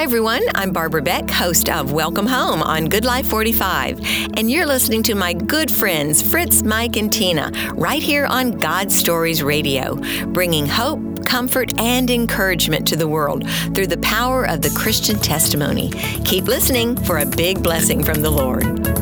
Hi, 0.00 0.04
everyone. 0.04 0.42
I'm 0.54 0.72
Barbara 0.72 1.02
Beck, 1.02 1.28
host 1.28 1.68
of 1.68 1.92
Welcome 1.92 2.24
Home 2.24 2.62
on 2.62 2.86
Good 2.86 3.04
Life 3.04 3.26
45. 3.26 4.00
And 4.38 4.50
you're 4.50 4.64
listening 4.64 5.02
to 5.02 5.14
my 5.14 5.34
good 5.34 5.70
friends, 5.70 6.22
Fritz, 6.22 6.62
Mike, 6.62 6.96
and 6.96 7.12
Tina, 7.12 7.52
right 7.74 8.02
here 8.02 8.24
on 8.24 8.52
God 8.52 8.90
Stories 8.90 9.42
Radio, 9.42 9.96
bringing 10.28 10.64
hope, 10.64 11.26
comfort, 11.26 11.78
and 11.78 12.08
encouragement 12.08 12.88
to 12.88 12.96
the 12.96 13.08
world 13.08 13.46
through 13.74 13.88
the 13.88 13.98
power 13.98 14.48
of 14.48 14.62
the 14.62 14.70
Christian 14.70 15.18
testimony. 15.18 15.90
Keep 16.24 16.46
listening 16.46 16.96
for 16.96 17.18
a 17.18 17.26
big 17.26 17.62
blessing 17.62 18.02
from 18.02 18.22
the 18.22 18.30
Lord. 18.30 18.99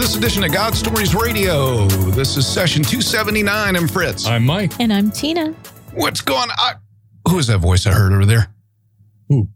This 0.00 0.16
edition 0.16 0.42
of 0.42 0.50
God 0.50 0.74
Stories 0.74 1.14
Radio. 1.14 1.84
This 2.12 2.38
is 2.38 2.46
session 2.46 2.82
279. 2.82 3.76
I'm 3.76 3.86
Fritz. 3.86 4.26
I'm 4.26 4.46
Mike. 4.46 4.72
And 4.80 4.90
I'm 4.90 5.10
Tina. 5.10 5.52
What's 5.92 6.22
going 6.22 6.48
on? 6.48 6.76
Who 7.28 7.38
is 7.38 7.48
that 7.48 7.58
voice 7.58 7.86
I 7.86 7.92
heard 7.92 8.10
over 8.10 8.24
there? 8.24 8.46
Who? 9.28 9.48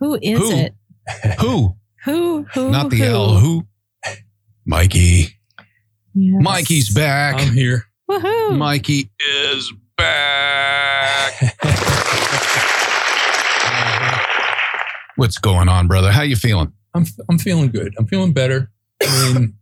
Who 0.00 0.18
is 0.20 0.40
who? 0.40 0.50
it? 0.50 0.74
Who? 1.38 1.76
Who? 2.04 2.42
Who? 2.52 2.70
Not 2.70 2.90
the 2.90 2.96
who? 2.96 3.04
L. 3.04 3.34
Who? 3.34 3.64
Mikey. 4.66 5.28
Yes. 6.14 6.42
Mikey's 6.42 6.92
back. 6.92 7.36
I'm 7.36 7.52
here. 7.52 7.84
Woohoo. 8.10 8.58
Mikey 8.58 9.08
is 9.46 9.72
back. 9.96 11.32
What's 15.14 15.38
going 15.38 15.68
on, 15.68 15.86
brother? 15.86 16.10
How 16.10 16.22
you 16.22 16.34
feeling? 16.34 16.72
I'm 16.92 17.06
I'm 17.30 17.38
feeling 17.38 17.70
good. 17.70 17.94
I'm 17.96 18.08
feeling 18.08 18.32
better. 18.32 18.71
I 19.04 19.32
mean, 19.34 19.54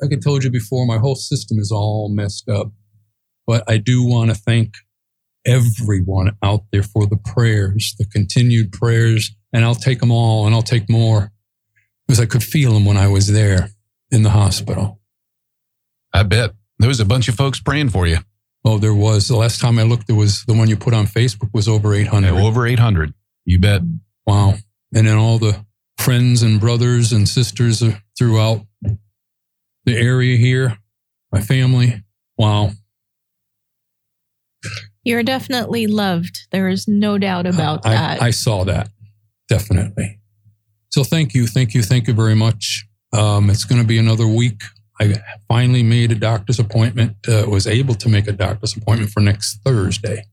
like 0.00 0.12
I 0.12 0.16
told 0.22 0.44
you 0.44 0.50
before, 0.50 0.86
my 0.86 0.98
whole 0.98 1.14
system 1.14 1.58
is 1.58 1.70
all 1.70 2.08
messed 2.08 2.48
up. 2.48 2.72
But 3.46 3.64
I 3.68 3.78
do 3.78 4.04
want 4.04 4.30
to 4.30 4.36
thank 4.36 4.74
everyone 5.44 6.36
out 6.42 6.62
there 6.72 6.82
for 6.82 7.06
the 7.06 7.16
prayers, 7.16 7.94
the 7.98 8.06
continued 8.06 8.72
prayers, 8.72 9.34
and 9.52 9.64
I'll 9.64 9.74
take 9.74 10.00
them 10.00 10.10
all 10.10 10.46
and 10.46 10.54
I'll 10.54 10.62
take 10.62 10.88
more 10.88 11.32
because 12.06 12.20
I 12.20 12.26
could 12.26 12.44
feel 12.44 12.72
them 12.72 12.84
when 12.84 12.96
I 12.96 13.08
was 13.08 13.32
there 13.32 13.70
in 14.10 14.22
the 14.22 14.30
hospital. 14.30 15.00
I 16.12 16.22
bet 16.22 16.52
there 16.78 16.88
was 16.88 17.00
a 17.00 17.04
bunch 17.04 17.28
of 17.28 17.34
folks 17.34 17.60
praying 17.60 17.90
for 17.90 18.06
you. 18.06 18.18
Oh, 18.64 18.78
there 18.78 18.94
was. 18.94 19.26
The 19.26 19.36
last 19.36 19.60
time 19.60 19.78
I 19.78 19.82
looked, 19.82 20.06
there 20.06 20.16
was 20.16 20.44
the 20.44 20.54
one 20.54 20.68
you 20.68 20.76
put 20.76 20.94
on 20.94 21.06
Facebook 21.06 21.50
was 21.52 21.66
over 21.66 21.94
800. 21.94 22.34
Yeah, 22.34 22.42
over 22.42 22.66
800. 22.66 23.12
You 23.44 23.58
bet. 23.58 23.82
Wow. 24.26 24.54
And 24.94 25.06
then 25.06 25.16
all 25.16 25.38
the 25.38 25.64
friends 26.02 26.42
and 26.42 26.58
brothers 26.58 27.12
and 27.12 27.28
sisters 27.28 27.80
throughout 28.18 28.66
the 29.84 29.96
area 29.96 30.36
here, 30.36 30.76
my 31.30 31.40
family. 31.40 32.02
Wow. 32.36 32.70
You're 35.04 35.22
definitely 35.22 35.86
loved. 35.86 36.48
There 36.50 36.68
is 36.68 36.88
no 36.88 37.18
doubt 37.18 37.46
about 37.46 37.86
I, 37.86 37.90
that. 37.90 38.22
I 38.22 38.30
saw 38.30 38.64
that. 38.64 38.88
Definitely. 39.48 40.18
So 40.90 41.04
thank 41.04 41.34
you. 41.34 41.46
Thank 41.46 41.72
you. 41.72 41.82
Thank 41.82 42.08
you 42.08 42.14
very 42.14 42.34
much. 42.34 42.84
Um, 43.12 43.48
it's 43.48 43.64
going 43.64 43.80
to 43.80 43.86
be 43.86 43.98
another 43.98 44.26
week. 44.26 44.60
I 45.00 45.14
finally 45.48 45.84
made 45.84 46.10
a 46.10 46.16
doctor's 46.16 46.58
appointment, 46.58 47.16
uh, 47.28 47.46
was 47.48 47.68
able 47.68 47.94
to 47.94 48.08
make 48.08 48.26
a 48.26 48.32
doctor's 48.32 48.76
appointment 48.76 49.10
for 49.10 49.20
next 49.20 49.60
Thursday. 49.64 50.24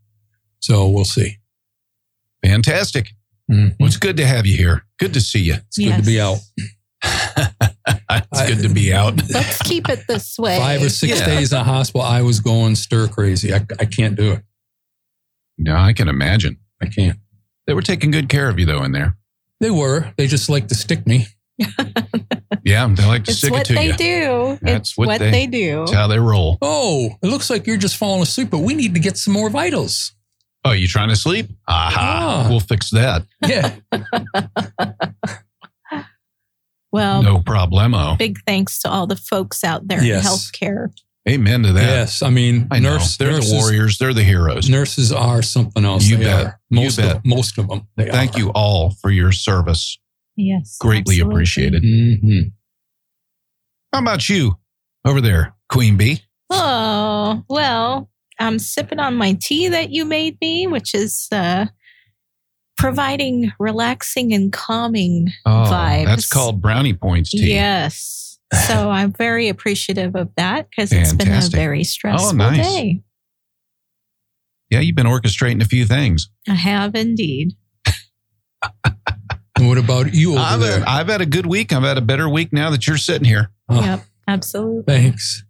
So 0.60 0.88
we'll 0.88 1.06
see. 1.06 1.38
Fantastic. 2.44 3.12
Mhm. 3.52 3.76
Well, 3.80 3.88
it's 3.88 3.98
good 3.98 4.18
to 4.18 4.26
have 4.28 4.46
you 4.46 4.56
here. 4.58 4.86
Good 5.00 5.14
to 5.14 5.22
see 5.22 5.40
you. 5.40 5.56
It's 5.56 5.78
good 5.78 5.96
to 5.98 6.04
be 6.04 6.20
out. 6.22 6.38
it's 7.04 8.48
good 8.48 8.62
to 8.64 8.70
be 8.74 8.94
out. 8.94 9.16
Let's 9.34 9.62
keep 9.64 9.90
it 9.90 10.06
this 10.08 10.38
way. 10.38 10.58
Five 10.58 10.84
or 10.84 10.90
six 10.90 11.20
Yeah. 11.20 11.26
days 11.26 11.52
in 11.52 11.58
the 11.60 11.64
hospital, 11.64 12.02
I 12.06 12.22
was 12.22 12.40
going 12.40 12.76
stir 12.76 13.08
crazy. 13.08 13.54
I, 13.54 13.66
I 13.80 13.86
can't 13.86 14.16
do 14.16 14.34
it. 14.34 14.44
No, 15.58 15.76
I 15.76 15.94
can 15.94 16.08
imagine. 16.08 16.58
I 16.82 16.86
can't. 16.88 17.18
They 17.68 17.74
were 17.74 17.82
taking 17.82 18.12
good 18.12 18.30
care 18.30 18.50
of 18.50 18.60
you, 18.60 18.66
though, 18.66 18.84
in 18.84 18.92
there. 18.92 19.18
They 19.60 19.72
were. 19.72 20.14
They 20.18 20.28
just 20.28 20.50
like 20.50 20.68
to 20.70 20.76
stick 20.76 21.06
me. 21.08 21.28
Yeah, 22.66 22.86
they 22.88 23.06
like 23.06 23.24
to 23.24 23.32
It's 23.32 23.40
stick 23.40 23.52
it 23.52 23.54
what 23.54 23.66
to 23.68 23.74
they 23.74 23.88
you. 23.88 23.94
do. 23.98 24.60
That's 24.62 24.90
it's 24.90 24.98
what 24.98 25.08
what, 25.08 25.20
they- 25.20 25.32
they, 25.32 25.48
do. 25.48 25.80
That's 25.80 25.94
how 25.94 26.08
they 26.08 26.20
roll. 26.20 26.58
Oh, 26.62 27.10
it 27.24 27.28
looks 27.28 27.50
like 27.50 27.66
you're 27.66 27.78
just 27.78 27.96
falling 27.96 28.22
asleep, 28.22 28.50
but 28.52 28.60
we 28.60 28.74
need 28.76 28.94
to 28.96 29.00
get 29.00 29.18
some 29.18 29.34
more 29.34 29.50
vitals. 29.50 30.14
Oh, 30.66 30.72
you 30.72 30.88
trying 30.88 31.10
to 31.10 31.16
sleep? 31.16 31.48
Aha. 31.68 32.44
Ah. 32.46 32.48
We'll 32.50 32.60
fix 32.60 32.90
that. 32.92 33.24
Yeah. 33.46 33.76
Well, 36.92 37.22
no 37.22 37.38
problemo. 37.38 38.18
big 38.18 38.40
thanks 38.48 38.80
to 38.80 38.90
all 38.90 39.06
the 39.06 39.16
folks 39.16 39.64
out 39.64 39.88
there 39.88 40.04
Yes. 40.04 40.26
in 40.26 40.32
healthcare. 40.32 40.88
Amen 41.30 41.62
to 41.62 41.74
that. 41.74 41.84
yes. 41.84 42.24
I 42.24 42.32
mean, 42.32 42.68
I 42.72 42.80
nurse, 42.80 43.16
they're 43.18 43.30
nurses, 43.34 43.52
the 43.52 43.58
warriors. 43.58 43.98
They're 44.00 44.14
the 44.14 44.24
heroes. 44.24 44.70
Nurses 44.70 45.12
are 45.12 45.44
something 45.44 45.86
else. 45.86 46.06
You 46.06 46.18
They 46.18 46.24
bet. 46.24 46.46
are. 46.48 46.60
You 46.72 46.82
Most 46.82 46.98
bet. 46.98 47.18
Of, 47.18 47.26
most 47.26 47.58
of 47.60 47.68
them. 47.68 47.88
They 47.96 48.10
Thank 48.10 48.36
are. 48.36 48.40
you 48.40 48.50
all 48.56 48.90
for 49.02 49.12
your 49.12 49.32
service. 49.32 50.00
Yes. 50.36 50.78
Greatly 50.80 51.16
absolutely. 51.18 51.32
appreciated. 51.36 51.84
hmm 51.84 52.40
How 53.94 54.00
about 54.00 54.28
you 54.28 54.58
over 55.06 55.22
there, 55.22 55.54
Queen 55.72 55.96
Bee? 55.96 56.24
Oh, 56.50 57.44
well, 57.48 58.10
I'm 58.40 58.60
sipping 58.60 59.00
on 59.00 59.16
my 59.16 59.38
tea 59.42 59.68
that 59.68 59.90
you 59.92 60.06
made 60.06 60.38
me, 60.42 60.66
which 60.68 60.96
is 60.96 61.28
uh, 61.32 61.66
providing 62.78 63.52
relaxing 63.60 64.34
and 64.34 64.52
calming 64.54 65.30
Oh, 65.46 65.50
vibes. 65.70 66.06
that's 66.06 66.30
called 66.30 66.62
brownie 66.62 66.94
points 66.94 67.32
tea. 67.32 67.54
Yes. 67.54 68.40
So 68.68 68.74
I'm 68.90 69.12
very 69.12 69.50
appreciative 69.50 70.16
of 70.16 70.30
that 70.38 70.70
because 70.70 70.92
it's 70.92 71.14
been 71.14 71.32
a 71.32 71.38
Oh, 71.38 71.50
very 71.52 71.84
stressful 71.84 72.34
nice. 72.34 72.58
day. 72.66 73.02
Yeah, 74.70 74.80
you've 74.82 74.96
been 74.96 75.08
orchestrating 75.08 75.62
a 75.62 75.66
few 75.66 75.86
things. 75.86 76.30
I 76.48 76.54
have 76.54 76.96
indeed. 76.96 77.54
What 79.60 79.78
about 79.78 80.14
you 80.14 80.34
over 80.34 80.40
I've 80.42 80.60
there? 80.62 80.80
had, 80.80 80.88
I've 80.88 81.08
had 81.08 81.22
a 81.22 81.26
good 81.26 81.46
week. 81.46 81.74
I've 81.74 81.84
had 81.84 81.98
a 81.98 82.02
better 82.02 82.30
week 82.30 82.54
now 82.54 82.70
that 82.70 82.88
you're 82.88 82.98
sitting 82.98 83.26
here. 83.26 83.52
Oh, 83.68 83.82
Yep, 83.82 84.06
absolutely. 84.28 84.84
Thanks. 84.96 85.44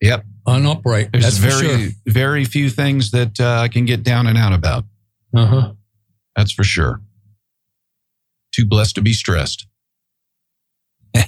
Yep. 0.00 0.24
Unupright. 0.46 1.10
There's 1.12 1.24
That's 1.24 1.38
very, 1.38 1.78
sure. 1.84 1.90
very 2.06 2.44
few 2.44 2.70
things 2.70 3.10
that 3.10 3.40
uh, 3.40 3.60
I 3.60 3.68
can 3.68 3.84
get 3.84 4.02
down 4.02 4.26
and 4.26 4.38
out 4.38 4.52
about. 4.52 4.84
Uh 5.34 5.46
huh. 5.46 5.72
That's 6.36 6.52
for 6.52 6.64
sure. 6.64 7.00
Too 8.54 8.66
blessed 8.66 8.94
to 8.96 9.02
be 9.02 9.12
stressed. 9.12 9.66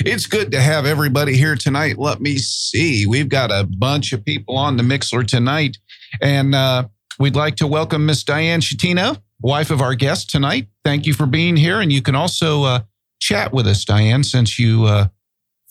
it's 0.00 0.26
good 0.26 0.52
to 0.52 0.60
have 0.60 0.86
everybody 0.86 1.36
here 1.36 1.56
tonight. 1.56 1.98
Let 1.98 2.20
me 2.20 2.36
see. 2.38 3.06
We've 3.06 3.28
got 3.28 3.50
a 3.50 3.64
bunch 3.64 4.12
of 4.12 4.24
people 4.24 4.56
on 4.56 4.76
the 4.76 4.82
Mixlr 4.82 5.26
tonight, 5.26 5.78
and 6.20 6.54
uh, 6.54 6.88
we'd 7.18 7.36
like 7.36 7.56
to 7.56 7.66
welcome 7.66 8.06
Miss 8.06 8.24
Diane 8.24 8.60
Shatina, 8.60 9.20
wife 9.40 9.70
of 9.70 9.80
our 9.80 9.94
guest 9.94 10.30
tonight. 10.30 10.66
Thank 10.84 11.06
you 11.06 11.14
for 11.14 11.26
being 11.26 11.56
here, 11.56 11.80
and 11.80 11.92
you 11.92 12.02
can 12.02 12.14
also 12.14 12.64
uh, 12.64 12.80
chat 13.20 13.52
with 13.52 13.66
us, 13.66 13.84
Diane, 13.84 14.24
since 14.24 14.58
you 14.58 14.84
uh, 14.84 15.08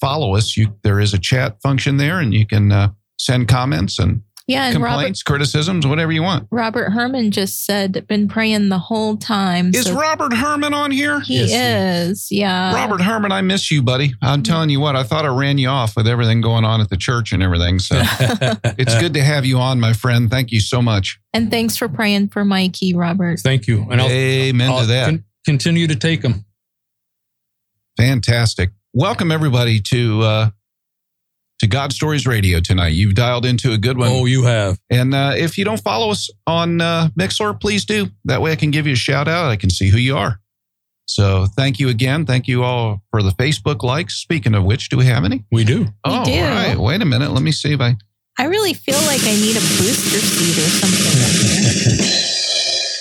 follow 0.01 0.35
us. 0.35 0.57
You 0.57 0.75
there 0.83 0.99
is 0.99 1.13
a 1.13 1.19
chat 1.19 1.61
function 1.61 1.95
there, 1.97 2.19
and 2.19 2.33
you 2.33 2.45
can 2.45 2.71
uh, 2.71 2.89
send 3.17 3.47
comments 3.47 3.99
and 3.99 4.23
Yeah, 4.47 4.65
and 4.65 4.81
Robert 4.81 4.95
complaints, 4.95 5.23
criticisms, 5.23 5.85
whatever 5.87 6.11
you 6.11 6.23
want. 6.23 6.47
Robert 6.51 6.89
Herman 6.89 7.29
just 7.31 7.63
said 7.65 8.05
been 8.07 8.27
praying 8.27 8.69
the 8.69 8.79
whole 8.79 9.15
time. 9.15 9.69
Is 9.73 9.85
so 9.85 9.93
Robert 9.95 10.33
Herman 10.33 10.73
on 10.73 10.89
here? 10.91 11.19
he 11.21 11.45
Yes, 11.45 12.09
is. 12.09 12.27
Yeah. 12.31 12.73
Robert 12.73 12.99
Herman, 13.01 13.31
I 13.31 13.41
miss 13.41 13.69
you, 13.71 13.81
buddy. 13.83 14.13
I'm 14.21 14.41
telling 14.43 14.69
you 14.71 14.79
what, 14.79 14.95
I 14.95 15.03
thought 15.03 15.23
I 15.23 15.29
ran 15.29 15.57
you 15.59 15.69
off 15.69 15.95
with 15.95 16.07
everything 16.07 16.41
going 16.41 16.65
on 16.65 16.81
at 16.81 16.89
the 16.89 16.97
church 16.97 17.31
and 17.31 17.41
everything. 17.43 17.77
So 17.79 17.95
it's 18.01 18.99
good 18.99 19.13
to 19.13 19.23
have 19.23 19.45
you 19.45 19.59
on, 19.59 19.79
my 19.79 19.93
friend. 19.93 20.29
Thank 20.29 20.51
you 20.51 20.59
so 20.59 20.81
much. 20.81 21.19
And 21.33 21.49
thanks 21.51 21.77
for 21.77 21.87
praying 21.87 22.29
for 22.29 22.43
Mikey, 22.43 22.95
Robert. 22.95 23.39
Thank 23.39 23.67
you. 23.67 23.87
And 23.89 24.01
I'll, 24.01 24.09
Amen 24.09 24.69
I'll 24.71 24.79
to 24.81 24.85
that. 24.87 25.05
con- 25.05 25.23
continue 25.45 25.87
to 25.87 25.95
take 25.95 26.23
them. 26.23 26.43
Fantastic. 27.97 28.71
Welcome 28.93 29.31
everybody 29.31 29.79
to 29.79 30.21
uh, 30.21 30.49
to 31.59 31.67
God 31.67 31.93
Stories 31.93 32.27
Radio 32.27 32.59
tonight. 32.59 32.89
You've 32.89 33.15
dialed 33.15 33.45
into 33.45 33.71
a 33.71 33.77
good 33.77 33.97
one. 33.97 34.09
Oh, 34.11 34.25
you 34.25 34.43
have. 34.43 34.79
And 34.89 35.15
uh, 35.15 35.31
if 35.37 35.57
you 35.57 35.63
don't 35.63 35.81
follow 35.81 36.11
us 36.11 36.29
on 36.45 36.81
uh, 36.81 37.07
Mixlr, 37.17 37.57
please 37.57 37.85
do. 37.85 38.09
That 38.25 38.41
way 38.41 38.51
I 38.51 38.57
can 38.57 38.69
give 38.69 38.85
you 38.85 38.91
a 38.91 38.97
shout 38.97 39.29
out. 39.29 39.45
I 39.45 39.55
can 39.55 39.69
see 39.69 39.87
who 39.87 39.97
you 39.97 40.17
are. 40.17 40.41
So 41.05 41.45
thank 41.55 41.79
you 41.79 41.87
again. 41.87 42.25
Thank 42.25 42.49
you 42.49 42.63
all 42.63 43.01
for 43.11 43.23
the 43.23 43.29
Facebook 43.31 43.81
likes. 43.81 44.15
Speaking 44.15 44.53
of 44.55 44.65
which, 44.65 44.89
do 44.89 44.97
we 44.97 45.05
have 45.05 45.23
any? 45.23 45.45
We 45.53 45.63
do. 45.63 45.87
oh, 46.03 46.25
do. 46.25 46.33
all 46.33 46.49
right. 46.49 46.75
Wait 46.77 47.01
a 47.01 47.05
minute. 47.05 47.31
Let 47.31 47.43
me 47.43 47.53
see 47.53 47.71
if 47.71 47.79
I. 47.79 47.95
I 48.37 48.47
really 48.47 48.73
feel 48.73 48.99
like 49.03 49.21
I 49.23 49.35
need 49.35 49.55
a 49.55 49.61
booster 49.61 50.19
seat 50.19 50.57
or 50.57 50.67
something. 50.67 52.07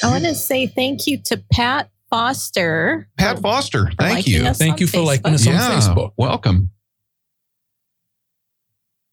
I 0.09 0.13
want 0.13 0.23
to 0.25 0.37
say 0.37 0.69
thank 0.69 1.09
you 1.09 1.19
to 1.25 1.43
Pat 1.53 1.91
Foster. 2.11 3.09
Pat 3.17 3.39
Foster, 3.39 3.91
thank 3.99 4.27
you. 4.27 4.53
Thank 4.53 4.81
you 4.81 4.87
for 4.87 4.99
liking 5.01 5.33
Facebook. 5.33 5.55
us 5.57 5.89
on 5.89 5.97
Facebook. 5.97 6.13
welcome. 6.17 6.71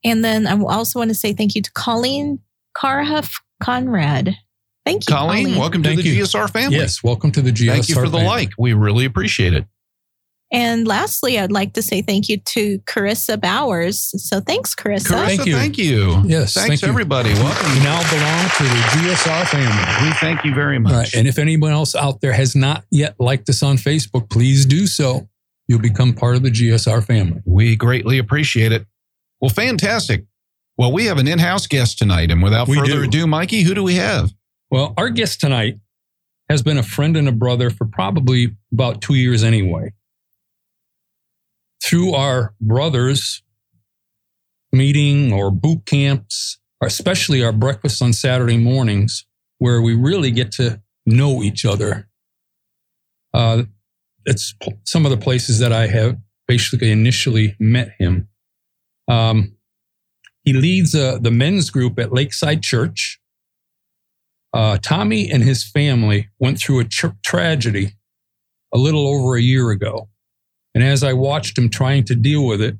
And 0.03 0.23
then 0.23 0.47
I 0.47 0.59
also 0.59 0.99
want 0.99 1.09
to 1.09 1.15
say 1.15 1.33
thank 1.33 1.55
you 1.55 1.61
to 1.61 1.71
Colleen 1.71 2.39
Carhuff 2.73 3.41
Conrad. 3.61 4.35
Thank 4.85 5.09
you, 5.09 5.13
Colleen, 5.15 5.45
Colleen. 5.45 5.59
welcome 5.59 5.83
to 5.83 5.89
Thank 5.89 6.01
the 6.01 6.09
you. 6.09 6.23
GSR 6.23 6.49
family. 6.49 6.77
Yes, 6.77 7.03
welcome 7.03 7.31
to 7.33 7.41
the 7.41 7.51
GSR. 7.51 7.67
Thank 7.67 7.89
you 7.89 7.95
for 7.95 8.07
the 8.07 8.19
like. 8.19 8.51
We 8.57 8.73
really 8.73 9.05
appreciate 9.05 9.53
it. 9.53 9.65
And 10.49 10.87
lastly, 10.87 11.37
I'd 11.37 11.51
like 11.51 11.73
to 11.73 11.81
say 11.81 12.01
thank 12.01 12.29
you 12.29 12.37
to 12.37 12.79
Carissa 12.79 13.39
Bowers. 13.39 14.11
So 14.15 14.39
thanks, 14.39 14.73
Carissa. 14.73 15.07
Carissa, 15.07 15.25
Thank 15.27 15.45
you. 15.45 15.53
thank 15.55 15.77
you. 15.77 16.21
Yes, 16.25 16.53
Thanks, 16.53 16.67
thank 16.69 16.81
you. 16.83 16.87
everybody. 16.87 17.29
You 17.31 17.35
Welcome. 17.35 17.83
now 17.83 17.99
belong 18.09 18.49
to 18.57 18.63
the 18.63 19.09
GSR 19.09 19.45
family. 19.47 20.07
We 20.07 20.13
thank 20.15 20.45
you 20.45 20.53
very 20.53 20.79
much. 20.79 20.91
All 20.93 20.99
right. 20.99 21.13
And 21.15 21.27
if 21.27 21.37
anyone 21.37 21.73
else 21.73 21.95
out 21.95 22.21
there 22.21 22.31
has 22.31 22.55
not 22.55 22.85
yet 22.91 23.15
liked 23.19 23.49
us 23.49 23.61
on 23.61 23.75
Facebook, 23.75 24.29
please 24.29 24.65
do 24.65 24.87
so. 24.87 25.27
You'll 25.67 25.79
become 25.81 26.13
part 26.13 26.37
of 26.37 26.43
the 26.43 26.49
GSR 26.51 27.03
family. 27.05 27.41
We 27.45 27.75
greatly 27.75 28.17
appreciate 28.17 28.71
it. 28.71 28.85
Well, 29.41 29.49
fantastic. 29.49 30.23
Well, 30.77 30.93
we 30.93 31.07
have 31.07 31.17
an 31.17 31.27
in 31.27 31.39
house 31.39 31.67
guest 31.67 31.97
tonight. 31.97 32.31
And 32.31 32.41
without 32.41 32.69
We 32.69 32.77
further 32.77 33.01
do. 33.01 33.03
ado, 33.03 33.27
Mikey, 33.27 33.63
who 33.63 33.73
do 33.73 33.83
we 33.83 33.95
have? 33.95 34.31
Well, 34.71 34.93
our 34.97 35.09
guest 35.09 35.41
tonight 35.41 35.77
has 36.49 36.61
been 36.61 36.77
a 36.77 36.83
friend 36.83 37.17
and 37.17 37.27
a 37.27 37.33
brother 37.33 37.69
for 37.69 37.83
probably 37.85 38.55
about 38.71 39.01
two 39.01 39.15
years 39.15 39.43
anyway. 39.43 39.91
Through 41.83 42.13
our 42.13 42.53
brothers 42.59 43.43
meeting 44.71 45.31
or 45.31 45.51
boot 45.51 45.85
camps, 45.85 46.59
or 46.81 46.87
especially 46.87 47.43
our 47.43 47.51
breakfast 47.51 48.01
on 48.01 48.13
Saturday 48.13 48.57
mornings, 48.57 49.25
where 49.59 49.81
we 49.81 49.95
really 49.95 50.31
get 50.31 50.51
to 50.53 50.81
know 51.05 51.41
each 51.41 51.65
other. 51.65 52.09
Uh, 53.33 53.63
it's 54.25 54.53
some 54.83 55.05
of 55.05 55.11
the 55.11 55.17
places 55.17 55.59
that 55.59 55.71
I 55.71 55.87
have 55.87 56.17
basically 56.47 56.91
initially 56.91 57.55
met 57.59 57.91
him. 57.97 58.27
Um, 59.07 59.55
he 60.43 60.53
leads 60.53 60.95
uh, 60.95 61.17
the 61.19 61.31
men's 61.31 61.69
group 61.69 61.99
at 61.99 62.13
Lakeside 62.13 62.63
Church. 62.63 63.19
Uh, 64.53 64.77
Tommy 64.81 65.29
and 65.29 65.43
his 65.43 65.63
family 65.63 66.29
went 66.39 66.59
through 66.59 66.79
a 66.79 66.85
tr- 66.85 67.07
tragedy 67.23 67.93
a 68.73 68.77
little 68.77 69.07
over 69.07 69.35
a 69.35 69.41
year 69.41 69.71
ago. 69.71 70.09
And 70.77 70.85
as 70.85 71.03
I 71.03 71.13
watched 71.13 71.57
him 71.57 71.71
trying 71.71 72.03
to 72.03 72.13
deal 72.13 72.45
with 72.45 72.61
it, 72.61 72.77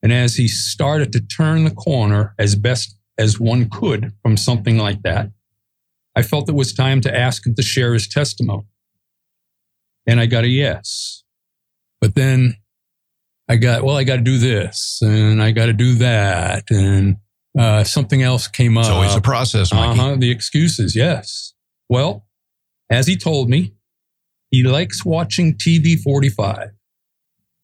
and 0.00 0.12
as 0.12 0.36
he 0.36 0.46
started 0.46 1.12
to 1.12 1.20
turn 1.20 1.64
the 1.64 1.72
corner 1.72 2.36
as 2.38 2.54
best 2.54 2.96
as 3.18 3.40
one 3.40 3.68
could 3.68 4.12
from 4.22 4.36
something 4.36 4.78
like 4.78 5.02
that, 5.02 5.32
I 6.14 6.22
felt 6.22 6.48
it 6.48 6.54
was 6.54 6.72
time 6.72 7.00
to 7.00 7.12
ask 7.12 7.44
him 7.44 7.56
to 7.56 7.62
share 7.62 7.94
his 7.94 8.06
testimony. 8.06 8.68
And 10.06 10.20
I 10.20 10.26
got 10.26 10.44
a 10.44 10.46
yes. 10.46 11.24
But 12.00 12.14
then 12.14 12.58
I 13.48 13.56
got, 13.56 13.82
well, 13.82 13.96
I 13.96 14.04
got 14.04 14.18
to 14.18 14.22
do 14.22 14.38
this 14.38 15.00
and 15.02 15.42
I 15.42 15.50
got 15.50 15.66
to 15.66 15.72
do 15.72 15.96
that. 15.96 16.70
And 16.70 17.16
uh, 17.58 17.82
something 17.82 18.22
else 18.22 18.46
came 18.46 18.78
up. 18.78 18.84
It's 18.84 18.90
always 18.90 19.16
a 19.16 19.20
process, 19.20 19.72
Mikey. 19.72 19.98
Uh-huh, 19.98 20.14
the 20.16 20.30
excuses, 20.30 20.94
yes. 20.94 21.54
Well, 21.88 22.24
as 22.88 23.08
he 23.08 23.16
told 23.16 23.50
me, 23.50 23.74
he 24.52 24.62
likes 24.62 25.04
watching 25.04 25.54
TV 25.54 25.98
45. 26.00 26.70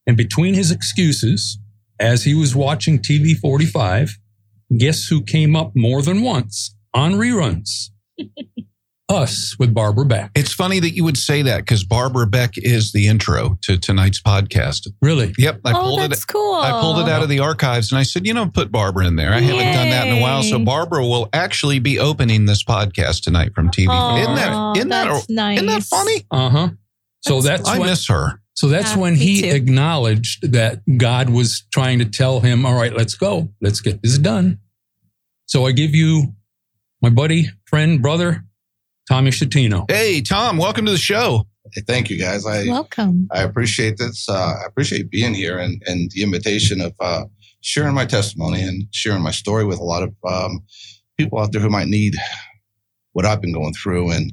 And 0.09 0.17
between 0.17 0.55
his 0.55 0.71
excuses, 0.71 1.59
as 2.01 2.25
he 2.25 2.35
was 2.35 2.57
watching 2.57 2.99
TV 2.99 3.37
45, 3.37 4.17
guess 4.79 5.05
who 5.05 5.23
came 5.23 5.55
up 5.55 5.73
more 5.77 6.01
than 6.01 6.23
once 6.23 6.75
on 6.95 7.13
reruns? 7.13 7.91
Us 9.11 9.57
with 9.59 9.73
Barbara 9.73 10.05
Beck. 10.05 10.31
It's 10.35 10.53
funny 10.53 10.81
that 10.81 10.91
you 10.91 11.03
would 11.03 11.17
say 11.17 11.41
that 11.41 11.59
because 11.59 11.83
Barbara 11.83 12.27
Beck 12.27 12.53
is 12.57 12.93
the 12.93 13.07
intro 13.07 13.59
to 13.63 13.79
tonight's 13.79 14.21
podcast. 14.21 14.87
Really? 15.01 15.35
Yep, 15.39 15.61
I 15.65 15.73
oh, 15.73 15.83
pulled 15.83 16.13
it. 16.13 16.25
cool. 16.27 16.57
I 16.57 16.79
pulled 16.79 16.99
it 16.99 17.09
out 17.09 17.23
of 17.23 17.31
the 17.31 17.39
archives 17.39 17.91
and 17.91 17.99
I 17.99 18.03
said, 18.03 18.27
you 18.27 18.35
know, 18.35 18.49
put 18.49 18.71
Barbara 18.71 19.07
in 19.07 19.17
there. 19.17 19.33
I 19.33 19.41
haven't 19.41 19.73
done 19.73 19.91
that 19.91 20.09
in 20.09 20.19
a 20.19 20.21
while, 20.21 20.43
so 20.43 20.59
Barbara 20.59 21.07
will 21.07 21.31
actually 21.33 21.79
be 21.79 21.99
opening 21.99 22.45
this 22.45 22.63
podcast 22.63 23.23
tonight 23.23 23.55
from 23.55 23.71
TV. 23.71 24.21
isn't 24.21 24.35
that 24.35 24.53
Aw, 24.53 24.73
isn't 24.77 24.89
that 24.89 25.09
that's 25.09 25.31
nice. 25.31 25.57
isn't 25.57 25.69
that 25.69 25.83
funny? 25.85 26.27
Uh 26.31 26.51
huh. 26.51 26.69
So 27.23 27.41
That's 27.41 27.63
that's 27.63 27.69
I 27.69 27.79
when, 27.79 27.89
miss 27.89 28.09
her. 28.09 28.41
So 28.59 28.67
that's 28.67 28.95
Yeah, 28.95 28.99
when 28.99 29.15
he 29.15 29.43
too. 29.43 29.49
acknowledged 29.51 30.51
that 30.53 30.81
God 30.97 31.31
was 31.31 31.63
trying 31.73 32.01
to 32.01 32.05
tell 32.05 32.41
him, 32.41 32.67
all 32.67 32.75
right, 32.75 32.93
let's 32.93 33.15
go. 33.15 33.49
Let's 33.61 33.81
get 33.81 34.03
this 34.03 34.19
done. 34.19 34.59
So 35.47 35.65
I 35.67 35.71
give 35.71 35.95
you 35.95 36.35
my 37.01 37.09
buddy, 37.11 37.47
friend, 37.67 38.03
brother, 38.03 38.45
Tommy 39.09 39.31
Shatino. 39.31 39.89
Hey, 39.89 40.21
Tom, 40.23 40.57
welcome 40.57 40.85
to 40.87 40.91
the 40.91 40.99
show. 40.99 41.47
Hey, 41.73 41.83
thank 41.87 42.11
you 42.11 42.19
guys. 42.19 42.45
I 42.45 42.65
Welcome. 42.69 43.29
I 43.31 43.43
appreciate 43.43 43.97
this. 43.97 44.29
Uh, 44.29 44.55
I 44.61 44.67
appreciate 44.67 45.09
being 45.09 45.35
here 45.35 45.57
and 45.59 45.81
and 45.87 46.11
the 46.13 46.25
invitation 46.25 46.81
of 46.81 46.95
uh, 46.99 47.27
sharing 47.61 47.95
my 47.95 48.07
testimony 48.07 48.61
and 48.63 48.89
sharing 48.93 49.23
my 49.23 49.31
story 49.31 49.65
with 49.67 49.79
a 49.79 49.85
lot 49.85 50.03
of 50.03 50.13
um, 50.27 50.65
people 51.17 51.39
out 51.39 51.53
there 51.53 51.61
who 51.61 51.71
might 51.71 51.87
need 51.87 52.15
what 53.13 53.25
I've 53.25 53.41
been 53.41 53.53
going 53.53 53.75
through 53.75 54.11
and 54.11 54.33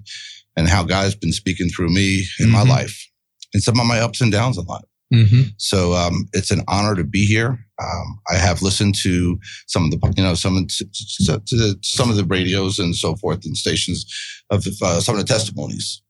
and 0.58 0.68
how 0.68 0.84
God's 0.84 1.14
been 1.16 1.32
speaking 1.34 1.70
through 1.70 1.90
me 1.90 2.26
in 2.40 2.50
my 2.50 2.64
Mhm. 2.64 2.70
life 2.70 3.08
and 3.56 3.64
some 3.64 3.80
of 3.80 3.88
my 3.88 4.00
ups 4.00 4.20
and 4.20 4.34
downs 4.34 4.58
in 4.58 4.66
life. 4.66 4.84
Mm-hmm. 5.14 5.44
So 5.58 5.94
um, 5.94 6.28
it's 6.34 6.52
an 6.52 6.62
honor 6.68 6.94
to 6.94 7.06
be 7.06 7.26
here. 7.26 7.58
Um, 7.82 8.20
I 8.30 8.36
have 8.36 8.62
listened 8.62 8.96
to 9.04 9.40
some 9.68 9.86
of 9.86 9.92
the, 9.92 10.14
you 10.18 10.24
know, 10.24 10.34
some 10.34 10.68
some 10.70 12.10
of 12.10 12.18
the 12.18 12.26
radios 12.28 12.80
and 12.80 12.94
so 12.94 13.16
forth 13.16 13.46
and 13.46 13.56
stations 13.56 14.06
of 14.50 14.66
uh, 14.82 15.00
some 15.00 15.16
of 15.16 15.22
the 15.22 15.28
testimonies, 15.28 16.02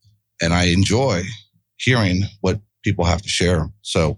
and 0.41 0.53
I 0.53 0.65
enjoy 0.65 1.21
hearing 1.77 2.23
what 2.41 2.59
people 2.83 3.05
have 3.05 3.21
to 3.21 3.29
share. 3.29 3.69
So 3.83 4.17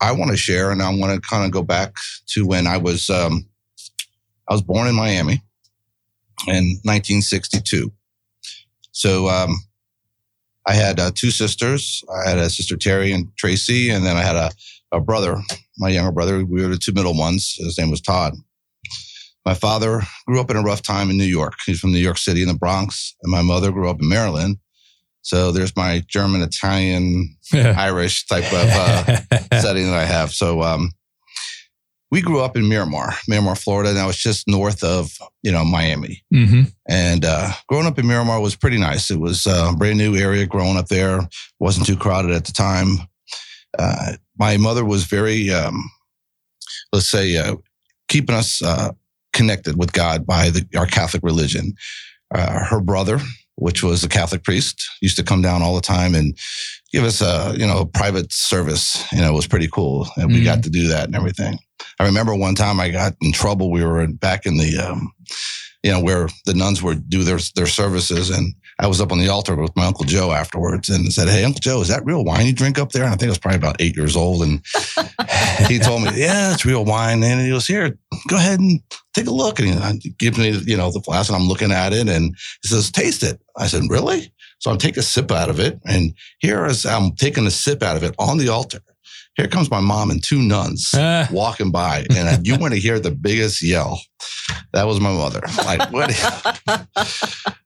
I 0.00 0.12
want 0.12 0.30
to 0.30 0.36
share, 0.36 0.70
and 0.70 0.80
I 0.80 0.94
want 0.94 1.14
to 1.14 1.28
kind 1.28 1.44
of 1.44 1.50
go 1.50 1.62
back 1.62 1.96
to 2.28 2.46
when 2.46 2.68
I 2.68 2.76
was, 2.76 3.10
um, 3.10 3.48
I 4.48 4.52
was 4.52 4.62
born 4.62 4.86
in 4.86 4.94
Miami 4.94 5.42
in 6.46 6.78
1962. 6.84 7.90
So 8.92 9.28
um, 9.28 9.56
I 10.66 10.74
had 10.74 11.00
uh, 11.00 11.10
two 11.14 11.30
sisters. 11.30 12.02
I 12.24 12.28
had 12.28 12.38
a 12.38 12.50
sister 12.50 12.76
Terry 12.76 13.12
and 13.12 13.28
Tracy, 13.36 13.90
and 13.90 14.04
then 14.04 14.16
I 14.16 14.22
had 14.22 14.36
a, 14.36 14.50
a 14.92 15.00
brother, 15.00 15.36
my 15.78 15.88
younger 15.88 16.12
brother. 16.12 16.44
We 16.44 16.62
were 16.62 16.68
the 16.68 16.78
two 16.78 16.92
middle 16.92 17.16
ones. 17.16 17.56
His 17.58 17.78
name 17.78 17.90
was 17.90 18.00
Todd. 18.00 18.34
My 19.44 19.54
father 19.54 20.02
grew 20.26 20.40
up 20.40 20.50
in 20.50 20.56
a 20.56 20.62
rough 20.62 20.82
time 20.82 21.10
in 21.10 21.18
New 21.18 21.24
York. 21.24 21.54
He's 21.66 21.80
from 21.80 21.92
New 21.92 21.98
York 21.98 22.18
City 22.18 22.42
in 22.42 22.48
the 22.48 22.54
Bronx, 22.54 23.16
and 23.22 23.32
my 23.32 23.42
mother 23.42 23.72
grew 23.72 23.90
up 23.90 24.00
in 24.00 24.08
Maryland. 24.08 24.58
So 25.22 25.52
there's 25.52 25.74
my 25.76 26.02
German, 26.08 26.42
Italian, 26.42 27.36
Irish 27.54 28.26
type 28.26 28.44
of 28.52 28.68
uh, 28.72 29.60
setting 29.60 29.86
that 29.86 29.98
I 29.98 30.04
have. 30.04 30.32
So 30.32 30.62
um, 30.62 30.92
we 32.12 32.20
grew 32.20 32.40
up 32.40 32.58
in 32.58 32.68
Miramar, 32.68 33.14
Miramar, 33.26 33.56
Florida, 33.56 33.88
and 33.88 33.98
I 33.98 34.06
was 34.06 34.18
just 34.18 34.46
north 34.46 34.84
of 34.84 35.16
you 35.42 35.50
know 35.50 35.64
Miami. 35.64 36.22
mm-hmm. 36.32 36.64
And 36.86 37.24
uh, 37.24 37.52
growing 37.68 37.86
up 37.86 37.98
in 37.98 38.06
Miramar 38.06 38.38
was 38.38 38.54
pretty 38.54 38.78
nice. 38.78 39.10
It 39.10 39.18
was 39.18 39.46
a 39.46 39.72
brand 39.76 39.96
new 39.96 40.14
area 40.14 40.46
growing 40.46 40.76
up 40.76 40.88
there. 40.88 41.26
wasn't 41.58 41.86
too 41.86 41.96
crowded 41.96 42.32
at 42.32 42.44
the 42.44 42.52
time. 42.52 42.98
Uh, 43.78 44.12
my 44.38 44.58
mother 44.58 44.84
was 44.84 45.04
very, 45.04 45.50
um, 45.50 45.90
let's 46.92 47.08
say, 47.08 47.38
uh, 47.38 47.56
keeping 48.08 48.36
us 48.36 48.62
uh, 48.62 48.92
connected 49.32 49.78
with 49.78 49.94
God 49.94 50.26
by 50.26 50.50
the, 50.50 50.66
our 50.76 50.86
Catholic 50.86 51.22
religion. 51.22 51.72
Uh, 52.34 52.62
her 52.64 52.80
brother, 52.80 53.20
which 53.56 53.82
was 53.82 54.04
a 54.04 54.08
Catholic 54.08 54.44
priest, 54.44 54.86
used 55.00 55.16
to 55.16 55.22
come 55.22 55.40
down 55.40 55.62
all 55.62 55.74
the 55.74 55.80
time 55.80 56.14
and 56.14 56.38
give 56.92 57.04
us 57.04 57.20
a 57.20 57.54
you 57.56 57.66
know 57.66 57.80
a 57.80 57.86
private 57.86 58.32
service. 58.32 59.04
You 59.12 59.18
know, 59.20 59.28
it 59.32 59.34
was 59.36 59.46
pretty 59.46 59.68
cool, 59.68 60.08
and 60.16 60.28
we 60.32 60.40
Mhm. 60.40 60.44
got 60.44 60.62
to 60.64 60.70
do 60.70 60.88
that 60.88 61.06
and 61.06 61.16
everything. 61.16 61.58
I 61.98 62.04
remember 62.04 62.34
one 62.34 62.54
time 62.54 62.80
I 62.80 62.90
got 62.90 63.14
in 63.22 63.32
trouble. 63.32 63.70
We 63.70 63.84
were 63.84 64.06
back 64.06 64.46
in 64.46 64.56
the 64.56 64.76
um, 64.78 65.12
you 65.82 65.90
know, 65.90 66.00
where 66.00 66.28
the 66.46 66.54
nuns 66.54 66.82
would 66.82 67.08
do 67.10 67.24
their 67.24 67.38
their 67.56 67.66
services. 67.66 68.30
And 68.30 68.54
I 68.78 68.86
was 68.86 69.00
up 69.00 69.12
on 69.12 69.18
the 69.18 69.28
altar 69.28 69.54
with 69.56 69.74
my 69.76 69.86
Uncle 69.86 70.04
Joe 70.04 70.30
afterwards 70.32 70.88
and 70.88 71.12
said, 71.12 71.28
Hey, 71.28 71.44
Uncle 71.44 71.60
Joe, 71.60 71.80
is 71.80 71.88
that 71.88 72.04
real 72.04 72.24
wine 72.24 72.46
you 72.46 72.52
drink 72.52 72.78
up 72.78 72.92
there? 72.92 73.02
And 73.04 73.12
I 73.12 73.16
think 73.16 73.28
I 73.28 73.30
was 73.30 73.38
probably 73.38 73.58
about 73.58 73.80
eight 73.80 73.96
years 73.96 74.16
old. 74.16 74.42
And 74.42 74.62
he 75.68 75.78
told 75.78 76.02
me, 76.02 76.10
Yeah, 76.14 76.52
it's 76.52 76.64
real 76.64 76.84
wine. 76.84 77.22
And 77.22 77.40
he 77.40 77.50
goes, 77.50 77.66
Here, 77.66 77.98
go 78.28 78.36
ahead 78.36 78.60
and 78.60 78.80
take 79.14 79.26
a 79.26 79.30
look. 79.32 79.58
And 79.58 80.00
he 80.02 80.10
gives 80.18 80.38
me, 80.38 80.50
you 80.66 80.76
know, 80.76 80.90
the 80.90 81.00
flask 81.00 81.30
and 81.30 81.36
I'm 81.36 81.48
looking 81.48 81.72
at 81.72 81.92
it 81.92 82.08
and 82.08 82.34
he 82.62 82.68
says, 82.68 82.90
Taste 82.90 83.22
it. 83.24 83.40
I 83.56 83.66
said, 83.66 83.82
Really? 83.88 84.32
So 84.62 84.70
I'm 84.70 84.78
taking 84.78 85.00
a 85.00 85.02
sip 85.02 85.32
out 85.32 85.50
of 85.50 85.58
it. 85.58 85.80
And 85.84 86.14
here 86.38 86.64
as 86.64 86.86
I'm 86.86 87.16
taking 87.16 87.46
a 87.48 87.50
sip 87.50 87.82
out 87.82 87.96
of 87.96 88.04
it 88.04 88.14
on 88.20 88.38
the 88.38 88.48
altar, 88.48 88.78
here 89.34 89.48
comes 89.48 89.68
my 89.68 89.80
mom 89.80 90.08
and 90.10 90.22
two 90.22 90.40
nuns 90.40 90.90
Ah, 90.94 91.28
walking 91.32 91.72
by, 91.72 92.06
and 92.14 92.46
you 92.46 92.56
want 92.58 92.72
to 92.72 92.78
hear 92.78 93.00
the 93.00 93.10
biggest 93.10 93.60
yell. 93.60 94.00
That 94.72 94.86
was 94.86 95.00
my 95.00 95.12
mother. 95.12 95.40
Like 95.64 95.90
what? 95.90 96.10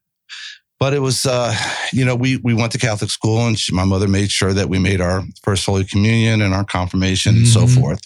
but 0.79 0.93
it 0.93 0.99
was, 0.99 1.25
uh, 1.25 1.53
you 1.93 2.03
know, 2.03 2.15
we 2.15 2.37
we 2.37 2.53
went 2.55 2.71
to 2.71 2.77
Catholic 2.79 3.11
school, 3.11 3.45
and 3.45 3.59
she, 3.59 3.75
my 3.75 3.83
mother 3.85 4.07
made 4.07 4.31
sure 4.31 4.53
that 4.53 4.67
we 4.69 4.79
made 4.79 4.99
our 5.01 5.23
first 5.43 5.65
Holy 5.67 5.85
Communion 5.85 6.41
and 6.41 6.53
our 6.53 6.63
confirmation 6.63 7.35
and 7.35 7.47
so 7.47 7.61
Mhm. 7.65 7.79
forth, 7.79 8.01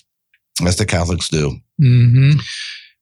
as 0.65 0.75
the 0.77 0.85
Catholics 0.85 1.29
do. 1.29 1.57
mm-hmm. 1.81 2.31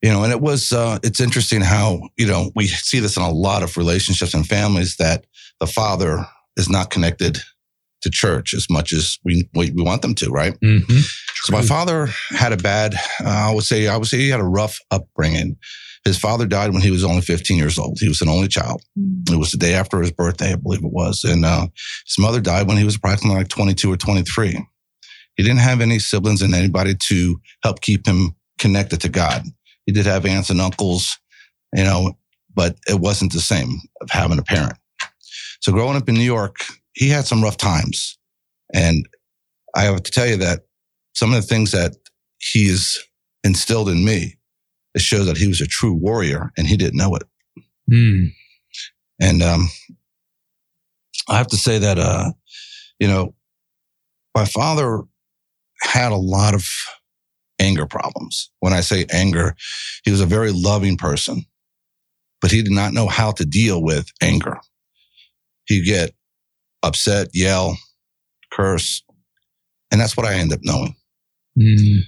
You 0.02 0.12
know, 0.12 0.24
and 0.24 0.32
it 0.32 0.40
was 0.42 0.72
uh, 0.72 1.00
it's 1.04 1.20
interesting 1.20 1.62
how 1.62 2.02
you 2.18 2.28
know 2.28 2.52
we 2.56 2.68
see 2.68 3.00
this 3.00 3.18
in 3.18 3.24
a 3.24 3.32
lot 3.32 3.64
of 3.64 3.76
relationships 3.78 4.34
and 4.34 4.48
families 4.48 4.96
that 4.98 5.26
the 5.60 5.68
father 5.68 6.26
is 6.58 6.70
not 6.70 6.90
connected 6.90 7.40
to 8.02 8.10
church 8.10 8.54
as 8.54 8.68
much 8.70 8.94
as 8.94 9.18
we 9.26 9.50
we, 9.54 9.72
we 9.72 9.84
want 9.84 10.02
them 10.02 10.16
to, 10.16 10.30
right? 10.30 10.58
Mhm. 10.64 11.02
So 11.44 11.52
my 11.54 11.62
father 11.62 12.08
had 12.30 12.54
a 12.54 12.58
bad, 12.58 12.96
uh, 13.24 13.28
I 13.50 13.54
would 13.54 13.64
say, 13.66 13.88
I 13.88 13.98
would 13.98 14.08
say 14.08 14.18
he 14.18 14.30
had 14.30 14.40
a 14.40 14.46
rough 14.46 14.80
upbringing. 14.92 15.58
His 16.06 16.18
father 16.18 16.46
died 16.46 16.72
when 16.72 16.82
he 16.82 16.92
was 16.92 17.04
only 17.04 17.22
15 17.22 17.58
years 17.58 17.78
old. 17.78 17.98
He 18.00 18.08
was 18.08 18.22
an 18.22 18.30
only 18.30 18.48
child. 18.48 18.82
It 19.30 19.36
was 19.38 19.52
the 19.52 19.58
day 19.58 19.74
after 19.74 20.00
his 20.02 20.12
birthday, 20.12 20.54
I 20.54 20.56
believe 20.56 20.84
it 20.84 20.92
was. 20.94 21.26
And 21.26 21.44
uh, 21.44 21.68
his 22.06 22.18
mother 22.18 22.40
died 22.40 22.68
when 22.68 22.78
he 22.78 22.86
was 22.86 22.96
approximately 22.96 23.38
like 23.38 23.50
22 23.50 23.92
or 23.92 23.98
23. 23.98 24.66
He 25.36 25.44
didn't 25.44 25.60
have 25.60 25.82
any 25.82 26.00
siblings 26.00 26.42
and 26.42 26.56
anybody 26.56 26.96
to 27.08 27.40
help 27.64 27.82
keep 27.82 28.06
him 28.08 28.34
connected 28.58 29.02
to 29.02 29.10
God. 29.10 29.44
He 29.86 29.92
did 29.92 30.06
have 30.06 30.26
aunts 30.26 30.50
and 30.50 30.62
uncles, 30.62 31.18
you 31.76 31.84
know, 31.84 32.18
but 32.54 32.78
it 32.88 33.00
wasn't 33.00 33.34
the 33.34 33.42
same 33.42 33.80
of 34.02 34.10
having 34.10 34.40
a 34.40 34.44
parent. 34.44 34.78
So 35.60 35.72
growing 35.72 35.98
up 35.98 36.10
in 36.10 36.16
New 36.16 36.22
York, 36.22 36.58
he 36.94 37.10
had 37.10 37.26
some 37.26 37.44
rough 37.44 37.58
times. 37.58 38.18
And 38.74 39.08
I 39.76 39.84
have 39.84 40.04
to 40.04 40.12
tell 40.12 40.28
you 40.28 40.38
that 40.38 40.62
some 41.14 41.34
of 41.34 41.42
the 41.42 41.48
things 41.48 41.72
that 41.72 41.96
he's 42.38 42.98
instilled 43.44 43.90
in 43.90 44.06
me, 44.06 44.38
it 44.96 45.02
shows 45.02 45.26
that 45.28 45.38
he 45.38 45.48
was 45.48 45.62
a 45.62 45.68
true 45.68 45.94
warrior 45.94 46.52
and 46.58 46.68
he 46.68 46.78
didn't 46.78 46.98
know 46.98 47.16
it. 47.16 47.24
Mm. 47.92 48.32
And 49.22 49.44
um, 49.44 49.68
I 51.28 51.38
have 51.38 51.48
to 51.48 51.58
say 51.58 51.78
that, 51.80 52.00
uh, 52.00 52.32
you 53.00 53.08
know, 53.08 53.34
my 54.36 54.46
father 54.46 55.02
had 55.82 56.12
a 56.12 56.18
lot 56.18 56.54
of 56.54 56.66
anger 57.60 57.86
problems. 57.86 58.50
When 58.60 58.74
I 58.74 58.82
say 58.82 59.06
anger, 59.12 59.56
he 60.04 60.12
was 60.12 60.22
a 60.22 60.26
very 60.26 60.52
loving 60.52 60.98
person, 60.98 61.46
but 62.42 62.52
he 62.52 62.62
did 62.64 62.72
not 62.72 62.94
know 62.94 63.08
how 63.08 63.32
to 63.32 63.46
deal 63.46 63.82
with 63.84 64.12
anger. 64.22 64.58
He'd 65.70 65.86
get 65.86 66.12
upset, 66.84 67.30
yell, 67.34 67.78
curse. 68.52 69.04
And 69.92 70.02
that's 70.02 70.18
what 70.18 70.26
I 70.26 70.34
end 70.34 70.52
up 70.52 70.60
knowing. 70.64 70.96
Mm. 71.58 72.02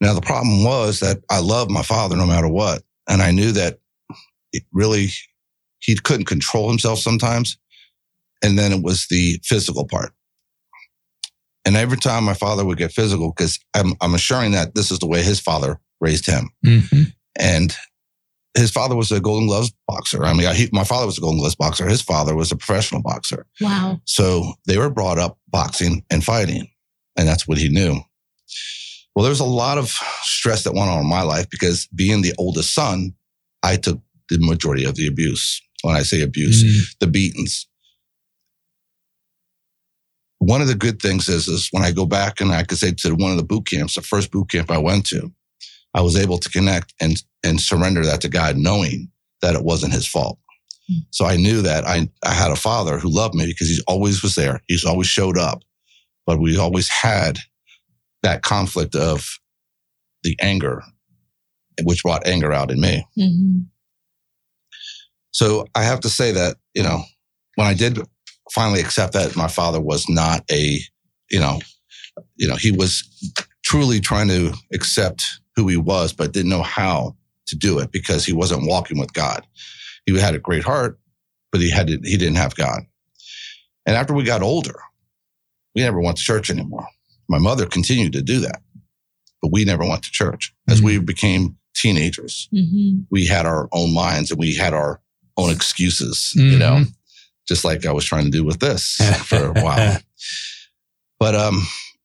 Now, 0.00 0.14
the 0.14 0.20
problem 0.20 0.64
was 0.64 1.00
that 1.00 1.18
I 1.28 1.40
loved 1.40 1.70
my 1.70 1.82
father 1.82 2.16
no 2.16 2.24
matter 2.24 2.48
what. 2.48 2.82
And 3.08 3.20
I 3.20 3.32
knew 3.32 3.52
that 3.52 3.80
it 4.52 4.62
really, 4.72 5.08
he 5.80 5.96
couldn't 5.96 6.26
control 6.26 6.68
himself 6.68 7.00
sometimes. 7.00 7.58
And 8.42 8.58
then 8.58 8.72
it 8.72 8.82
was 8.82 9.06
the 9.10 9.40
physical 9.44 9.86
part. 9.86 10.12
And 11.64 11.76
every 11.76 11.98
time 11.98 12.24
my 12.24 12.34
father 12.34 12.64
would 12.64 12.78
get 12.78 12.92
physical, 12.92 13.32
because 13.36 13.58
I'm, 13.74 13.94
I'm 14.00 14.14
assuring 14.14 14.52
that 14.52 14.74
this 14.74 14.90
is 14.90 15.00
the 15.00 15.06
way 15.06 15.22
his 15.22 15.40
father 15.40 15.78
raised 16.00 16.26
him. 16.26 16.50
Mhm. 16.64 17.12
And 17.38 17.76
his 18.56 18.70
father 18.70 18.96
was 18.96 19.12
a 19.12 19.20
Golden 19.20 19.46
Gloves 19.46 19.72
boxer. 19.86 20.24
I 20.24 20.32
mean, 20.32 20.52
he, 20.54 20.68
my 20.72 20.84
father 20.84 21.06
was 21.06 21.18
a 21.18 21.20
Golden 21.20 21.38
Gloves 21.38 21.54
boxer. 21.54 21.86
His 21.88 22.02
father 22.02 22.34
was 22.34 22.50
a 22.50 22.56
professional 22.56 23.00
boxer. 23.02 23.46
Wow. 23.60 24.00
So 24.06 24.54
they 24.66 24.76
were 24.78 24.90
brought 24.90 25.18
up 25.18 25.38
boxing 25.48 26.04
and 26.10 26.24
fighting, 26.24 26.68
and 27.16 27.28
that's 27.28 27.46
what 27.46 27.58
he 27.58 27.68
knew. 27.68 28.00
Well, 29.14 29.22
there 29.24 29.30
was 29.30 29.40
a 29.40 29.44
lot 29.44 29.78
of 29.78 29.88
stress 30.22 30.64
that 30.64 30.72
went 30.74 30.90
on 30.90 31.00
in 31.00 31.08
my 31.08 31.22
life 31.22 31.48
because 31.50 31.86
being 31.94 32.22
the 32.22 32.34
oldest 32.38 32.74
son, 32.74 33.12
I 33.62 33.76
took 33.76 34.00
the 34.28 34.38
majority 34.40 34.84
of 34.84 34.94
the 34.94 35.06
abuse. 35.06 35.60
When 35.82 35.96
I 35.96 36.02
say 36.02 36.20
abuse, 36.20 36.62
Mm. 36.62 36.98
the 37.00 37.06
beatings. 37.06 37.66
One 40.38 40.62
of 40.62 40.68
the 40.68 40.74
good 40.74 41.02
things 41.02 41.28
is, 41.28 41.48
is 41.48 41.68
when 41.70 41.84
I 41.84 41.92
go 41.92 42.06
back 42.06 42.40
and 42.40 42.50
I 42.52 42.62
could 42.62 42.78
say 42.78 42.92
to 42.92 43.14
one 43.14 43.30
of 43.30 43.36
the 43.36 43.44
boot 43.44 43.66
camps, 43.66 43.94
the 43.94 44.02
first 44.02 44.30
boot 44.30 44.48
camp 44.50 44.70
I 44.70 44.78
went 44.78 45.06
to, 45.06 45.30
I 45.94 46.02
was 46.02 46.16
able 46.16 46.38
to 46.38 46.50
connect 46.50 46.94
and 47.00 47.22
and 47.42 47.60
surrender 47.60 48.04
that 48.04 48.20
to 48.22 48.28
God, 48.28 48.56
knowing 48.56 49.10
that 49.42 49.54
it 49.54 49.64
wasn't 49.64 49.92
His 49.92 50.06
fault. 50.06 50.38
Mm. 50.90 51.06
So 51.10 51.24
I 51.24 51.36
knew 51.36 51.62
that 51.62 51.84
I 51.86 52.08
I 52.24 52.32
had 52.32 52.50
a 52.50 52.56
father 52.56 52.98
who 52.98 53.08
loved 53.08 53.34
me 53.34 53.46
because 53.46 53.68
he 53.68 53.80
always 53.86 54.22
was 54.22 54.34
there. 54.34 54.62
He's 54.68 54.84
always 54.84 55.08
showed 55.08 55.38
up, 55.38 55.62
but 56.26 56.40
we 56.40 56.58
always 56.58 56.88
had 56.88 57.38
that 58.22 58.42
conflict 58.42 58.94
of 58.94 59.26
the 60.22 60.36
anger, 60.40 60.82
which 61.82 62.02
brought 62.02 62.26
anger 62.26 62.52
out 62.52 62.70
in 62.70 62.80
me. 62.80 63.06
Mhm. 63.18 63.66
So 65.32 65.66
I 65.74 65.84
have 65.84 66.00
to 66.00 66.10
say 66.10 66.32
that, 66.32 66.56
you 66.74 66.82
know, 66.82 67.02
when 67.54 67.66
I 67.66 67.74
did 67.74 67.98
finally 68.52 68.80
accept 68.80 69.12
that 69.14 69.36
my 69.36 69.48
father 69.48 69.80
was 69.80 70.08
not 70.08 70.44
a, 70.50 70.80
you 71.30 71.38
know, 71.40 71.60
you 72.36 72.48
know, 72.48 72.56
he 72.56 72.72
was 72.72 73.04
truly 73.64 74.00
trying 74.00 74.28
to 74.28 74.52
accept 74.72 75.22
who 75.60 75.68
he 75.68 75.76
was, 75.76 76.12
but 76.14 76.32
didn't 76.32 76.50
know 76.50 76.62
how 76.62 77.14
to 77.46 77.56
do 77.56 77.78
it 77.78 77.92
because 77.92 78.24
he 78.24 78.32
wasn't 78.32 78.66
walking 78.66 78.98
with 78.98 79.12
God. 79.12 79.46
He 80.06 80.18
had 80.18 80.34
a 80.34 80.38
great 80.38 80.64
heart, 80.64 80.98
but 81.52 81.60
he 81.60 81.70
had 81.70 81.88
to, 81.88 81.98
he 82.02 82.16
didn't 82.16 82.36
have 82.36 82.54
God. 82.54 82.80
And 83.86 83.94
after 83.96 84.14
we 84.14 84.24
got 84.24 84.42
older, 84.42 84.80
we 85.74 85.82
never 85.82 86.00
went 86.00 86.16
to 86.16 86.22
church 86.22 86.48
anymore. 86.50 86.86
My 87.28 87.38
mother 87.38 87.66
continued 87.66 88.12
to 88.14 88.22
do 88.22 88.40
that, 88.40 88.62
but 89.42 89.52
we 89.52 89.64
never 89.64 89.84
went 89.84 90.02
to 90.04 90.10
church 90.10 90.54
as 90.68 90.80
we 90.82 90.98
became 90.98 91.56
teenagers 91.74 92.48
Mhm. 92.52 93.04
we 93.10 93.26
had 93.26 93.46
our 93.46 93.68
own 93.72 93.92
minds 93.94 94.30
and 94.30 94.40
we 94.40 94.54
had 94.54 94.74
our 94.74 95.00
own 95.36 95.50
excuses, 95.50 96.32
you 96.34 96.58
know, 96.58 96.84
just 97.46 97.64
like 97.64 97.86
I 97.86 97.92
was 97.92 98.04
trying 98.04 98.24
to 98.24 98.30
do 98.30 98.44
with 98.44 98.58
this 98.60 98.96
for 99.24 99.46
a 99.56 99.62
while. 99.62 99.98
But 101.18 101.34
um, 101.34 101.60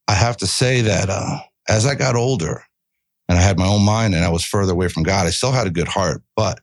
I 0.08 0.12
have 0.12 0.36
to 0.38 0.46
say 0.46 0.82
that 0.82 1.08
uh, 1.08 1.38
as 1.70 1.86
I 1.86 1.94
got 1.94 2.16
older 2.16 2.64
and 3.28 3.38
I 3.38 3.42
had 3.42 3.58
my 3.58 3.66
own 3.66 3.84
mind 3.84 4.14
and 4.14 4.24
I 4.24 4.28
was 4.28 4.44
further 4.44 4.72
away 4.72 4.88
from 4.88 5.02
God, 5.02 5.26
I 5.26 5.30
still 5.30 5.52
had 5.52 5.66
a 5.66 5.70
good 5.70 5.88
heart. 5.88 6.22
But 6.34 6.60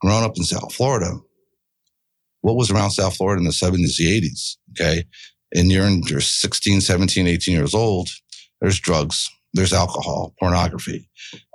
growing 0.00 0.24
up 0.24 0.36
in 0.36 0.44
South 0.44 0.74
Florida, 0.74 1.18
what 2.42 2.56
was 2.56 2.70
around 2.70 2.90
South 2.90 3.16
Florida 3.16 3.40
in 3.40 3.44
the 3.44 3.50
70s, 3.50 3.96
the 3.96 4.20
80s, 4.20 4.56
okay? 4.72 5.04
And 5.54 5.72
you're 5.72 5.86
in 5.86 6.02
you're 6.04 6.20
16, 6.20 6.80
17, 6.80 7.26
18 7.26 7.54
years 7.54 7.74
old, 7.74 8.08
there's 8.60 8.78
drugs, 8.78 9.30
there's 9.54 9.72
alcohol, 9.72 10.34
pornography, 10.38 11.08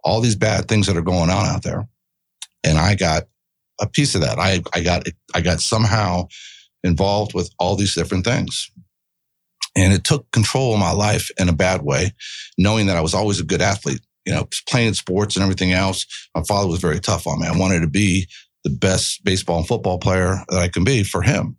all 0.04 0.20
these 0.20 0.36
bad 0.36 0.68
things 0.68 0.88
that 0.88 0.98
are 0.98 1.02
going 1.02 1.30
on 1.30 1.46
out 1.46 1.64
there. 1.64 1.88
And 2.64 2.78
I 2.78 2.96
got 2.96 3.24
a 3.80 3.88
piece 3.88 4.16
of 4.16 4.22
that. 4.22 4.40
I, 4.40 4.62
I 4.74 4.82
got 4.82 5.08
I 5.34 5.42
got 5.42 5.60
somehow 5.60 6.28
involved 6.84 7.34
with 7.34 7.50
all 7.60 7.76
these 7.76 7.96
different 7.96 8.26
things. 8.26 8.70
And 9.76 9.92
it 9.94 10.04
took 10.04 10.30
control 10.32 10.74
of 10.74 10.80
my 10.80 10.92
life 10.92 11.32
in 11.40 11.50
a 11.50 11.54
bad 11.54 11.82
way, 11.82 12.12
knowing 12.58 12.86
that 12.88 12.98
I 12.98 13.02
was 13.02 13.14
always 13.14 13.40
a 13.40 13.46
good 13.46 13.62
athlete, 13.62 14.02
you 14.26 14.34
know, 14.34 14.48
playing 14.70 14.94
sports 14.94 15.36
and 15.36 15.44
everything 15.44 15.72
else. 15.74 16.06
My 16.36 16.44
father 16.44 16.68
was 16.68 16.80
very 16.80 17.00
tough 17.00 17.28
on 17.28 17.40
me. 17.42 17.48
I 17.48 17.58
wanted 17.58 17.82
to 17.82 17.88
be 17.88 18.28
the 18.64 18.70
best 18.70 19.24
baseball 19.24 19.58
and 19.60 19.68
football 19.68 19.98
player 19.98 20.38
that 20.50 20.60
I 20.60 20.68
can 20.70 20.84
be 20.84 21.04
for 21.04 21.22
him. 21.22 21.58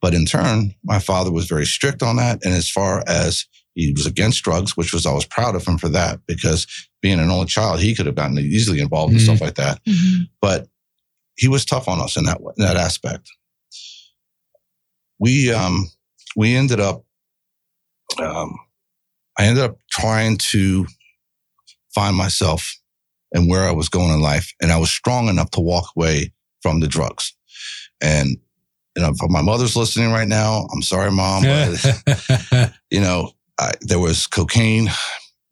But 0.00 0.14
in 0.14 0.26
turn, 0.26 0.74
my 0.84 0.98
father 1.00 1.32
was 1.32 1.46
very 1.46 1.66
strict 1.66 2.02
on 2.02 2.16
that. 2.16 2.44
And 2.44 2.54
as 2.54 2.70
far 2.70 3.02
as 3.08 3.44
he 3.74 3.92
was 3.92 4.06
against 4.06 4.44
drugs, 4.44 4.76
which 4.76 4.92
was 4.92 5.04
I 5.06 5.12
was 5.12 5.24
proud 5.26 5.54
of 5.56 5.66
him 5.66 5.78
for 5.78 5.88
that 5.88 6.20
because 6.26 6.66
being 7.02 7.18
an 7.18 7.30
only 7.30 7.46
child, 7.46 7.80
he 7.80 7.94
could 7.94 8.06
have 8.06 8.14
gotten 8.14 8.38
easily 8.38 8.80
involved 8.80 9.12
in 9.12 9.18
Mhm. 9.18 9.24
stuff 9.24 9.40
like 9.40 9.54
that. 9.56 9.80
Mhm. 9.84 10.28
But 10.40 10.68
he 11.36 11.48
was 11.48 11.64
tough 11.64 11.88
on 11.88 12.00
us 12.00 12.16
in 12.16 12.24
that 12.24 12.38
in 12.38 12.64
that 12.64 12.76
aspect. 12.76 13.28
We 15.18 15.52
um 15.52 15.90
we 16.36 16.54
ended 16.54 16.80
up 16.80 17.04
um 18.18 18.54
I 19.38 19.46
ended 19.46 19.64
up 19.64 19.78
trying 19.90 20.38
to 20.52 20.86
find 21.96 22.14
myself 22.14 22.76
and 23.32 23.48
where 23.48 23.64
I 23.64 23.72
was 23.72 23.88
going 23.88 24.12
in 24.12 24.20
life, 24.20 24.52
and 24.60 24.70
I 24.70 24.76
was 24.76 24.90
strong 24.90 25.28
enough 25.28 25.50
to 25.52 25.60
walk 25.60 25.86
away 25.96 26.32
from 26.62 26.80
the 26.80 26.88
drugs. 26.88 27.32
And 28.02 28.28
you 28.96 29.02
know, 29.02 29.10
if 29.10 29.30
my 29.30 29.42
mother's 29.42 29.76
listening 29.76 30.10
right 30.12 30.28
now, 30.28 30.66
I'm 30.72 30.82
sorry, 30.82 31.10
mom, 31.10 31.42
but 31.42 32.72
you 32.90 33.00
know, 33.00 33.30
I, 33.58 33.72
there 33.80 33.98
was 33.98 34.26
cocaine 34.26 34.88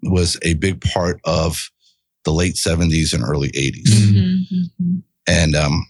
was 0.02 0.38
a 0.42 0.54
big 0.54 0.80
part 0.82 1.18
of 1.24 1.70
the 2.24 2.32
late 2.32 2.54
70s 2.54 3.12
and 3.14 3.22
early 3.22 3.48
80s. 3.48 3.88
Mhm. 3.88 4.40
Mhm. 4.52 5.02
And 5.26 5.56
um, 5.56 5.86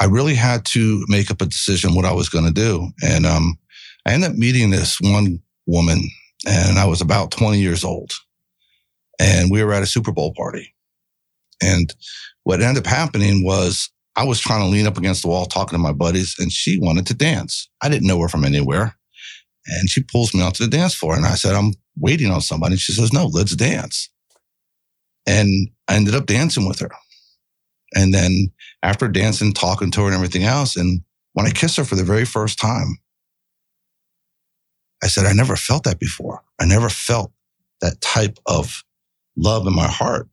I 0.00 0.04
really 0.06 0.34
had 0.34 0.64
to 0.66 1.04
make 1.08 1.30
up 1.30 1.40
a 1.42 1.46
decision 1.46 1.94
what 1.94 2.04
I 2.04 2.12
was 2.12 2.28
going 2.28 2.46
to 2.46 2.52
do. 2.52 2.88
And 3.02 3.26
um, 3.26 3.58
I 4.06 4.12
ended 4.12 4.30
up 4.30 4.36
meeting 4.36 4.70
this 4.70 5.00
one 5.00 5.40
woman, 5.66 6.00
and 6.46 6.78
I 6.78 6.84
was 6.86 7.00
about 7.00 7.30
20 7.32 7.58
years 7.60 7.84
old. 7.84 8.12
And 9.18 9.50
we 9.50 9.62
were 9.64 9.72
at 9.72 9.82
a 9.82 9.86
Super 9.86 10.12
Bowl 10.12 10.32
party. 10.34 10.74
And 11.62 11.94
what 12.44 12.60
ended 12.60 12.86
up 12.86 12.90
happening 12.90 13.44
was 13.44 13.90
I 14.14 14.24
was 14.24 14.40
trying 14.40 14.60
to 14.60 14.68
lean 14.68 14.86
up 14.86 14.98
against 14.98 15.22
the 15.22 15.28
wall 15.28 15.46
talking 15.46 15.76
to 15.76 15.82
my 15.82 15.92
buddies, 15.92 16.36
and 16.38 16.50
she 16.50 16.78
wanted 16.78 17.06
to 17.06 17.14
dance. 17.14 17.68
I 17.82 17.88
didn't 17.88 18.06
know 18.06 18.20
her 18.20 18.28
from 18.28 18.44
anywhere. 18.44 18.96
And 19.66 19.90
she 19.90 20.02
pulls 20.02 20.32
me 20.32 20.42
onto 20.42 20.64
the 20.64 20.70
dance 20.70 20.94
floor. 20.94 21.16
And 21.16 21.26
I 21.26 21.34
said, 21.34 21.54
I'm 21.54 21.72
waiting 21.98 22.30
on 22.30 22.40
somebody. 22.40 22.76
She 22.76 22.92
says, 22.92 23.12
No, 23.12 23.26
let's 23.26 23.56
dance. 23.56 24.08
And 25.26 25.70
I 25.88 25.96
ended 25.96 26.14
up 26.14 26.26
dancing 26.26 26.68
with 26.68 26.78
her. 26.80 26.90
And 27.94 28.14
then 28.14 28.52
after 28.82 29.08
dancing, 29.08 29.52
talking 29.52 29.90
to 29.92 30.02
her 30.02 30.06
and 30.06 30.14
everything 30.14 30.44
else, 30.44 30.76
and 30.76 31.00
when 31.32 31.46
I 31.46 31.50
kissed 31.50 31.76
her 31.76 31.84
for 31.84 31.96
the 31.96 32.04
very 32.04 32.24
first 32.24 32.58
time, 32.58 32.98
I 35.02 35.08
said, 35.08 35.26
I 35.26 35.32
never 35.32 35.56
felt 35.56 35.84
that 35.84 35.98
before. 35.98 36.42
I 36.60 36.64
never 36.64 36.88
felt 36.88 37.32
that 37.80 38.00
type 38.00 38.38
of 38.46 38.82
love 39.36 39.66
in 39.66 39.74
my 39.74 39.86
heart. 39.88 40.28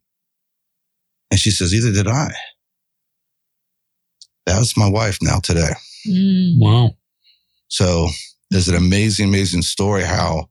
And 1.30 1.38
she 1.40 1.50
says, 1.50 1.74
Either 1.74 1.92
did 1.92 2.06
I. 2.08 2.30
That 4.46 4.58
was 4.58 4.76
my 4.76 4.88
wife 4.88 5.18
now 5.22 5.38
today. 5.40 5.72
Mm. 6.08 6.58
wow. 6.58 6.90
So 7.68 8.08
there's 8.50 8.68
an 8.68 8.76
amazing, 8.76 9.28
amazing 9.28 9.62
story 9.62 10.02
how 10.02 10.48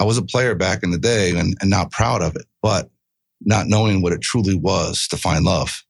I 0.00 0.04
was 0.04 0.16
a 0.16 0.22
player 0.22 0.54
back 0.54 0.82
in 0.82 0.90
the 0.90 0.98
day 0.98 1.30
and, 1.36 1.54
and 1.60 1.70
not 1.70 1.90
proud 1.90 2.22
of 2.22 2.36
it, 2.36 2.46
but 2.62 2.90
not 3.42 3.66
knowing 3.66 4.00
what 4.02 4.12
it 4.12 4.22
truly 4.22 4.54
was 4.54 5.06
to 5.08 5.16
find 5.16 5.44
love. 5.44 5.82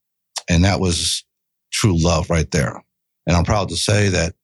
And 0.50 0.64
that 0.64 0.80
was 0.80 1.24
true 1.72 1.96
love 1.96 2.28
right 2.28 2.50
there. 2.50 2.82
And 3.26 3.36
I'm 3.36 3.44
proud 3.44 3.68
to 3.68 3.76
say 3.76 4.08
that 4.08 4.34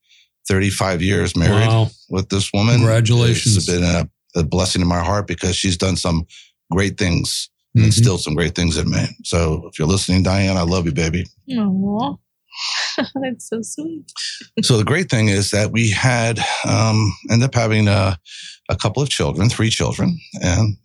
35 0.49 1.03
years 1.03 1.37
married 1.37 1.67
Wow. 1.69 1.89
with 2.11 2.29
this 2.29 2.53
woman. 2.53 2.77
Congratulations. 2.77 3.57
It's 3.57 3.67
been 3.67 3.83
a, 3.83 4.09
a 4.37 4.45
blessing 4.45 4.83
in 4.83 4.89
my 4.89 5.03
heart 5.03 5.27
because 5.27 5.57
she's 5.57 5.77
done 5.77 5.97
some 5.97 6.27
great 6.75 6.99
things 6.99 7.49
and 7.75 7.83
Mhm. 7.85 7.87
instilled 7.87 8.21
some 8.23 8.35
great 8.35 8.55
things 8.55 8.77
in 8.77 8.91
me. 8.91 9.05
So 9.25 9.69
if 9.71 9.79
you're 9.79 9.89
listening, 9.89 10.23
Diane, 10.23 10.57
I 10.57 10.63
love 10.63 10.87
you, 10.87 10.93
baby. 10.93 11.25
Aw. 11.59 12.15
That's 13.21 13.49
so 13.49 13.61
sweet. 13.63 14.05
so 14.63 14.77
the 14.77 14.85
great 14.85 15.11
thing 15.11 15.29
is 15.29 15.51
that 15.51 15.73
we 15.73 15.91
had 15.91 16.39
um, 16.69 17.13
ended 17.31 17.47
up 17.49 17.55
having 17.55 17.89
a, 17.89 18.19
a 18.69 18.77
couple 18.77 19.03
of 19.03 19.09
children, 19.09 19.49
three 19.49 19.71
children, 19.71 20.19
and 20.41 20.77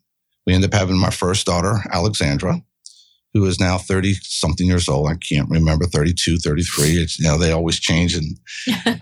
we 0.47 0.53
ended 0.55 0.73
up 0.73 0.79
having 0.79 0.97
my 0.97 1.11
first 1.11 1.45
daughter, 1.45 1.75
Alexandra, 1.91 2.59
who 3.35 3.45
is 3.45 3.59
now 3.59 3.77
30 3.77 4.15
something 4.23 4.65
years 4.65 4.89
old. 4.89 5.07
I 5.11 5.15
can't 5.17 5.47
remember 5.49 5.85
32, 5.85 6.37
33. 6.37 6.85
It's, 6.93 7.19
you 7.19 7.27
know, 7.27 7.37
they 7.37 7.51
always 7.51 7.79
change. 7.79 8.15
And 8.15 8.39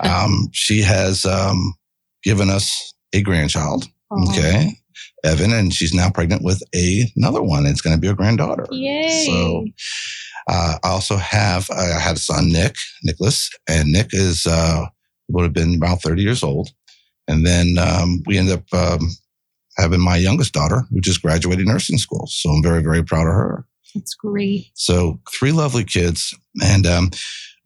um, 0.00 0.48
she 0.52 0.82
has 0.82 1.24
um, 1.24 1.74
given 2.22 2.50
us 2.50 2.92
a 3.14 3.22
grandchild. 3.22 3.86
Aw. 4.10 4.30
Okay. 4.30 4.76
Evan, 5.24 5.52
and 5.52 5.72
she's 5.72 5.92
now 5.92 6.10
pregnant 6.10 6.42
with 6.42 6.62
a, 6.74 7.10
another 7.16 7.42
one. 7.42 7.66
It's 7.66 7.80
going 7.80 7.96
to 7.96 8.00
be 8.00 8.08
a 8.08 8.14
granddaughter. 8.14 8.66
Yay. 8.70 9.26
So 9.26 9.66
uh, 10.48 10.78
I 10.82 10.88
also 10.88 11.16
have 11.16 11.68
I 11.70 11.98
had 11.98 12.16
a 12.16 12.20
son, 12.20 12.50
Nick, 12.50 12.76
Nicholas, 13.02 13.50
and 13.68 13.90
Nick 13.92 14.08
is 14.12 14.46
uh, 14.46 14.86
would 15.28 15.42
have 15.42 15.52
been 15.52 15.74
about 15.74 16.02
thirty 16.02 16.22
years 16.22 16.42
old, 16.42 16.70
and 17.26 17.44
then 17.44 17.76
um, 17.78 18.22
we 18.26 18.38
end 18.38 18.50
up 18.50 18.64
um, 18.72 19.10
having 19.76 20.00
my 20.00 20.16
youngest 20.16 20.54
daughter, 20.54 20.82
who 20.90 21.00
just 21.00 21.22
graduated 21.22 21.66
nursing 21.66 21.98
school. 21.98 22.26
So 22.28 22.50
I'm 22.50 22.62
very 22.62 22.82
very 22.82 23.02
proud 23.02 23.26
of 23.26 23.34
her. 23.34 23.66
That's 23.94 24.14
great. 24.14 24.70
So 24.74 25.20
three 25.30 25.52
lovely 25.52 25.84
kids, 25.84 26.34
and 26.62 26.86
um, 26.86 27.10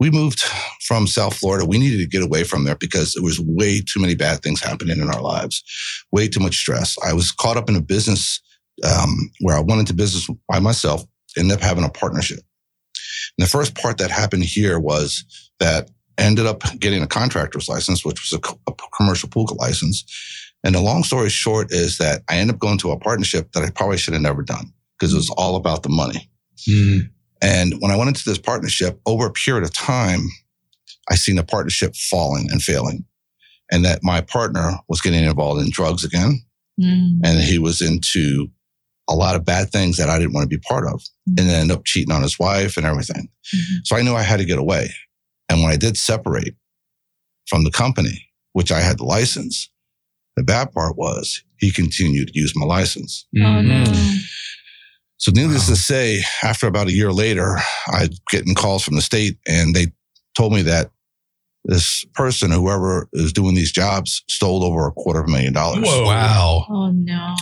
we 0.02 0.10
moved 0.10 0.40
from 0.80 1.06
South 1.06 1.36
Florida. 1.36 1.64
We 1.64 1.78
needed 1.78 1.98
to 1.98 2.08
get 2.08 2.24
away 2.24 2.42
from 2.42 2.64
there 2.64 2.74
because 2.74 3.12
there 3.12 3.22
was 3.22 3.38
way 3.38 3.80
too 3.80 4.00
many 4.00 4.16
bad 4.16 4.42
things 4.42 4.60
happening 4.60 4.98
in 4.98 5.08
our 5.08 5.22
lives, 5.22 5.62
way 6.10 6.26
too 6.26 6.40
much 6.40 6.56
stress. 6.56 6.96
I 7.06 7.12
was 7.12 7.30
caught 7.30 7.56
up 7.56 7.68
in 7.68 7.76
a 7.76 7.80
business 7.80 8.40
um, 8.82 9.30
where 9.42 9.56
I 9.56 9.60
went 9.60 9.78
into 9.78 9.94
business 9.94 10.28
by 10.48 10.58
myself, 10.58 11.04
ended 11.38 11.56
up 11.56 11.62
having 11.62 11.84
a 11.84 11.88
partnership. 11.88 12.40
And 13.38 13.46
the 13.46 13.48
first 13.48 13.76
part 13.76 13.98
that 13.98 14.10
happened 14.10 14.42
here 14.42 14.80
was 14.80 15.24
that 15.60 15.88
ended 16.18 16.46
up 16.46 16.64
getting 16.80 17.04
a 17.04 17.06
contractor's 17.06 17.68
license, 17.68 18.04
which 18.04 18.28
was 18.28 18.40
a, 18.40 18.72
a 18.72 18.74
commercial 18.96 19.28
pool 19.28 19.46
license. 19.60 20.04
And 20.64 20.74
the 20.74 20.80
long 20.80 21.04
story 21.04 21.30
short 21.30 21.70
is 21.70 21.98
that 21.98 22.22
I 22.28 22.38
ended 22.38 22.56
up 22.56 22.60
going 22.60 22.78
to 22.78 22.90
a 22.90 22.98
partnership 22.98 23.52
that 23.52 23.62
I 23.62 23.70
probably 23.70 23.98
should 23.98 24.14
have 24.14 24.22
never 24.22 24.42
done 24.42 24.72
because 24.98 25.14
it 25.14 25.18
was 25.18 25.30
all 25.30 25.54
about 25.54 25.84
the 25.84 25.90
money. 25.90 26.28
Mm. 26.68 27.08
And 27.42 27.74
when 27.80 27.90
I 27.90 27.96
went 27.96 28.08
into 28.08 28.24
this 28.24 28.38
partnership, 28.38 29.00
over 29.04 29.26
a 29.26 29.32
period 29.32 29.64
of 29.64 29.74
time, 29.74 30.20
I 31.10 31.16
seen 31.16 31.36
the 31.36 31.42
partnership 31.42 31.96
falling 31.96 32.48
and 32.50 32.62
failing. 32.62 33.04
And 33.70 33.84
that 33.84 34.00
my 34.02 34.20
partner 34.20 34.78
was 34.88 35.00
getting 35.00 35.24
involved 35.24 35.62
in 35.62 35.70
drugs 35.70 36.04
again. 36.04 36.42
Mm. 36.80 37.20
And 37.24 37.40
he 37.40 37.58
was 37.58 37.80
into 37.80 38.48
a 39.08 39.14
lot 39.14 39.34
of 39.34 39.44
bad 39.44 39.70
things 39.70 39.96
that 39.96 40.08
I 40.08 40.18
didn't 40.18 40.34
want 40.34 40.44
to 40.44 40.56
be 40.56 40.62
part 40.68 40.86
of. 40.86 41.02
And 41.26 41.48
then 41.48 41.60
ended 41.60 41.76
up 41.76 41.84
cheating 41.84 42.14
on 42.14 42.22
his 42.22 42.38
wife 42.38 42.76
and 42.76 42.86
everything. 42.86 43.28
Mhm. 43.54 43.78
So 43.84 43.96
I 43.96 44.02
knew 44.02 44.14
I 44.14 44.22
had 44.22 44.38
to 44.38 44.44
get 44.44 44.58
away. 44.58 44.92
And 45.48 45.60
when 45.62 45.72
I 45.72 45.76
did 45.76 45.96
separate 45.96 46.54
from 47.48 47.64
the 47.64 47.70
company, 47.70 48.28
which 48.52 48.70
I 48.70 48.80
had 48.80 48.98
the 48.98 49.04
license, 49.04 49.68
the 50.36 50.44
bad 50.44 50.72
part 50.72 50.96
was 50.96 51.42
he 51.58 51.70
continued 51.70 52.28
to 52.28 52.38
use 52.38 52.52
my 52.54 52.66
license. 52.66 53.26
Oh 53.36 53.60
no. 53.60 53.84
So 55.22 55.30
needless 55.30 55.68
Wow. 55.68 55.74
to 55.76 55.80
say, 55.80 56.24
after 56.42 56.66
about 56.66 56.88
a 56.88 56.92
year 56.92 57.12
later, 57.12 57.58
I 57.86 58.08
getting 58.30 58.56
calls 58.56 58.82
from 58.82 58.96
the 58.96 59.02
state 59.02 59.38
and 59.46 59.72
they 59.72 59.86
told 60.36 60.52
me 60.52 60.62
that 60.62 60.90
this 61.64 62.04
person, 62.14 62.50
whoever 62.50 63.08
is 63.12 63.32
doing 63.32 63.54
these 63.54 63.70
jobs, 63.70 64.24
stole 64.28 64.64
over 64.64 64.84
a 64.84 64.90
quarter 64.90 65.20
of 65.20 65.28
a 65.28 65.30
million 65.30 65.52
dollars. 65.52 65.84
Whoa. 65.86 66.06
Wow. 66.06 66.66
Oh 66.68 66.90
no. 66.90 67.36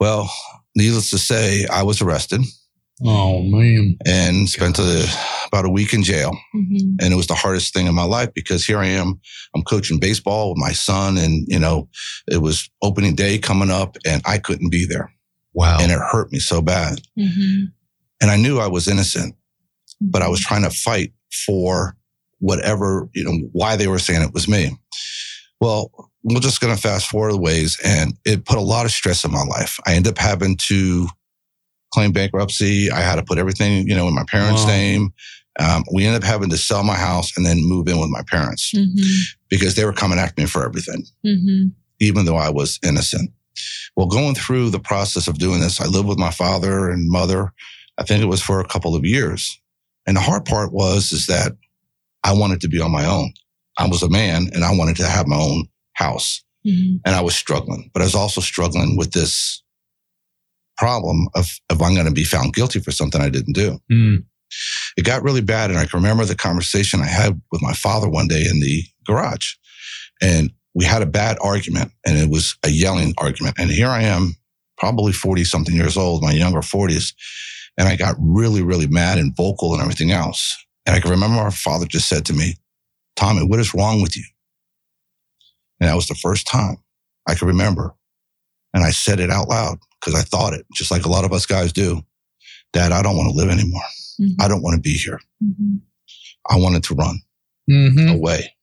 Well, 0.00 0.28
needless 0.74 1.10
to 1.10 1.18
say, 1.18 1.64
I 1.72 1.84
was 1.84 2.02
arrested 2.02 2.40
Oh 3.04 3.42
man. 3.44 3.96
and 4.04 4.48
spent 4.48 4.80
a, 4.80 5.06
about 5.46 5.66
a 5.66 5.70
week 5.70 5.94
in 5.94 6.02
jail. 6.02 6.36
Mhm. 6.52 6.96
And 7.00 7.12
it 7.12 7.16
was 7.16 7.28
the 7.28 7.34
hardest 7.36 7.72
thing 7.72 7.86
in 7.86 7.94
my 7.94 8.02
life 8.04 8.30
because 8.34 8.64
here 8.66 8.78
I 8.78 8.86
am, 8.86 9.20
I'm 9.54 9.62
coaching 9.62 10.00
baseball 10.00 10.48
with 10.50 10.58
my 10.58 10.72
son 10.72 11.16
and, 11.16 11.46
you 11.46 11.60
know, 11.60 11.88
it 12.26 12.38
was 12.42 12.68
opening 12.82 13.14
day 13.14 13.38
coming 13.38 13.70
up 13.70 13.98
and 14.04 14.20
I 14.24 14.38
couldn't 14.38 14.70
be 14.70 14.84
there. 14.84 15.12
Wow. 15.54 15.78
And 15.80 15.90
it 15.92 15.98
hurt 15.98 16.30
me 16.32 16.38
so 16.40 16.60
bad. 16.60 17.00
Mhm. 17.18 17.72
And 18.20 18.30
I 18.30 18.36
knew 18.36 18.58
I 18.58 18.66
was 18.66 18.88
innocent. 18.88 19.34
but 20.00 20.20
I 20.22 20.28
was 20.28 20.40
trying 20.40 20.62
to 20.64 20.70
fight 20.70 21.12
for 21.46 21.96
whatever, 22.40 23.08
you 23.14 23.24
know, 23.24 23.48
why 23.52 23.76
they 23.76 23.86
were 23.86 23.98
saying 24.00 24.20
it 24.22 24.34
was 24.34 24.46
me. 24.48 24.76
Well, 25.60 25.90
we're 26.24 26.40
just 26.40 26.60
going 26.60 26.74
to 26.74 26.80
fast 26.82 27.06
forward 27.06 27.32
the 27.32 27.38
ways 27.38 27.78
and 27.84 28.12
it 28.26 28.44
put 28.44 28.58
a 28.58 28.60
lot 28.60 28.84
of 28.84 28.92
stress 28.92 29.24
in 29.24 29.30
my 29.30 29.44
life. 29.44 29.78
I 29.86 29.94
ended 29.94 30.12
up 30.12 30.18
having 30.18 30.56
to 30.68 31.06
claim 31.94 32.12
bankruptcy. 32.12 32.90
I 32.90 33.00
had 33.00 33.14
to 33.16 33.22
put 33.22 33.38
everything, 33.38 33.86
you 33.88 33.94
know, 33.94 34.08
in 34.08 34.14
my 34.14 34.24
parents' 34.30 34.62
Wow. 34.62 34.68
name. 34.68 35.12
Um, 35.60 35.84
we 35.92 36.04
ended 36.04 36.22
up 36.22 36.28
having 36.28 36.50
to 36.50 36.58
sell 36.58 36.82
my 36.82 36.96
house 36.96 37.34
and 37.36 37.46
then 37.46 37.62
move 37.62 37.86
in 37.88 37.98
with 38.00 38.10
my 38.10 38.22
parents 38.28 38.72
Mhm. 38.74 38.98
because 39.48 39.76
they 39.76 39.84
were 39.84 39.92
coming 39.92 40.18
after 40.18 40.42
me 40.42 40.46
for 40.48 40.64
everything 40.66 41.06
Mhm. 41.24 41.70
even 42.00 42.24
though 42.26 42.36
I 42.36 42.50
was 42.50 42.78
innocent. 42.84 43.30
Well, 43.96 44.06
going 44.06 44.34
through 44.34 44.70
the 44.70 44.80
process 44.80 45.28
of 45.28 45.38
doing 45.38 45.60
this, 45.60 45.80
I 45.80 45.86
lived 45.86 46.08
with 46.08 46.18
my 46.18 46.30
father 46.30 46.90
and 46.90 47.08
mother. 47.08 47.52
I 47.98 48.02
think 48.02 48.22
it 48.22 48.26
was 48.26 48.42
for 48.42 48.60
a 48.60 48.66
couple 48.66 48.94
of 48.96 49.04
years. 49.04 49.60
And 50.06 50.16
the 50.16 50.20
hard 50.20 50.44
part 50.44 50.72
was 50.72 51.12
is 51.12 51.26
that 51.26 51.52
I 52.24 52.32
wanted 52.32 52.60
to 52.62 52.68
be 52.68 52.80
on 52.80 52.90
my 52.90 53.06
own. 53.06 53.32
I 53.78 53.86
was 53.88 54.02
a 54.02 54.08
man 54.08 54.48
and 54.52 54.64
I 54.64 54.74
wanted 54.74 54.96
to 54.96 55.06
have 55.06 55.26
my 55.26 55.36
own 55.36 55.66
house 55.94 56.42
Mhm. 56.66 57.00
and 57.04 57.14
I 57.14 57.20
was 57.20 57.36
struggling, 57.36 57.90
but 57.92 58.02
I 58.02 58.04
was 58.04 58.14
also 58.14 58.40
struggling 58.40 58.96
with 58.96 59.12
this 59.12 59.62
problem 60.76 61.28
of 61.34 61.48
if 61.70 61.80
I'm 61.80 61.94
going 61.94 62.06
to 62.06 62.12
be 62.12 62.24
found 62.24 62.54
guilty 62.54 62.80
for 62.80 62.90
something 62.90 63.20
I 63.20 63.28
didn't 63.28 63.52
do. 63.54 63.78
Mm. 63.92 64.24
It 64.96 65.04
got 65.04 65.22
really 65.22 65.40
bad. 65.40 65.70
And 65.70 65.78
I 65.78 65.86
can 65.86 65.98
remember 66.00 66.24
the 66.24 66.34
conversation 66.34 67.00
I 67.00 67.06
had 67.06 67.40
with 67.52 67.62
my 67.62 67.72
father 67.74 68.08
one 68.08 68.28
day 68.28 68.44
in 68.48 68.60
the 68.60 68.82
garage. 69.06 69.54
And 70.20 70.50
we 70.74 70.84
had 70.84 71.02
a 71.02 71.06
bad 71.06 71.38
argument 71.40 71.92
and 72.04 72.18
it 72.18 72.28
was 72.28 72.56
a 72.64 72.68
yelling 72.68 73.14
argument. 73.18 73.56
And 73.58 73.70
here 73.70 73.88
I 73.88 74.02
am, 74.02 74.34
probably 74.76 75.12
40 75.12 75.44
something 75.44 75.74
years 75.74 75.96
old, 75.96 76.22
my 76.22 76.32
younger 76.32 76.60
40s. 76.60 77.14
And 77.78 77.88
I 77.88 77.96
got 77.96 78.16
really, 78.18 78.62
really 78.62 78.86
mad 78.86 79.18
and 79.18 79.36
vocal 79.36 79.72
and 79.72 79.82
everything 79.82 80.10
else. 80.10 80.56
And 80.86 80.94
I 80.94 81.00
can 81.00 81.10
remember 81.10 81.40
our 81.40 81.50
father 81.50 81.86
just 81.86 82.08
said 82.08 82.24
to 82.26 82.32
me, 82.32 82.56
Tommy, 83.16 83.46
what 83.46 83.60
is 83.60 83.74
wrong 83.74 84.02
with 84.02 84.16
you? 84.16 84.24
And 85.80 85.88
that 85.88 85.94
was 85.94 86.06
the 86.06 86.14
first 86.14 86.46
time 86.46 86.76
I 87.26 87.34
could 87.34 87.46
remember. 87.46 87.94
And 88.74 88.84
I 88.84 88.90
said 88.90 89.20
it 89.20 89.30
out 89.30 89.48
loud 89.48 89.78
because 90.00 90.18
I 90.18 90.22
thought 90.22 90.52
it, 90.52 90.66
just 90.74 90.90
like 90.90 91.04
a 91.04 91.08
lot 91.08 91.24
of 91.24 91.32
us 91.32 91.46
guys 91.46 91.72
do. 91.72 92.02
Dad, 92.72 92.92
I 92.92 93.02
don't 93.02 93.16
want 93.16 93.30
to 93.30 93.36
live 93.36 93.50
anymore. 93.50 93.82
Mhm. 94.20 94.34
I 94.40 94.48
don't 94.48 94.62
want 94.62 94.74
to 94.74 94.80
be 94.80 94.94
here. 94.94 95.20
Mhm. 95.42 95.80
I 96.50 96.56
wanted 96.56 96.82
to 96.84 96.94
run 96.94 97.20
hmm 97.66 98.08
away. 98.08 98.54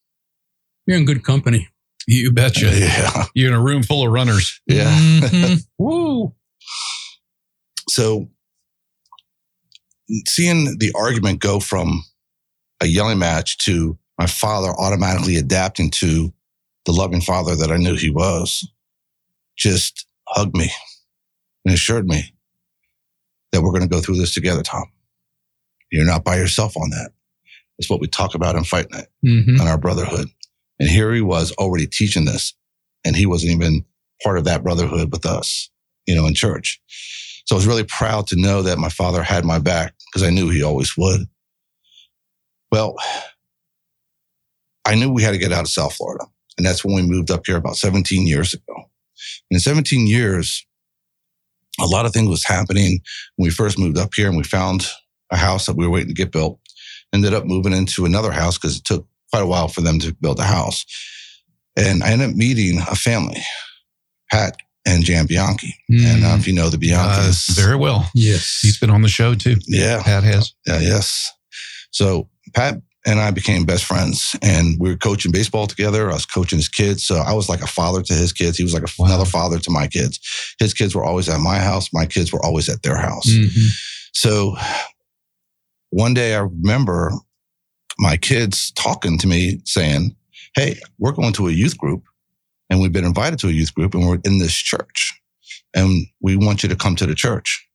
You're 0.86 0.98
in 0.98 1.06
good 1.06 1.24
company. 1.24 1.68
You 2.08 2.32
betcha. 2.32 2.70
Yeah. 2.80 3.26
You're 3.36 3.50
in 3.50 3.54
a 3.54 3.62
room 3.62 3.84
full 3.84 4.06
of 4.06 4.12
runners. 4.12 4.60
Yeah. 4.68 4.90
Mhm. 5.20 5.66
Woo. 5.78 6.34
So 7.90 8.30
seeing 10.28 10.78
the 10.80 10.92
argument 10.96 11.40
go 11.40 11.60
from 11.60 12.04
a 12.82 12.86
yelling 12.88 13.20
match 13.20 13.58
to 13.60 13.98
my 14.18 14.26
father 14.28 14.70
automatically 14.70 15.36
adapting 15.38 15.90
to 15.92 16.34
the 16.86 16.92
loving 16.92 17.22
father 17.22 17.56
that 17.56 17.72
I 17.72 17.78
knew 17.78 17.96
he 17.96 18.10
was 18.10 18.68
just 19.58 20.06
hugged 20.28 20.56
me 20.56 20.70
and 21.66 21.74
assured 21.74 22.08
me 22.08 22.34
that 23.52 23.62
we're 23.62 23.72
going 23.72 23.84
to 23.84 23.88
go 23.88 24.02
through 24.02 24.16
this 24.18 24.34
together, 24.34 24.64
Tom. 24.64 24.86
You're 25.92 26.06
not 26.06 26.24
by 26.24 26.38
yourself 26.38 26.76
on 26.78 26.90
that. 26.92 27.12
It's 27.78 27.90
what 27.90 28.00
we 28.02 28.08
talk 28.08 28.34
about 28.36 28.56
in 28.56 28.64
Fight 28.64 28.90
Night. 28.92 29.08
Mhm. 29.26 29.60
and 29.60 29.62
our 29.62 29.78
brotherhood. 29.78 30.30
And 30.82 30.90
here 30.90 31.14
he 31.14 31.22
was 31.22 31.52
already 31.60 31.86
teaching 31.86 32.26
this, 32.26 32.56
and 33.06 33.16
he 33.16 33.28
wasn't 33.28 33.52
even 33.52 33.86
part 34.24 34.40
of 34.40 34.46
that 34.46 34.64
brotherhood 34.64 35.12
with 35.12 35.28
us, 35.28 35.70
you 36.08 36.16
know, 36.16 36.26
in 36.26 36.34
church. 36.34 36.82
So 37.46 37.56
I 37.56 37.58
was 37.58 37.68
really 37.68 37.84
proud 37.84 38.26
to 38.28 38.36
know 38.36 38.64
that 38.64 38.80
my 38.80 38.90
father 38.90 39.22
had 39.22 39.46
my 39.46 39.60
back 39.60 39.94
because 40.08 40.28
I 40.28 40.32
knew 40.32 40.50
he 40.50 40.64
always 40.64 40.98
would. 40.98 41.28
Well, 42.72 42.96
I 44.84 44.96
knew 44.96 45.12
we 45.12 45.22
had 45.22 45.34
to 45.34 45.38
get 45.38 45.52
out 45.52 45.66
of 45.66 45.70
South 45.70 45.94
Florida. 45.94 46.26
And 46.58 46.66
that's 46.66 46.84
when 46.84 46.96
we 46.96 47.04
moved 47.04 47.30
up 47.30 47.46
here 47.46 47.58
about 47.58 47.76
17 47.76 48.26
years 48.26 48.56
ago. 48.56 48.74
And 48.76 49.58
in 49.58 49.60
17 49.60 50.08
years, 50.08 50.66
a 51.80 51.86
lot 51.86 52.08
of 52.08 52.12
things 52.12 52.28
was 52.28 52.44
happening 52.44 53.02
when 53.36 53.48
we 53.48 53.52
first 53.52 53.78
moved 53.78 54.00
up 54.00 54.16
here 54.16 54.28
and 54.28 54.38
we 54.38 54.44
found 54.44 54.88
a 55.32 55.38
house 55.38 55.68
that 55.68 55.78
we 55.78 55.86
were 55.86 55.92
waiting 55.92 56.10
to 56.10 56.16
get 56.16 56.32
built. 56.32 56.60
Ended 57.14 57.36
up 57.36 57.46
moving 57.46 57.74
into 57.74 58.06
another 58.06 58.32
house 58.32 58.58
because 58.58 58.78
it 58.78 58.86
took 58.86 59.06
quite 59.32 59.44
a 59.44 59.48
while 59.48 59.68
for 59.68 59.82
them 59.82 60.00
to 60.00 60.14
build 60.22 60.40
a 60.40 60.44
house. 60.44 60.86
And 61.78 62.04
I 62.04 62.12
ended 62.12 62.30
up 62.32 62.36
meeting 62.36 62.80
a 62.80 62.96
family, 62.96 63.42
Pat 64.32 64.58
and 64.86 65.04
Jan 65.04 65.26
Bianchi. 65.26 65.74
And 65.90 66.24
uh, 66.26 66.36
if 66.40 66.48
you 66.48 66.54
know 66.54 66.70
the 66.70 66.94
Uh, 66.94 67.32
very 67.54 67.76
well. 67.78 68.10
Yes. 68.14 68.60
He's 68.62 68.78
been 68.80 68.90
on 68.90 69.02
the 69.04 69.08
show 69.10 69.36
too. 69.36 69.56
yeah, 69.68 70.02
Pat 70.04 70.24
has. 70.24 70.54
yeah, 70.68 70.80
yes. 70.80 71.32
So 71.92 72.30
Pat 72.54 72.82
and 73.06 73.20
I 73.20 73.32
became 73.32 73.66
best 73.66 73.86
friends, 73.86 74.36
and 74.44 74.78
we 74.80 74.90
were 74.92 74.98
coaching 74.98 75.32
baseball 75.32 75.66
together. 75.66 76.10
I 76.12 76.14
was 76.14 76.26
coaching 76.26 76.60
his 76.60 76.70
kids, 76.70 77.04
so 77.06 77.16
I 77.16 77.34
was 77.34 77.50
like 77.50 77.62
a 77.62 77.68
father 77.68 78.04
to 78.04 78.14
his 78.14 78.32
kids. 78.32 78.58
He 78.58 78.64
was 78.64 78.74
like 78.76 78.84
a, 78.84 78.92
Wow. 79.00 79.08
another 79.08 79.26
father 79.26 79.58
to 79.60 79.72
my 79.72 79.88
kids. 79.88 80.20
His 80.60 80.74
kids 80.74 80.94
were 80.94 81.04
always 81.04 81.28
at 81.30 81.40
my 81.40 81.58
house. 81.58 81.90
My 81.94 82.06
kids 82.06 82.32
were 82.32 82.44
always 82.46 82.70
at 82.70 82.84
their 82.84 82.98
house. 82.98 83.28
Mhm. 83.30 83.70
So 84.14 84.56
one 85.90 86.14
day 86.14 86.36
I 86.36 86.40
remember 86.42 87.12
my 88.02 88.18
kids 88.18 88.72
talking 88.72 89.18
to 89.20 89.28
me 89.28 89.62
saying, 89.64 90.16
Hey, 90.56 90.80
we're 90.98 91.14
going 91.14 91.34
to 91.34 91.48
a 91.48 91.52
youth 91.52 91.78
group 91.78 92.04
and 92.70 92.82
we've 92.82 92.92
been 92.92 93.06
invited 93.06 93.40
to 93.40 93.48
a 93.48 93.52
youth 93.52 93.74
group 93.74 93.94
and 93.94 94.06
we're 94.06 94.18
in 94.26 94.40
this 94.40 94.56
church 94.56 95.14
and 95.74 96.08
we 96.20 96.36
want 96.36 96.64
you 96.64 96.70
to 96.70 96.76
come 96.76 96.96
to 96.98 97.06
the 97.06 97.16
church. 97.16 97.66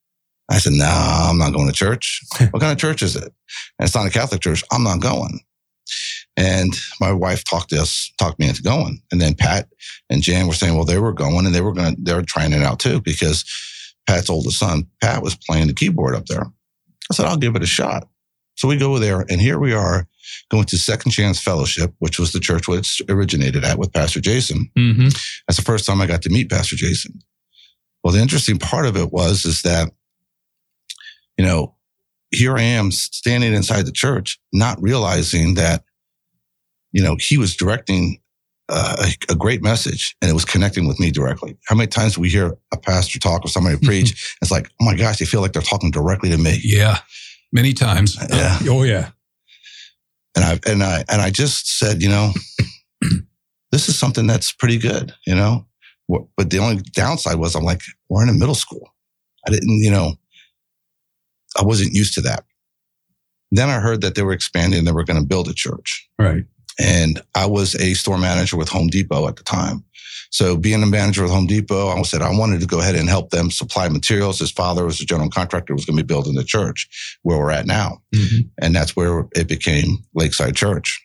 I 0.50 0.58
said, 0.58 0.72
No, 0.74 0.84
I'm 0.84 1.38
not 1.38 1.52
going 1.52 1.68
to 1.68 1.72
church. 1.72 2.22
what 2.50 2.60
kind 2.60 2.72
of 2.72 2.78
church 2.78 3.02
is 3.02 3.14
it? 3.14 3.22
And 3.78 3.86
it's 3.86 3.94
not 3.94 4.06
a 4.06 4.10
Catholic 4.10 4.40
church. 4.42 4.64
I'm 4.72 4.82
not 4.82 5.00
going. 5.00 5.40
And 6.36 6.74
my 7.00 7.12
wife 7.12 7.44
talked 7.44 7.72
us, 7.72 8.12
talked 8.18 8.40
me 8.40 8.48
into 8.48 8.62
going. 8.62 9.00
And 9.12 9.20
then 9.20 9.34
Pat 9.34 9.68
and 10.10 10.22
Jan 10.22 10.48
were 10.48 10.54
saying, 10.54 10.74
well, 10.74 10.84
they 10.84 10.98
were 10.98 11.12
going 11.12 11.46
and 11.46 11.54
they 11.54 11.60
were 11.60 11.72
going 11.72 11.94
to, 11.94 12.02
they 12.02 12.14
were 12.14 12.22
trying 12.22 12.52
it 12.52 12.62
out 12.62 12.80
too 12.80 13.00
because 13.00 13.44
Pat's 14.08 14.28
oldest 14.28 14.58
son, 14.58 14.88
Pat 15.00 15.22
was 15.22 15.36
playing 15.36 15.68
the 15.68 15.72
keyboard 15.72 16.16
up 16.16 16.26
there. 16.26 16.42
I 17.10 17.14
said, 17.14 17.26
I'll 17.26 17.36
give 17.36 17.54
it 17.54 17.62
a 17.62 17.66
shot. 17.66 18.08
So 18.56 18.66
we 18.66 18.76
go 18.76 18.98
there 18.98 19.20
and 19.20 19.40
here 19.40 19.58
we 19.58 19.72
are 19.72 20.08
going 20.50 20.64
to 20.64 20.76
Second 20.78 21.12
Chance 21.12 21.40
Fellowship, 21.40 21.94
which 21.98 22.18
was 22.18 22.32
the 22.32 22.40
church 22.40 22.68
which 22.68 23.00
originated 23.08 23.64
at 23.64 23.78
with 23.78 23.92
Pastor 23.92 24.20
Jason. 24.20 24.70
Mhm. 24.76 25.12
That's 25.46 25.56
the 25.56 25.64
first 25.64 25.86
time 25.86 26.00
I 26.00 26.06
got 26.06 26.22
to 26.22 26.30
meet 26.30 26.50
Pastor 26.50 26.76
Jason. 26.76 27.20
Well, 28.02 28.12
the 28.12 28.20
interesting 28.20 28.58
part 28.58 28.86
of 28.86 28.96
it 28.96 29.12
was, 29.12 29.44
is 29.44 29.62
that, 29.62 29.90
you 31.36 31.44
know, 31.44 31.74
here 32.30 32.56
I 32.56 32.62
am 32.62 32.92
standing 32.92 33.52
inside 33.54 33.86
the 33.86 33.92
church, 33.92 34.38
not 34.52 34.80
realizing 34.80 35.54
that, 35.54 35.84
you 36.92 37.02
know, 37.02 37.16
he 37.18 37.36
was 37.36 37.56
directing 37.56 38.20
uh, 38.68 38.96
a, 39.28 39.32
a 39.32 39.36
great 39.36 39.62
message 39.62 40.16
and 40.20 40.28
it 40.30 40.34
was 40.34 40.44
connecting 40.44 40.88
with 40.88 40.98
me 40.98 41.10
directly. 41.10 41.56
How 41.66 41.76
many 41.76 41.86
times 41.86 42.14
do 42.16 42.20
we 42.20 42.28
hear 42.28 42.56
a 42.72 42.76
pastor 42.76 43.18
talk 43.18 43.44
or 43.44 43.48
somebody 43.48 43.76
preach? 43.82 44.36
It's 44.42 44.50
like, 44.50 44.68
oh 44.80 44.84
my 44.84 44.96
gosh, 44.96 45.18
they 45.18 45.24
feel 45.24 45.40
like 45.40 45.52
they're 45.52 45.62
talking 45.62 45.90
directly 45.90 46.30
to 46.30 46.38
me. 46.38 46.58
Yeah. 46.62 46.98
Many 47.52 47.72
times. 47.72 48.16
Yeah. 48.30 48.58
Oh, 48.68 48.82
yeah. 48.82 49.10
And 50.36 50.44
I 50.44 50.60
and 50.70 50.82
I 50.82 51.04
and 51.08 51.22
I 51.22 51.30
just 51.30 51.78
said, 51.78 52.02
you 52.02 52.08
know, 52.08 52.32
this 53.72 53.88
is 53.88 53.98
something 53.98 54.26
that's 54.26 54.52
pretty 54.52 54.78
good, 54.78 55.12
you 55.26 55.34
know. 55.34 55.66
But 56.08 56.50
the 56.50 56.58
only 56.58 56.82
downside 56.92 57.36
was 57.36 57.56
I'm 57.56 57.64
like, 57.64 57.80
we're 58.08 58.22
in 58.22 58.28
a 58.28 58.34
middle 58.34 58.54
school. 58.54 58.94
I 59.46 59.50
didn't, 59.50 59.82
you 59.82 59.90
know, 59.90 60.12
I 61.58 61.64
wasn't 61.64 61.94
used 61.94 62.14
to 62.14 62.20
that. 62.22 62.44
Then 63.50 63.70
I 63.70 63.80
heard 63.80 64.02
that 64.02 64.14
they 64.14 64.22
were 64.22 64.32
expanding, 64.32 64.84
they 64.84 64.92
were 64.92 65.04
going 65.04 65.20
to 65.20 65.26
build 65.26 65.48
a 65.48 65.54
church. 65.54 66.08
Right. 66.18 66.44
And 66.78 67.22
I 67.34 67.46
was 67.46 67.74
a 67.76 67.94
store 67.94 68.18
manager 68.18 68.56
with 68.56 68.68
Home 68.68 68.88
Depot 68.88 69.26
at 69.28 69.36
the 69.36 69.42
time. 69.42 69.84
So 70.36 70.54
being 70.54 70.82
a 70.82 70.86
manager 70.86 71.22
with 71.22 71.30
Home 71.32 71.46
Depot, 71.46 71.88
I 71.88 72.02
said 72.02 72.20
I 72.20 72.28
wanted 72.30 72.60
to 72.60 72.66
go 72.66 72.78
ahead 72.78 72.94
and 72.94 73.08
help 73.08 73.30
them 73.30 73.50
supply 73.50 73.88
materials. 73.88 74.38
His 74.38 74.50
father 74.50 74.84
was 74.84 75.00
a 75.00 75.06
general 75.06 75.30
contractor, 75.30 75.72
was 75.74 75.86
going 75.86 75.96
to 75.96 76.02
be 76.02 76.06
building 76.06 76.34
the 76.34 76.44
church 76.44 77.18
where 77.22 77.38
we're 77.38 77.50
at 77.50 77.64
now 77.64 78.02
Mhm. 78.14 78.50
and 78.60 78.76
that's 78.76 78.94
where 78.94 79.26
it 79.34 79.48
became 79.48 80.04
Lakeside 80.14 80.54
Church. 80.54 81.00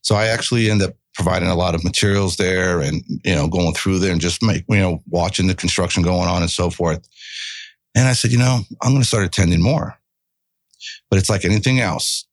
So 0.00 0.14
I 0.16 0.28
actually 0.28 0.70
ended 0.70 0.88
up 0.88 0.96
providing 1.14 1.50
a 1.50 1.54
lot 1.54 1.74
of 1.74 1.84
materials 1.84 2.36
there 2.38 2.80
and 2.80 3.04
you 3.22 3.34
know 3.34 3.48
going 3.48 3.74
through 3.74 3.98
there 3.98 4.12
and 4.12 4.20
just 4.20 4.42
make 4.42 4.64
you 4.70 4.76
know 4.78 5.02
watching 5.10 5.46
the 5.46 5.54
construction 5.54 6.02
going 6.02 6.26
on 6.26 6.40
and 6.40 6.50
so 6.50 6.70
forth. 6.70 7.06
And 7.94 8.08
I 8.08 8.14
said, 8.14 8.32
you 8.32 8.38
know, 8.38 8.60
I'm 8.80 8.92
going 8.92 9.02
to 9.02 9.06
start 9.08 9.24
attending 9.26 9.60
more. 9.60 9.94
But 11.10 11.18
it's 11.18 11.28
like 11.28 11.44
anything 11.44 11.80
else. 11.80 12.24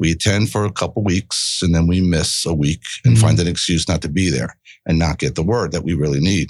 We 0.00 0.12
attend 0.12 0.50
for 0.50 0.64
a 0.64 0.72
couple 0.72 1.04
weeks 1.04 1.60
and 1.62 1.74
then 1.74 1.86
we 1.86 2.00
miss 2.00 2.44
a 2.46 2.54
week 2.54 2.80
and 3.04 3.16
Mhm. 3.16 3.20
find 3.20 3.38
an 3.38 3.46
excuse 3.46 3.86
not 3.86 4.00
to 4.02 4.08
be 4.08 4.30
there 4.30 4.56
and 4.86 4.98
not 4.98 5.18
get 5.18 5.34
the 5.34 5.42
word 5.42 5.72
that 5.72 5.84
we 5.84 5.92
really 5.92 6.20
need. 6.20 6.48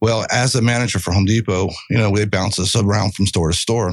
Well, 0.00 0.24
as 0.30 0.54
a 0.54 0.62
manager 0.62 1.00
for 1.00 1.12
Home 1.12 1.24
Depot, 1.24 1.68
you 1.90 1.98
know, 1.98 2.14
they 2.14 2.24
bounce 2.24 2.58
us 2.60 2.76
around 2.76 3.14
from 3.14 3.26
store 3.26 3.50
to 3.50 3.56
store. 3.56 3.88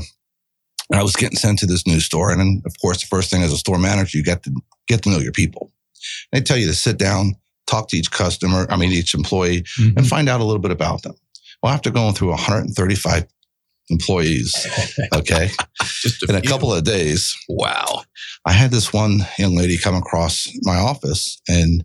And 0.91 0.99
I 0.99 1.01
was 1.01 1.15
getting 1.15 1.37
sent 1.37 1.57
to 1.59 1.65
this 1.65 1.87
new 1.87 1.99
store. 1.99 2.31
And 2.31 2.39
then, 2.39 2.61
of 2.67 2.73
course, 2.79 3.01
the 3.01 3.07
first 3.07 3.31
thing 3.31 3.41
as 3.41 3.51
a 3.51 3.57
store 3.57 3.79
manager, 3.79 4.19
you 4.19 4.23
get 4.23 4.43
to 4.43 4.51
get 4.87 5.01
to 5.03 5.09
know 5.09 5.17
your 5.17 5.31
people. 5.31 5.71
They 6.31 6.41
tell 6.41 6.57
you 6.57 6.67
to 6.67 6.75
sit 6.75 6.97
down, 6.99 7.35
talk 7.65 7.87
to 7.89 7.97
each 7.97 8.11
customer, 8.11 8.67
I 8.69 8.77
mean, 8.77 8.91
each 8.91 9.15
employee, 9.15 9.63
Mhm. 9.79 9.97
and 9.97 10.07
find 10.07 10.29
out 10.29 10.41
a 10.41 10.43
little 10.43 10.61
bit 10.61 10.69
about 10.69 11.01
them. 11.01 11.15
Well, 11.63 11.73
after 11.73 11.89
going 11.89 12.13
through 12.13 12.33
135 12.33 13.25
employees, 13.89 14.53
okay, 15.13 15.49
Just 16.01 16.27
in 16.29 16.35
a 16.35 16.41
few. 16.41 16.49
couple 16.49 16.73
of 16.73 16.83
days, 16.83 17.35
Wow. 17.49 18.03
I 18.45 18.51
had 18.51 18.71
this 18.71 18.93
one 18.93 19.19
young 19.37 19.55
lady 19.55 19.77
come 19.77 19.95
across 19.95 20.47
my 20.63 20.75
office 20.77 21.41
and 21.47 21.83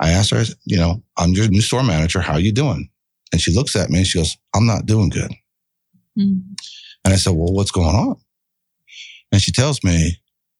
I 0.00 0.10
asked 0.10 0.30
her, 0.30 0.44
you 0.64 0.76
know, 0.76 1.02
I'm 1.16 1.32
your 1.32 1.48
new 1.48 1.60
store 1.62 1.82
manager. 1.82 2.20
How 2.20 2.36
you 2.36 2.52
doing? 2.52 2.90
And 3.32 3.40
she 3.40 3.54
looks 3.54 3.74
at 3.74 3.90
me 3.90 3.98
and 3.98 4.06
she 4.06 4.18
goes, 4.18 4.36
I'm 4.54 4.66
not 4.66 4.86
doing 4.86 5.08
good. 5.08 5.30
Mm. 6.18 6.42
And 7.04 7.14
I 7.14 7.16
said, 7.16 7.30
well, 7.34 7.52
what's 7.52 7.70
going 7.70 7.94
on? 7.96 8.16
And 9.32 9.40
she 9.40 9.50
tells 9.52 9.82
me 9.82 10.16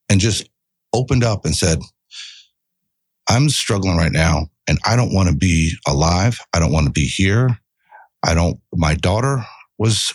and 0.09 0.19
just 0.19 0.49
opened 0.93 1.23
up 1.23 1.45
and 1.45 1.55
said, 1.55 1.79
I'm 3.29 3.49
struggling 3.49 3.97
right 3.97 4.11
now 4.11 4.47
and 4.67 4.79
I 4.85 4.95
don't 4.95 5.13
want 5.13 5.29
to 5.29 5.35
be 5.35 5.73
alive. 5.87 6.39
I 6.53 6.59
don't 6.59 6.71
want 6.71 6.85
to 6.87 6.91
be 6.91 7.05
here. 7.05 7.59
I 8.23 8.33
don't, 8.33 8.59
my 8.73 8.95
daughter 8.95 9.45
was 9.77 10.13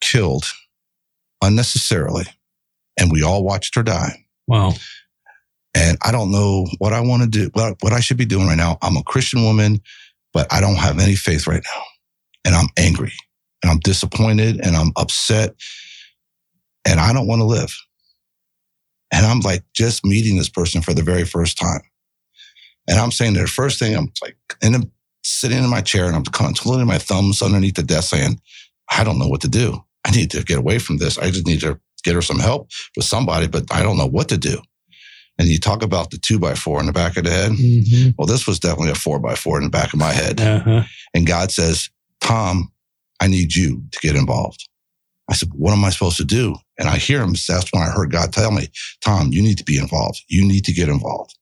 killed 0.00 0.44
unnecessarily 1.42 2.24
and 2.98 3.12
we 3.12 3.22
all 3.22 3.44
watched 3.44 3.74
her 3.74 3.82
die. 3.82 4.24
Wow. 4.46 4.74
And 5.74 5.98
I 6.02 6.10
don't 6.10 6.32
know 6.32 6.66
what 6.78 6.92
I 6.92 7.00
want 7.00 7.22
to 7.22 7.28
do, 7.28 7.50
what, 7.52 7.76
what 7.80 7.92
I 7.92 8.00
should 8.00 8.16
be 8.16 8.24
doing 8.24 8.46
right 8.46 8.56
now. 8.56 8.78
I'm 8.82 8.96
a 8.96 9.02
Christian 9.02 9.44
woman, 9.44 9.80
but 10.32 10.52
I 10.52 10.60
don't 10.60 10.76
have 10.76 10.98
any 10.98 11.14
faith 11.14 11.46
right 11.46 11.62
now. 11.62 11.82
And 12.44 12.54
I'm 12.54 12.68
angry 12.76 13.12
and 13.62 13.70
I'm 13.70 13.78
disappointed 13.80 14.60
and 14.60 14.74
I'm 14.74 14.92
upset 14.96 15.54
and 16.86 16.98
I 16.98 17.12
don't 17.12 17.26
want 17.26 17.40
to 17.40 17.44
live. 17.44 17.72
And 19.12 19.26
I'm 19.26 19.40
like 19.40 19.62
just 19.74 20.04
meeting 20.04 20.36
this 20.36 20.48
person 20.48 20.82
for 20.82 20.94
the 20.94 21.02
very 21.02 21.24
first 21.24 21.58
time. 21.58 21.82
And 22.88 22.98
I'm 22.98 23.10
saying 23.10 23.34
the 23.34 23.46
first 23.46 23.78
thing 23.78 23.94
I'm 23.94 24.12
like, 24.22 24.36
and 24.62 24.74
I'm 24.74 24.92
sitting 25.22 25.62
in 25.62 25.70
my 25.70 25.82
chair 25.82 26.06
and 26.06 26.16
I'm 26.16 26.24
kind 26.24 26.56
twiddling 26.56 26.86
my 26.86 26.98
thumbs 26.98 27.42
underneath 27.42 27.74
the 27.74 27.82
desk 27.82 28.10
saying, 28.10 28.40
I 28.90 29.04
don't 29.04 29.18
know 29.18 29.28
what 29.28 29.42
to 29.42 29.48
do. 29.48 29.84
I 30.08 30.12
need 30.12 30.30
to 30.30 30.42
get 30.42 30.58
away 30.58 30.78
from 30.78 30.96
this. 30.96 31.18
I 31.18 31.30
just 31.30 31.46
need 31.46 31.60
to 31.60 31.78
get 32.02 32.14
her 32.14 32.22
some 32.22 32.38
help 32.38 32.70
with 32.96 33.04
somebody, 33.04 33.46
but 33.46 33.64
I 33.72 33.82
don't 33.82 33.98
know 33.98 34.06
what 34.06 34.28
to 34.30 34.38
do. 34.38 34.60
And 35.38 35.48
you 35.48 35.58
talk 35.58 35.82
about 35.82 36.10
the 36.10 36.18
two 36.18 36.38
by 36.38 36.54
four 36.54 36.80
in 36.80 36.86
the 36.86 36.92
back 36.92 37.16
of 37.16 37.24
the 37.24 37.30
head. 37.30 37.52
Mhm. 37.52 38.14
Well, 38.18 38.26
this 38.26 38.46
was 38.46 38.58
definitely 38.58 38.90
a 38.90 38.96
four 38.96 39.20
by 39.20 39.34
four 39.36 39.58
in 39.58 39.64
the 39.64 39.70
back 39.70 39.92
of 39.92 39.98
my 39.98 40.12
head. 40.12 40.40
Uh-huh. 40.40 40.82
And 41.14 41.26
God 41.26 41.52
says, 41.52 41.90
Tom, 42.20 42.72
I 43.20 43.28
need 43.28 43.54
you 43.54 43.84
to 43.92 44.00
get 44.00 44.16
involved. 44.16 44.68
I 45.30 45.34
said, 45.34 45.50
what 45.52 45.72
am 45.72 45.84
I 45.84 45.90
supposed 45.90 46.16
to 46.16 46.24
do? 46.24 46.56
And 46.78 46.88
I 46.88 46.96
hear 46.96 47.22
him. 47.22 47.34
That's 47.46 47.70
when 47.72 47.82
I 47.82 47.90
heard 47.90 48.10
God 48.10 48.32
tell 48.32 48.50
me, 48.50 48.68
Tom, 49.04 49.28
you 49.30 49.42
need 49.42 49.58
to 49.58 49.64
be 49.64 49.76
involved. 49.76 50.22
You 50.28 50.46
need 50.46 50.64
to 50.64 50.72
get 50.72 50.88
involved. 50.88 51.34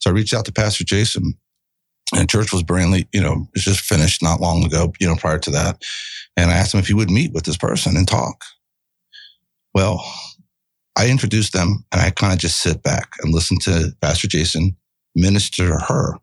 So 0.00 0.10
I 0.10 0.14
reached 0.14 0.32
out 0.34 0.46
to 0.46 0.52
Pastor 0.52 0.84
Jason 0.84 1.34
and 2.16 2.30
church 2.30 2.52
was 2.52 2.62
brand 2.62 2.94
you 3.12 3.20
know, 3.20 3.32
it 3.32 3.48
was 3.54 3.64
just 3.64 3.80
finished 3.80 4.22
not 4.22 4.40
long 4.40 4.64
ago, 4.64 4.92
you 4.98 5.06
know, 5.06 5.16
prior 5.16 5.38
to 5.38 5.50
that. 5.50 5.82
And 6.38 6.52
I 6.52 6.54
asked 6.54 6.72
him 6.72 6.78
if 6.78 6.86
he 6.86 6.94
would 6.94 7.10
meet 7.10 7.32
with 7.32 7.44
this 7.44 7.56
person 7.56 7.96
and 7.96 8.06
talk. 8.06 8.44
Well, 9.74 10.04
I 10.96 11.08
introduced 11.08 11.52
them 11.52 11.84
and 11.90 12.00
I 12.00 12.10
kind 12.10 12.32
of 12.32 12.38
just 12.38 12.60
sit 12.60 12.82
back 12.84 13.10
and 13.20 13.34
listen 13.34 13.58
to 13.62 13.92
Pastor 14.00 14.28
Jason 14.28 14.76
minister 15.16 15.68
to 15.68 15.74
her, 15.74 16.14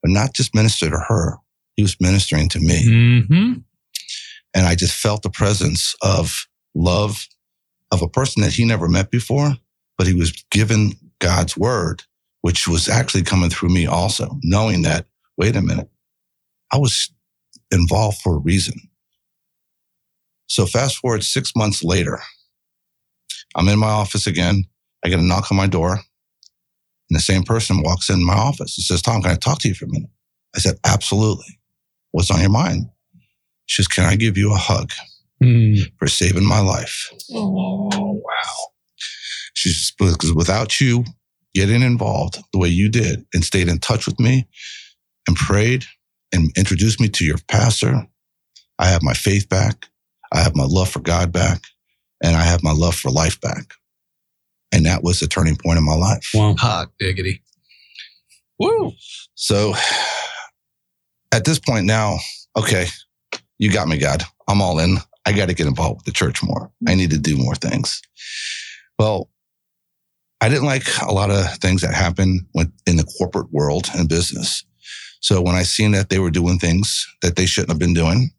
but 0.00 0.12
not 0.12 0.32
just 0.32 0.54
minister 0.54 0.88
to 0.88 0.98
her. 0.98 1.38
He 1.74 1.82
was 1.82 2.00
ministering 2.00 2.48
to 2.50 2.60
me. 2.60 2.84
Mhm. 2.86 3.64
And 4.54 4.66
I 4.66 4.76
just 4.76 4.94
felt 4.94 5.22
the 5.22 5.30
presence 5.30 5.94
of 6.02 6.46
love 6.74 7.26
of 7.90 8.00
a 8.00 8.08
person 8.08 8.42
that 8.42 8.52
he 8.52 8.64
never 8.64 8.88
met 8.88 9.10
before, 9.10 9.56
but 9.96 10.06
he 10.06 10.14
was 10.14 10.32
given 10.52 10.92
God's 11.18 11.56
word, 11.56 12.04
which 12.42 12.68
was 12.68 12.88
actually 12.88 13.24
coming 13.24 13.50
through 13.50 13.70
me 13.70 13.86
also, 13.86 14.38
knowing 14.42 14.82
that, 14.82 15.06
wait 15.36 15.56
a 15.56 15.62
minute, 15.62 15.90
I 16.72 16.78
was 16.78 17.10
involved 17.72 18.18
for 18.20 18.36
a 18.36 18.40
reason. 18.40 18.87
So 20.48 20.66
fast 20.66 20.96
forward 20.98 21.22
six 21.24 21.52
months 21.54 21.82
later, 21.84 22.18
I'm 23.56 23.68
in 23.68 23.78
my 23.78 23.86
office 23.88 24.26
again. 24.26 24.64
I 25.04 25.08
get 25.08 25.20
a 25.20 25.22
knock 25.22 25.50
on 25.50 25.56
my 25.56 25.66
door 25.66 25.92
and 25.92 27.16
the 27.16 27.20
same 27.20 27.42
person 27.42 27.82
walks 27.82 28.10
in 28.10 28.24
my 28.24 28.34
office 28.34 28.76
and 28.76 28.84
says, 28.84 29.00
Tom, 29.02 29.22
can 29.22 29.30
I 29.30 29.36
talk 29.36 29.60
to 29.60 29.68
you 29.68 29.74
for 29.74 29.84
a 29.84 29.88
minute? 29.88 30.10
I 30.56 30.58
said, 30.58 30.76
absolutely. 30.84 31.58
What's 32.12 32.30
on 32.30 32.40
your 32.40 32.50
mind? 32.50 32.86
She 33.66 33.82
says, 33.82 33.88
Can 33.88 34.04
I 34.04 34.16
give 34.16 34.36
you 34.36 34.52
a 34.52 34.56
hug 34.56 34.90
Mm. 35.42 35.92
for 36.00 36.08
saving 36.08 36.44
my 36.44 36.58
life? 36.58 37.10
Oh, 37.32 37.88
wow. 38.24 38.54
She 39.54 39.68
says, 39.68 39.92
Because 39.98 40.32
without 40.34 40.80
you, 40.80 41.04
getting 41.54 41.82
involved 41.82 42.38
the 42.52 42.58
way 42.58 42.68
you 42.68 42.88
did 42.88 43.24
and 43.34 43.44
stayed 43.44 43.68
in 43.68 43.78
touch 43.78 44.06
with 44.06 44.18
me 44.18 44.48
and 45.28 45.36
prayed 45.36 45.84
and 46.32 46.50
introduced 46.56 47.00
me 47.00 47.08
to 47.10 47.24
your 47.24 47.38
pastor, 47.46 48.06
I 48.78 48.86
have 48.86 49.02
my 49.02 49.14
faith 49.14 49.48
back. 49.48 49.86
I 50.32 50.40
have 50.40 50.56
my 50.56 50.64
love 50.64 50.88
for 50.88 51.00
God 51.00 51.32
back 51.32 51.62
and 52.22 52.36
I 52.36 52.42
have 52.42 52.62
my 52.62 52.72
love 52.72 52.94
for 52.94 53.10
life 53.10 53.40
back. 53.40 53.74
And 54.72 54.84
that 54.86 55.02
was 55.02 55.20
the 55.20 55.26
turning 55.26 55.56
point 55.56 55.78
in 55.78 55.84
my 55.84 55.94
life. 55.94 56.30
Wow. 56.34 56.54
Hot 56.58 56.88
diggity. 56.98 57.42
Woo. 58.58 58.92
So 59.34 59.74
at 61.32 61.44
this 61.44 61.58
point 61.58 61.86
now, 61.86 62.18
okay, 62.56 62.86
you 63.58 63.72
got 63.72 63.88
me, 63.88 63.98
God. 63.98 64.22
I'm 64.48 64.60
all 64.60 64.78
in. 64.78 64.98
I 65.24 65.32
got 65.32 65.48
to 65.48 65.54
get 65.54 65.66
involved 65.66 66.00
with 66.00 66.04
the 66.06 66.12
church 66.12 66.42
more. 66.42 66.70
I 66.86 66.94
need 66.94 67.10
to 67.10 67.18
do 67.18 67.36
more 67.36 67.54
things. 67.54 68.02
Well, 68.98 69.30
I 70.40 70.48
didn't 70.48 70.66
like 70.66 70.86
a 71.02 71.12
lot 71.12 71.30
of 71.30 71.46
things 71.58 71.82
that 71.82 71.94
happened 71.94 72.46
in 72.86 72.96
the 72.96 73.12
corporate 73.18 73.52
world 73.52 73.88
and 73.94 74.08
business. 74.08 74.64
So 75.20 75.42
when 75.42 75.54
I 75.54 75.64
seen 75.64 75.92
that 75.92 76.10
they 76.10 76.18
were 76.18 76.30
doing 76.30 76.58
things 76.58 77.06
that 77.22 77.36
they 77.36 77.46
shouldn't 77.46 77.70
have 77.70 77.78
been 77.78 77.94
doing, 77.94 78.30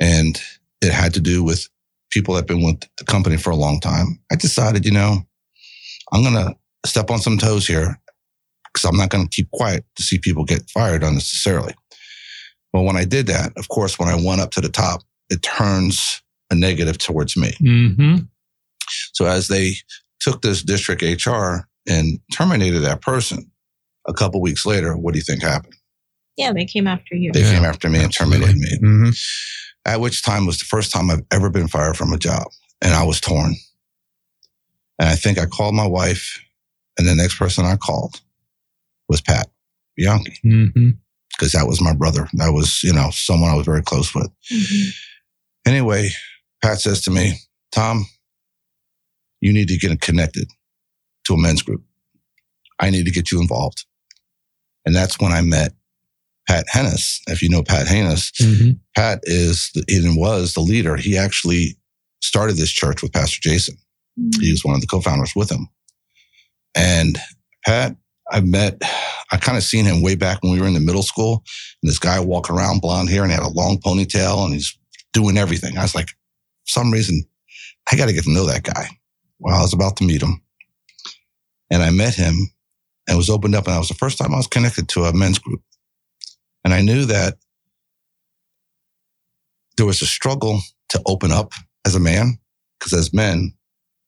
and 0.00 0.40
it 0.84 0.92
had 0.92 1.14
to 1.14 1.20
do 1.20 1.42
with 1.42 1.68
people 2.10 2.34
that 2.34 2.40
have 2.40 2.46
been 2.46 2.62
with 2.64 2.80
the 2.98 3.04
company 3.04 3.36
for 3.36 3.50
a 3.50 3.56
long 3.56 3.80
time, 3.80 4.20
I 4.30 4.36
decided, 4.36 4.84
you 4.84 4.92
know, 4.92 5.22
I'm 6.12 6.22
going 6.22 6.34
to 6.34 6.54
step 6.86 7.10
on 7.10 7.18
some 7.18 7.38
toes 7.38 7.66
here 7.66 7.98
because 8.72 8.84
I'm 8.88 8.96
not 8.96 9.10
going 9.10 9.26
to 9.26 9.34
keep 9.34 9.50
quiet 9.52 9.84
to 9.96 10.02
see 10.02 10.18
people 10.18 10.44
get 10.44 10.68
fired 10.70 11.02
unnecessarily. 11.02 11.74
Well, 12.72 12.84
when 12.84 12.96
I 12.96 13.04
did 13.04 13.26
that, 13.28 13.52
of 13.56 13.68
course, 13.68 13.98
when 13.98 14.08
I 14.08 14.16
went 14.16 14.40
up 14.40 14.50
to 14.52 14.60
the 14.60 14.68
top, 14.68 15.02
it 15.30 15.42
turns 15.42 16.22
a 16.50 16.54
negative 16.54 16.98
towards 16.98 17.36
me. 17.36 17.52
Mm-hmm. 17.62 18.16
So 19.12 19.26
as 19.26 19.48
they 19.48 19.74
took 20.20 20.42
this 20.42 20.62
district 20.62 21.02
HR 21.02 21.66
and 21.88 22.18
terminated 22.32 22.80
that 22.80 23.00
person, 23.00 23.50
a 24.06 24.12
couple 24.12 24.40
weeks 24.40 24.66
later, 24.66 24.96
what 24.96 25.14
do 25.14 25.18
you 25.18 25.24
think 25.24 25.42
happened? 25.42 25.74
Yeah, 26.36 26.52
they 26.52 26.64
came 26.64 26.86
after 26.86 27.14
you. 27.14 27.32
They 27.32 27.42
Yeah, 27.42 27.54
came 27.54 27.64
after 27.64 27.88
me 27.88 28.00
absolutely. 28.00 28.36
and 28.36 28.52
terminated 28.54 28.80
me. 28.82 28.88
Mm-hmm. 28.88 29.10
At 29.86 30.00
which 30.00 30.22
time 30.22 30.46
was 30.46 30.58
the 30.58 30.64
first 30.64 30.92
time 30.92 31.10
I've 31.10 31.24
ever 31.30 31.50
been 31.50 31.68
fired 31.68 31.96
from 31.96 32.12
a 32.12 32.18
job, 32.18 32.46
and 32.80 32.94
I 32.94 33.04
was 33.04 33.20
torn. 33.20 33.54
And 34.98 35.08
I 35.08 35.14
think 35.16 35.38
I 35.38 35.46
called 35.46 35.74
my 35.74 35.86
wife, 35.86 36.40
and 36.98 37.06
the 37.06 37.14
next 37.14 37.38
person 37.38 37.64
I 37.64 37.76
called 37.76 38.20
was 39.08 39.20
Pat 39.20 39.48
Bianchi 39.96 40.38
Mm-hmm. 40.44 40.90
because 41.30 41.52
that 41.52 41.66
was 41.66 41.80
my 41.82 41.92
brother. 41.94 42.28
That 42.34 42.52
was 42.52 42.82
you 42.82 42.92
know 42.92 43.10
someone 43.12 43.50
I 43.50 43.56
was 43.56 43.66
very 43.66 43.82
close 43.82 44.14
with. 44.14 44.30
Mhm. 44.52 44.94
Anyway, 45.66 46.10
Pat 46.62 46.80
says 46.80 47.02
to 47.02 47.10
me, 47.10 47.34
Tom, 47.72 48.06
you 49.40 49.52
need 49.52 49.68
to 49.68 49.76
get 49.76 50.00
connected 50.00 50.48
to 51.26 51.34
a 51.34 51.38
men's 51.38 51.62
group. 51.62 51.82
I 52.80 52.90
need 52.90 53.04
to 53.04 53.10
get 53.12 53.30
you 53.32 53.40
involved. 53.40 53.84
And 54.86 54.94
that's 54.94 55.18
when 55.18 55.32
I 55.32 55.40
met 55.40 55.72
Pat 56.48 56.66
Hennis. 56.72 57.20
If 57.26 57.42
you 57.42 57.48
know 57.48 57.62
Pat 57.62 57.86
Hennis, 57.86 58.30
Mm-hmm. 58.40 58.70
Pat 58.94 59.20
is 59.24 59.70
the, 59.74 59.84
and 59.88 60.16
was 60.16 60.54
the 60.54 60.60
leader. 60.60 60.96
He 60.96 61.16
actually 61.16 61.76
started 62.22 62.56
this 62.56 62.70
church 62.70 63.02
with 63.02 63.12
Pastor 63.12 63.38
Jason. 63.40 63.76
He 64.40 64.50
was 64.50 64.64
one 64.64 64.74
of 64.74 64.80
the 64.80 64.86
co-founders 64.86 65.32
with 65.34 65.50
him. 65.50 65.68
And 66.76 67.18
Pat, 67.66 67.96
I 68.30 68.40
met, 68.40 68.80
I 69.32 69.36
kind 69.36 69.58
of 69.58 69.64
seen 69.64 69.84
him 69.84 70.02
way 70.02 70.14
back 70.14 70.42
when 70.42 70.52
we 70.52 70.60
were 70.60 70.66
in 70.66 70.74
the 70.74 70.80
middle 70.80 71.02
school. 71.02 71.42
And 71.82 71.90
this 71.90 71.98
guy 71.98 72.20
walking 72.20 72.54
around 72.56 72.80
blonde 72.80 73.10
hair 73.10 73.22
and 73.22 73.32
he 73.32 73.36
had 73.36 73.44
a 73.44 73.48
long 73.48 73.78
ponytail 73.78 74.44
and 74.44 74.54
he's 74.54 74.76
doing 75.12 75.36
everything. 75.36 75.76
I 75.76 75.82
was 75.82 75.94
like, 75.94 76.08
for 76.08 76.68
some 76.68 76.92
reason, 76.92 77.24
I 77.90 77.96
got 77.96 78.06
to 78.06 78.12
get 78.12 78.24
to 78.24 78.32
know 78.32 78.46
that 78.46 78.62
guy. 78.62 78.88
Well, 79.40 79.56
I 79.56 79.62
was 79.62 79.74
about 79.74 79.96
to 79.98 80.04
meet 80.04 80.22
him. 80.22 80.40
And 81.70 81.82
I 81.82 81.90
met 81.90 82.14
him 82.14 82.50
and 83.08 83.16
was 83.16 83.28
opened 83.30 83.54
up. 83.54 83.66
And 83.66 83.74
that 83.74 83.78
was 83.80 83.88
the 83.88 83.94
first 83.94 84.18
time 84.18 84.32
I 84.32 84.36
was 84.36 84.46
connected 84.46 84.88
to 84.90 85.04
a 85.04 85.12
men's 85.12 85.38
group. 85.38 85.60
And 86.64 86.72
I 86.74 86.80
knew 86.80 87.04
that 87.06 87.36
there 89.76 89.86
was 89.86 90.02
a 90.02 90.06
struggle 90.06 90.60
to 90.90 91.02
open 91.06 91.30
up 91.32 91.52
as 91.86 91.94
a 91.94 92.00
man 92.00 92.38
because 92.78 92.92
as 92.92 93.12
men, 93.12 93.52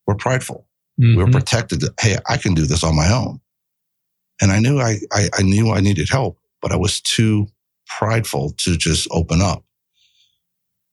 we're 0.06 0.14
prideful. 0.14 0.66
We 0.98 1.16
were 1.16 1.24
Mm-hmm. 1.24 1.32
protected. 1.32 1.80
That, 1.80 1.94
hey 2.00 2.16
i 2.28 2.36
can 2.38 2.54
do 2.54 2.64
this 2.66 2.82
on 2.84 2.96
my 2.96 3.10
own. 3.12 3.40
And 4.40 4.52
i 4.52 4.58
knew 4.60 4.78
I, 4.80 4.96
I 5.12 5.28
i 5.38 5.42
knew 5.42 5.70
i 5.70 5.80
needed 5.80 6.08
help 6.08 6.38
but 6.62 6.72
i 6.72 6.76
was 6.76 7.00
too 7.00 7.46
prideful 7.86 8.50
to 8.58 8.76
just 8.76 9.06
open 9.10 9.40
up. 9.42 9.64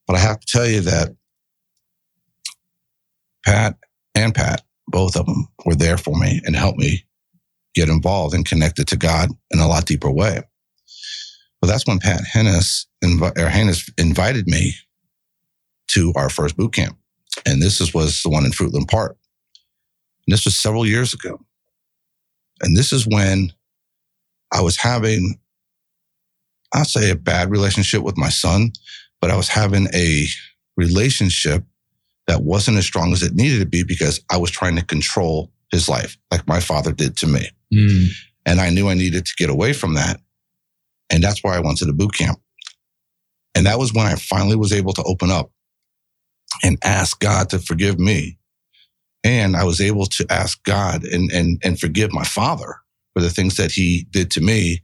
But 0.07 0.15
i 0.17 0.19
have 0.19 0.39
to 0.41 0.47
tell 0.47 0.67
you 0.67 0.81
that 0.81 1.15
pat 3.45 3.77
and 4.15 4.33
pat 4.35 4.61
both 4.87 5.15
of 5.15 5.25
them 5.25 5.47
were 5.65 5.75
there 5.75 5.97
for 5.97 6.17
me 6.19 6.41
and 6.45 6.55
helped 6.55 6.79
me 6.79 7.05
get 7.75 7.89
involved 7.89 8.33
and 8.35 8.45
connected 8.45 8.87
to 8.89 8.97
god 8.97 9.29
in 9.51 9.59
a 9.59 9.67
lot 9.67 9.85
deeper 9.85 10.11
way 10.11 10.41
well 11.63 11.71
that's 11.71 11.87
when 11.87 11.97
pat 11.97 12.21
hennis, 12.21 12.85
invi- 13.01 13.37
or 13.37 13.49
hennis 13.49 13.89
invited 13.97 14.47
me 14.47 14.73
to 15.87 16.11
our 16.15 16.29
first 16.29 16.57
boot 16.57 16.73
camp 16.73 16.97
and 17.45 17.61
this 17.61 17.79
is, 17.79 17.93
was 17.93 18.21
the 18.21 18.29
one 18.29 18.45
in 18.45 18.51
fruitland 18.51 18.89
park 18.89 19.17
and 20.25 20.33
this 20.33 20.45
was 20.45 20.57
several 20.57 20.85
years 20.85 21.13
ago. 21.13 21.39
And 22.61 22.77
this 22.77 22.93
is 22.93 23.05
when 23.05 23.51
I 24.51 24.61
was 24.61 24.77
having, 24.77 25.39
I'll 26.73 26.85
say 26.85 27.09
a 27.09 27.15
bad 27.15 27.51
relationship 27.51 28.03
with 28.03 28.17
my 28.17 28.29
son, 28.29 28.71
but 29.19 29.31
I 29.31 29.35
was 29.35 29.49
having 29.49 29.87
a 29.93 30.25
relationship 30.77 31.63
that 32.27 32.43
wasn't 32.43 32.77
as 32.77 32.85
strong 32.85 33.11
as 33.11 33.21
it 33.21 33.33
needed 33.33 33.59
to 33.59 33.65
be 33.65 33.83
because 33.83 34.21
I 34.31 34.37
was 34.37 34.49
trying 34.49 34.77
to 34.77 34.85
control 34.85 35.51
his 35.71 35.89
life 35.89 36.17
like 36.31 36.47
my 36.47 36.59
father 36.59 36.93
did 36.93 37.17
to 37.17 37.27
me. 37.27 37.49
Mm. 37.73 38.07
And 38.45 38.61
I 38.61 38.69
knew 38.69 38.87
I 38.87 38.93
needed 38.93 39.25
to 39.25 39.35
get 39.37 39.49
away 39.49 39.73
from 39.73 39.95
that. 39.95 40.21
And 41.09 41.23
that's 41.23 41.43
why 41.43 41.55
I 41.55 41.59
went 41.59 41.77
to 41.79 41.85
the 41.85 41.93
boot 41.93 42.13
camp. 42.15 42.39
And 43.55 43.65
that 43.65 43.79
was 43.79 43.93
when 43.93 44.05
I 44.05 44.15
finally 44.15 44.55
was 44.55 44.73
able 44.73 44.93
to 44.93 45.03
open 45.03 45.29
up 45.29 45.51
and 46.63 46.77
ask 46.83 47.19
God 47.19 47.49
to 47.49 47.59
forgive 47.59 47.99
me. 47.99 48.37
And 49.23 49.55
I 49.55 49.63
was 49.63 49.79
able 49.79 50.05
to 50.07 50.25
ask 50.29 50.61
God 50.63 51.03
and, 51.03 51.31
and, 51.31 51.61
and 51.63 51.79
forgive 51.79 52.11
my 52.11 52.23
father 52.23 52.75
for 53.13 53.21
the 53.21 53.29
things 53.29 53.57
that 53.57 53.71
he 53.71 54.07
did 54.11 54.31
to 54.31 54.41
me 54.41 54.81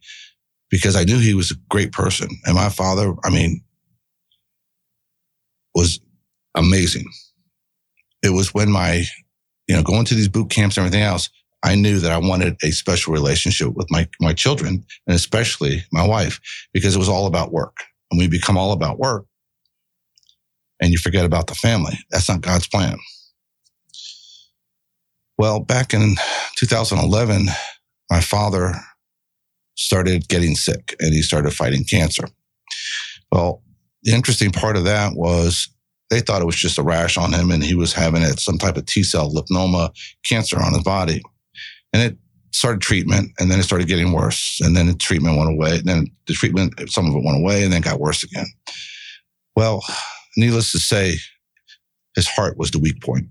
because 0.69 0.95
I 0.95 1.03
knew 1.03 1.19
he 1.19 1.33
was 1.33 1.51
a 1.51 1.55
great 1.69 1.91
person. 1.91 2.29
And 2.45 2.55
my 2.55 2.69
father, 2.69 3.13
I 3.23 3.29
mean, 3.29 3.63
was 5.75 5.99
amazing. 6.55 7.05
It 8.23 8.31
was 8.31 8.53
when 8.53 8.71
my, 8.71 9.03
you 9.67 9.75
know, 9.75 9.83
going 9.83 10.05
to 10.05 10.15
these 10.15 10.27
boot 10.27 10.49
camps 10.49 10.77
and 10.77 10.85
everything 10.85 11.03
else, 11.05 11.29
I 11.63 11.75
knew 11.75 11.99
that 11.99 12.11
I 12.11 12.17
wanted 12.17 12.57
a 12.63 12.71
special 12.71 13.13
relationship 13.13 13.73
with 13.73 13.87
my, 13.89 14.07
my 14.21 14.33
children 14.33 14.85
and 15.07 15.15
especially 15.15 15.83
my 15.91 16.05
wife 16.05 16.39
because 16.73 16.95
it 16.95 16.99
was 16.99 17.09
all 17.09 17.25
about 17.25 17.51
work. 17.51 17.77
And 18.11 18.19
we 18.19 18.27
become 18.27 18.57
all 18.57 18.71
about 18.71 18.97
work 18.97 19.25
and 20.81 20.91
you 20.91 20.97
forget 20.97 21.25
about 21.25 21.47
the 21.47 21.55
family. 21.55 21.97
That's 22.09 22.29
not 22.29 22.41
God's 22.41 22.67
plan. 22.67 22.97
Well, 25.37 25.59
back 25.59 25.93
in 25.93 26.15
2011, 26.57 27.47
my 28.09 28.21
father 28.21 28.73
started 29.75 30.27
getting 30.27 30.55
sick 30.55 30.95
and 30.99 31.13
he 31.13 31.21
started 31.21 31.51
fighting 31.51 31.85
cancer. 31.85 32.27
Well, 33.31 33.61
the 34.03 34.13
interesting 34.13 34.51
part 34.51 34.75
of 34.75 34.85
that 34.85 35.13
was 35.15 35.69
they 36.09 36.21
thought 36.21 36.41
it 36.41 36.45
was 36.45 36.55
just 36.55 36.77
a 36.77 36.83
rash 36.83 37.17
on 37.17 37.31
him 37.31 37.51
and 37.51 37.63
he 37.63 37.75
was 37.75 37.93
having 37.93 38.21
it, 38.21 38.39
some 38.39 38.57
type 38.57 38.77
of 38.77 38.85
T 38.85 39.03
cell 39.03 39.31
lymphoma 39.31 39.91
cancer 40.27 40.59
on 40.61 40.73
his 40.73 40.83
body. 40.83 41.21
And 41.93 42.03
it 42.03 42.17
started 42.51 42.81
treatment 42.81 43.31
and 43.39 43.49
then 43.49 43.59
it 43.59 43.63
started 43.63 43.87
getting 43.87 44.11
worse. 44.11 44.59
And 44.61 44.75
then 44.75 44.87
the 44.87 44.93
treatment 44.93 45.37
went 45.37 45.51
away. 45.51 45.77
And 45.77 45.85
then 45.85 46.07
the 46.27 46.33
treatment, 46.33 46.73
some 46.89 47.07
of 47.07 47.15
it 47.15 47.23
went 47.23 47.37
away 47.37 47.63
and 47.63 47.71
then 47.71 47.81
got 47.81 47.99
worse 47.99 48.23
again. 48.23 48.47
Well, 49.55 49.83
needless 50.37 50.71
to 50.71 50.79
say, 50.79 51.15
his 52.15 52.27
heart 52.27 52.57
was 52.57 52.71
the 52.71 52.79
weak 52.79 53.01
point. 53.01 53.27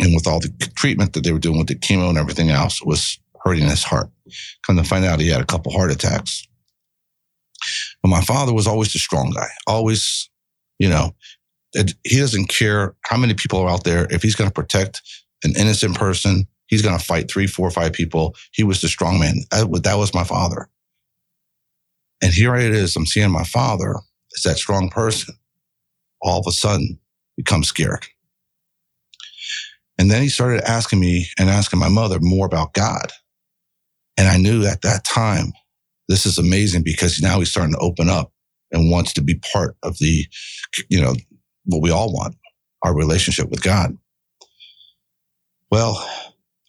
And 0.00 0.14
with 0.14 0.26
all 0.26 0.40
the 0.40 0.52
treatment 0.76 1.12
that 1.12 1.24
they 1.24 1.32
were 1.32 1.38
doing 1.38 1.58
with 1.58 1.68
the 1.68 1.74
chemo 1.74 2.08
and 2.08 2.18
everything 2.18 2.50
else, 2.50 2.80
it 2.80 2.86
was 2.86 3.18
hurting 3.44 3.68
his 3.68 3.82
heart. 3.82 4.10
Come 4.66 4.76
to 4.76 4.84
find 4.84 5.04
out, 5.04 5.20
he 5.20 5.28
had 5.28 5.40
a 5.40 5.46
couple 5.46 5.72
heart 5.72 5.90
attacks. 5.90 6.46
But 8.02 8.08
my 8.08 8.20
father 8.20 8.52
was 8.52 8.66
always 8.66 8.92
the 8.92 8.98
strong 8.98 9.30
guy, 9.30 9.48
always, 9.66 10.30
you 10.78 10.88
know, 10.88 11.14
he 11.74 12.18
doesn't 12.18 12.46
care 12.46 12.94
how 13.02 13.16
many 13.16 13.34
people 13.34 13.58
are 13.60 13.68
out 13.68 13.84
there. 13.84 14.06
If 14.10 14.22
he's 14.22 14.36
going 14.36 14.48
to 14.48 14.54
protect 14.54 15.02
an 15.42 15.54
innocent 15.56 15.96
person, 15.96 16.46
he's 16.68 16.82
going 16.82 16.98
to 16.98 17.04
fight 17.04 17.30
three, 17.30 17.46
four, 17.46 17.70
five 17.70 17.92
people. 17.92 18.36
He 18.52 18.62
was 18.62 18.80
the 18.80 18.88
strong 18.88 19.18
man. 19.18 19.36
That, 19.50 19.68
was- 19.70 20.14
my 20.14 20.24
father. 20.24 20.68
And 22.22 22.32
here 22.32 22.54
it 22.56 22.72
is. 22.74 22.96
I'm 22.96 23.06
seeing 23.06 23.30
my 23.30 23.44
father 23.44 23.94
as 24.36 24.42
that 24.44 24.58
strong 24.58 24.88
person. 24.88 25.34
All 26.20 26.40
of 26.40 26.46
a 26.48 26.52
sudden, 26.52 26.98
become 27.36 27.62
scared. 27.62 28.06
And 29.98 30.10
then 30.10 30.22
he 30.22 30.28
started 30.28 30.68
asking 30.68 31.00
me 31.00 31.26
and 31.38 31.48
asking 31.50 31.78
my 31.80 31.88
mother 31.88 32.18
more 32.20 32.46
about 32.46 32.74
God. 32.74 33.12
And 34.16 34.28
I 34.28 34.36
knew 34.36 34.66
at 34.66 34.82
that 34.82 35.04
time, 35.04 35.52
this 36.08 36.26
is 36.26 36.38
amazing 36.38 36.82
because 36.82 37.20
now 37.20 37.38
he's 37.38 37.50
starting 37.50 37.74
to 37.74 37.80
open 37.80 38.08
up 38.08 38.32
and 38.72 38.90
wants 38.90 39.12
to 39.14 39.20
be 39.22 39.36
part 39.52 39.76
of 39.82 39.98
the, 39.98 40.26
you 40.88 41.00
know, 41.00 41.14
what 41.66 41.82
we 41.82 41.90
all 41.90 42.12
want, 42.12 42.36
our 42.82 42.94
relationship 42.94 43.50
with 43.50 43.62
God. 43.62 43.96
Well, 45.70 46.04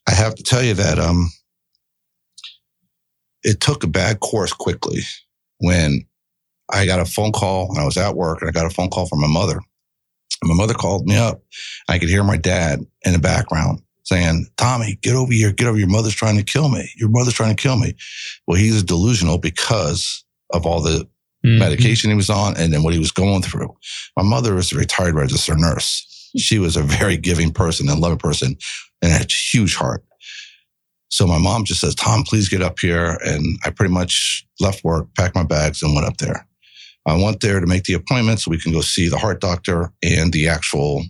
I 0.09 0.13
have 0.13 0.33
to 0.35 0.43
tell 0.43 0.63
you 0.63 0.73
that 0.73 0.97
um, 0.97 1.29
it 3.43 3.59
took 3.61 3.83
a 3.83 3.87
bad 3.87 4.19
course 4.21 4.51
quickly 4.51 5.01
when 5.59 6.03
I 6.73 6.87
got 6.87 6.99
a 6.99 7.05
phone 7.05 7.31
call 7.31 7.69
and 7.69 7.77
I 7.77 7.85
was 7.85 7.95
at 7.95 8.15
work 8.15 8.41
and 8.41 8.49
I 8.49 8.51
got 8.51 8.65
a 8.65 8.71
phone 8.73 8.89
call 8.89 9.05
from 9.07 9.21
my 9.21 9.27
mother. 9.27 9.59
And 10.41 10.49
my 10.49 10.55
mother 10.55 10.73
called 10.73 11.05
me 11.05 11.15
up. 11.15 11.43
I 11.87 11.99
could 11.99 12.09
hear 12.09 12.23
my 12.23 12.37
dad 12.37 12.79
in 13.05 13.13
the 13.13 13.19
background 13.19 13.81
saying, 14.03 14.47
Tommy, 14.57 14.97
get 15.03 15.13
over 15.13 15.31
here, 15.31 15.51
get 15.51 15.67
over. 15.67 15.77
Your 15.77 15.87
mother's 15.87 16.15
trying 16.15 16.37
to 16.37 16.43
kill 16.43 16.69
me. 16.69 16.89
Your 16.97 17.09
mother's 17.09 17.35
trying 17.35 17.55
to 17.55 17.61
kill 17.61 17.77
me. 17.77 17.93
Well, 18.47 18.57
he's 18.57 18.81
delusional 18.81 19.37
because 19.37 20.23
of 20.51 20.65
all 20.65 20.81
the 20.81 21.07
Mhm. 21.45 21.59
medication 21.59 22.09
he 22.09 22.15
was 22.15 22.29
on 22.31 22.57
and 22.57 22.73
then 22.73 22.81
what 22.83 22.93
he 22.93 22.99
was 22.99 23.11
going 23.11 23.43
through. 23.43 23.73
My 24.17 24.23
mother 24.23 24.55
was 24.55 24.71
a 24.71 24.75
retired 24.77 25.13
registered 25.13 25.59
nurse. 25.59 26.05
She 26.35 26.57
was 26.59 26.75
a 26.75 26.81
very 26.83 27.15
giving 27.15 27.51
person 27.51 27.87
and 27.89 28.01
loving 28.01 28.17
person 28.17 28.57
and 29.01 29.11
had 29.11 29.29
a 29.29 29.33
huge 29.33 29.75
heart. 29.75 30.03
So 31.09 31.25
my 31.25 31.39
mom 31.39 31.65
just 31.65 31.81
says, 31.81 31.95
Tom, 31.95 32.23
please 32.23 32.49
get 32.49 32.61
up 32.61 32.79
here. 32.79 33.17
And 33.25 33.57
I 33.65 33.71
pretty 33.71 33.93
much 33.93 34.47
left 34.59 34.83
work, 34.83 35.07
packed 35.15 35.35
my 35.35 35.43
bags, 35.43 35.81
and 35.81 35.95
went 35.95 36.07
up 36.07 36.17
there. 36.17 36.47
I 37.05 37.15
went 37.15 37.39
there 37.41 37.59
to 37.59 37.65
make 37.65 37.85
the 37.85 37.93
appointment 37.93 38.39
so 38.39 38.51
we 38.51 38.59
can 38.59 38.71
go 38.71 38.81
see 38.81 39.09
the 39.09 39.17
heart 39.17 39.41
doctor 39.41 39.91
and 40.03 40.31
the 40.31 40.47
actual 40.47 41.03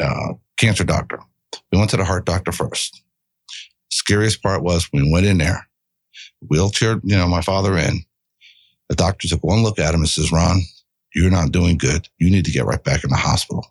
uh, 0.00 0.34
cancer 0.58 0.84
doctor. 0.84 1.20
We 1.72 1.78
went 1.78 1.90
to 1.90 1.96
the 1.96 2.04
heart 2.04 2.26
doctor 2.26 2.52
first. 2.52 3.02
Scariest 3.90 4.42
part 4.42 4.62
was 4.62 4.88
we 4.92 5.10
went 5.10 5.26
in 5.26 5.38
there, 5.38 5.66
wheelchair, 6.48 7.00
you 7.02 7.16
know, 7.16 7.26
my 7.26 7.40
father 7.40 7.76
in. 7.76 8.04
The 8.88 8.96
doctor 8.96 9.28
took 9.28 9.42
one 9.42 9.62
look 9.62 9.78
at 9.78 9.94
him 9.94 10.00
and 10.00 10.08
says, 10.08 10.32
Ron, 10.32 10.60
you're 11.14 11.30
not 11.30 11.52
doing 11.52 11.78
good. 11.78 12.08
You 12.18 12.30
need 12.30 12.44
to 12.44 12.50
get 12.50 12.66
right 12.66 12.82
back 12.82 13.04
in 13.04 13.10
the 13.10 13.16
hospital. 13.16 13.64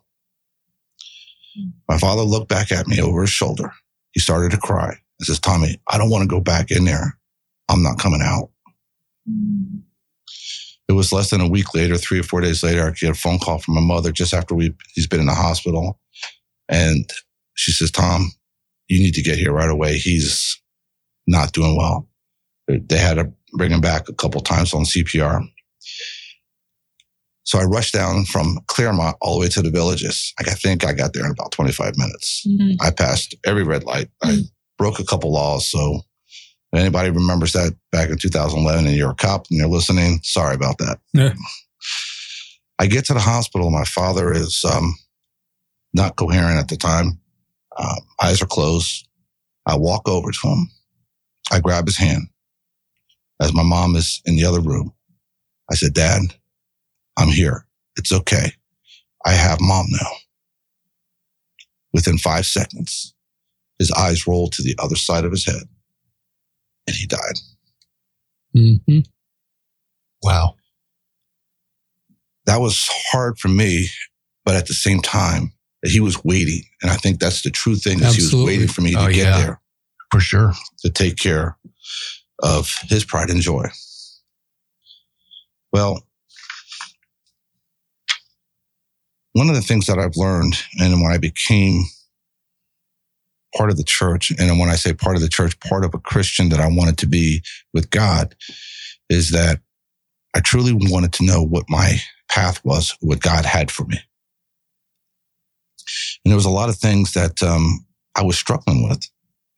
My 1.90 1.98
father 1.98 2.22
looked 2.22 2.48
back 2.48 2.70
at 2.70 2.86
me 2.86 3.00
over 3.00 3.22
his 3.22 3.30
shoulder. 3.30 3.72
He 4.12 4.20
started 4.20 4.52
to 4.52 4.58
cry 4.58 4.94
He 5.18 5.24
says, 5.24 5.40
Tommy, 5.40 5.80
I 5.88 5.98
don't 5.98 6.08
want 6.08 6.22
to 6.22 6.28
go 6.28 6.40
back 6.40 6.70
in 6.70 6.84
there. 6.84 7.18
I'm 7.68 7.82
not 7.82 7.98
coming 7.98 8.22
out. 8.22 8.50
It 10.88 10.92
was 10.92 11.12
less 11.12 11.30
than 11.30 11.40
a 11.40 11.48
week 11.48 11.74
later, 11.74 11.96
three 11.96 12.20
or 12.20 12.22
four 12.22 12.40
days 12.40 12.62
later, 12.62 12.86
I 12.86 12.90
get 12.92 13.10
a 13.10 13.14
phone 13.14 13.40
call 13.40 13.58
from 13.58 13.74
my 13.74 13.80
mother 13.80 14.12
just 14.12 14.32
after 14.32 14.54
we 14.54 14.72
he's 14.94 15.08
been 15.08 15.18
in 15.18 15.26
the 15.26 15.34
hospital. 15.34 15.98
And 16.68 17.10
she 17.54 17.72
says, 17.72 17.90
Tom, 17.90 18.30
you 18.86 19.00
need 19.00 19.14
to 19.14 19.22
get 19.22 19.38
here 19.38 19.52
right 19.52 19.68
away. 19.68 19.98
He's 19.98 20.60
not 21.26 21.52
doing 21.52 21.76
well. 21.76 22.08
They 22.68 22.98
had 22.98 23.14
to 23.14 23.32
bring 23.54 23.72
him 23.72 23.80
back 23.80 24.08
a 24.08 24.14
couple 24.14 24.40
times 24.42 24.74
on 24.74 24.84
CPR. 24.84 25.44
So 27.50 27.58
I 27.58 27.64
rushed 27.64 27.92
down 27.92 28.26
from 28.26 28.60
Clermont 28.68 29.16
all 29.20 29.34
the 29.34 29.40
way 29.40 29.48
to 29.48 29.60
the 29.60 29.72
villages. 29.72 30.32
Like 30.38 30.46
I 30.46 30.54
think 30.54 30.84
I 30.84 30.92
got 30.92 31.14
there 31.14 31.24
in 31.24 31.32
about 31.32 31.50
25 31.50 31.96
minutes. 31.96 32.46
Mhm. 32.46 32.76
I 32.80 32.92
passed 32.92 33.34
every 33.44 33.64
red 33.64 33.82
light. 33.82 34.08
I 34.22 34.38
broke 34.78 35.00
a 35.00 35.04
couple 35.04 35.32
laws. 35.32 35.68
So 35.68 36.02
if 36.72 36.78
anybody 36.78 37.10
remembers 37.10 37.52
that 37.54 37.74
back 37.90 38.08
in 38.08 38.18
2011 38.18 38.86
and 38.86 38.94
you're 38.94 39.10
a 39.10 39.14
cop 39.16 39.46
and 39.50 39.58
you're 39.58 39.66
listening, 39.66 40.20
sorry 40.22 40.54
about 40.54 40.78
that. 40.78 41.00
Yeah. 41.12 41.34
I 42.78 42.86
get 42.86 43.04
to 43.06 43.14
the 43.14 43.20
hospital. 43.20 43.68
My 43.72 43.82
father 43.84 44.32
is 44.32 44.64
um, 44.64 44.94
not 45.92 46.14
coherent 46.14 46.56
at 46.60 46.68
the 46.68 46.76
time. 46.76 47.18
Um, 47.76 47.96
eyes 48.22 48.40
are 48.40 48.46
closed. 48.46 49.08
I 49.66 49.76
walk 49.76 50.08
over 50.08 50.30
to 50.30 50.48
him. 50.48 50.70
I 51.50 51.58
grab 51.58 51.86
his 51.86 51.96
hand 51.96 52.28
as 53.42 53.52
my 53.52 53.64
mom 53.64 53.96
is 53.96 54.22
in 54.24 54.36
the 54.36 54.44
other 54.44 54.60
room. 54.60 54.92
I 55.68 55.74
said, 55.74 55.94
Dad, 55.94 56.22
I'm 57.20 57.28
here. 57.28 57.66
It's 57.96 58.12
okay. 58.12 58.52
I 59.26 59.32
have 59.32 59.60
mom 59.60 59.86
now. 59.90 60.08
Within 61.92 62.16
five 62.18 62.46
seconds, 62.46 63.14
his 63.78 63.90
eyes 63.92 64.26
rolled 64.26 64.52
to 64.52 64.62
the 64.62 64.74
other 64.78 64.96
side 64.96 65.24
of 65.24 65.30
his 65.32 65.44
head 65.44 65.62
and 66.86 66.96
he 66.96 67.06
died. 67.06 67.38
Mhm. 68.56 69.04
Wow. 70.22 70.54
That 72.46 72.60
was 72.60 72.88
hard 73.10 73.38
for 73.38 73.48
me, 73.48 73.88
but 74.44 74.56
at 74.56 74.66
the 74.66 74.74
same 74.74 75.00
time, 75.02 75.52
he 75.84 76.00
was 76.00 76.24
waiting. 76.24 76.62
And 76.82 76.90
I 76.90 76.96
think 76.96 77.20
that's 77.20 77.42
the 77.42 77.50
true 77.50 77.76
thing 77.76 78.00
is 78.02 78.14
he 78.16 78.22
was 78.22 78.34
waiting 78.46 78.68
for 78.68 78.80
me 78.80 78.92
to 78.92 79.00
Oh, 79.00 79.06
get 79.08 79.16
yeah. 79.16 79.38
there 79.38 79.60
For 80.10 80.20
sure. 80.20 80.54
to 80.80 80.90
take 80.90 81.16
care 81.16 81.58
of 82.42 82.72
his 82.88 83.04
pride 83.04 83.30
and 83.30 83.42
joy. 83.42 83.66
Well, 85.72 86.06
one 89.32 89.48
of 89.48 89.54
the 89.54 89.62
things 89.62 89.86
that 89.86 89.98
I've 89.98 90.16
learned, 90.16 90.56
and 90.78 91.00
when 91.00 91.12
I 91.12 91.18
became 91.18 91.84
part 93.56 93.70
of 93.70 93.76
the 93.76 93.84
church, 93.84 94.32
and 94.38 94.58
when 94.58 94.68
I 94.68 94.76
say 94.76 94.92
part 94.92 95.16
of 95.16 95.22
the 95.22 95.28
church, 95.28 95.58
part 95.60 95.84
of 95.84 95.94
a 95.94 95.98
Christian 95.98 96.48
that 96.50 96.60
I 96.60 96.68
wanted 96.68 96.98
to 96.98 97.06
be 97.06 97.42
with 97.72 97.90
God, 97.90 98.34
is 99.08 99.30
that 99.30 99.60
I 100.34 100.40
truly 100.40 100.72
wanted 100.72 101.12
to 101.14 101.24
know 101.24 101.42
what 101.42 101.64
my 101.68 101.96
path 102.30 102.64
was, 102.64 102.96
what 103.00 103.20
God 103.20 103.44
had 103.44 103.70
for 103.70 103.84
me. 103.84 103.98
And 106.24 106.30
there 106.30 106.36
was 106.36 106.44
a 106.44 106.50
lot 106.50 106.68
of 106.68 106.76
things 106.76 107.12
that 107.14 107.42
um, 107.42 107.84
I 108.14 108.22
was 108.22 108.38
struggling 108.38 108.88
with. 108.88 109.04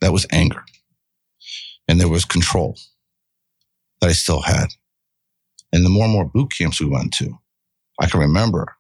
That 0.01 0.13
was 0.13 0.27
anger 0.33 0.65
and 1.87 2.01
there 2.01 2.09
was 2.09 2.25
control 2.25 2.77
that 4.01 4.09
I 4.09 4.13
still 4.13 4.41
had. 4.41 4.69
And 5.73 5.85
the 5.85 5.91
more 5.91 6.05
and 6.05 6.13
more 6.13 6.25
boot 6.25 6.53
camps 6.57 6.81
we 6.81 6.89
went 6.89 7.13
to, 7.15 7.39
I 8.01 8.07
can 8.07 8.21
remember 8.21 8.77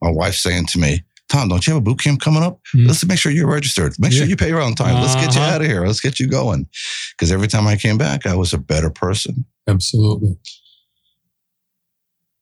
my 0.00 0.10
wife 0.10 0.34
saying 0.34 0.66
to 0.66 0.78
me, 0.78 1.02
Tom, 1.28 1.48
don't 1.48 1.66
you 1.66 1.74
have 1.74 1.82
a 1.82 1.84
boot 1.84 2.00
camp 2.00 2.20
coming 2.22 2.42
up? 2.42 2.58
Mm. 2.74 2.86
Let's 2.86 3.04
make 3.04 3.18
sure 3.18 3.30
you're 3.30 3.50
registered. 3.50 3.94
Make 3.98 4.12
sure 4.12 4.24
you 4.26 4.36
pay 4.36 4.48
your 4.48 4.62
own 4.62 4.74
time. 4.74 4.94
Let's 4.94 5.14
get 5.14 5.34
you 5.34 5.40
Uh-huh. 5.42 5.56
out 5.56 5.60
of 5.60 5.66
here. 5.66 5.86
Let's 5.86 6.00
get 6.00 6.18
you 6.18 6.26
going. 6.26 6.66
Because 7.12 7.30
every 7.30 7.48
time 7.48 7.66
I 7.66 7.76
came 7.76 7.98
back, 7.98 8.24
I 8.24 8.34
was 8.34 8.54
a 8.54 8.58
better 8.58 8.88
person. 8.88 9.44
Absolutely. 9.66 10.38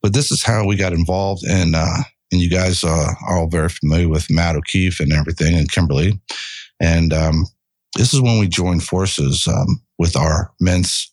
But 0.03 0.13
this 0.13 0.31
is 0.31 0.43
how 0.45 0.65
we 0.65 0.77
got 0.77 0.93
involved. 0.93 1.43
And, 1.45 1.75
uh, 1.75 2.03
and 2.31 2.41
you 2.41 2.49
guys 2.49 2.85
uh, 2.85 3.13
are 3.27 3.39
all 3.39 3.49
very 3.49 3.69
familiar 3.69 4.09
with 4.09 4.31
Matt 4.31 4.55
O'Keefe 4.57 5.01
and 5.01 5.13
everything 5.13 5.57
and 5.57 5.71
Kimberly. 5.71 6.21
And 6.79 7.13
um, 7.13 7.47
this 7.97 8.15
is 8.15 8.21
when 8.21 8.39
we 8.39 8.47
joined 8.47 8.85
forces 8.85 9.49
um, 9.49 9.83
with 9.99 10.17
our 10.17 10.53
men's 10.61 11.13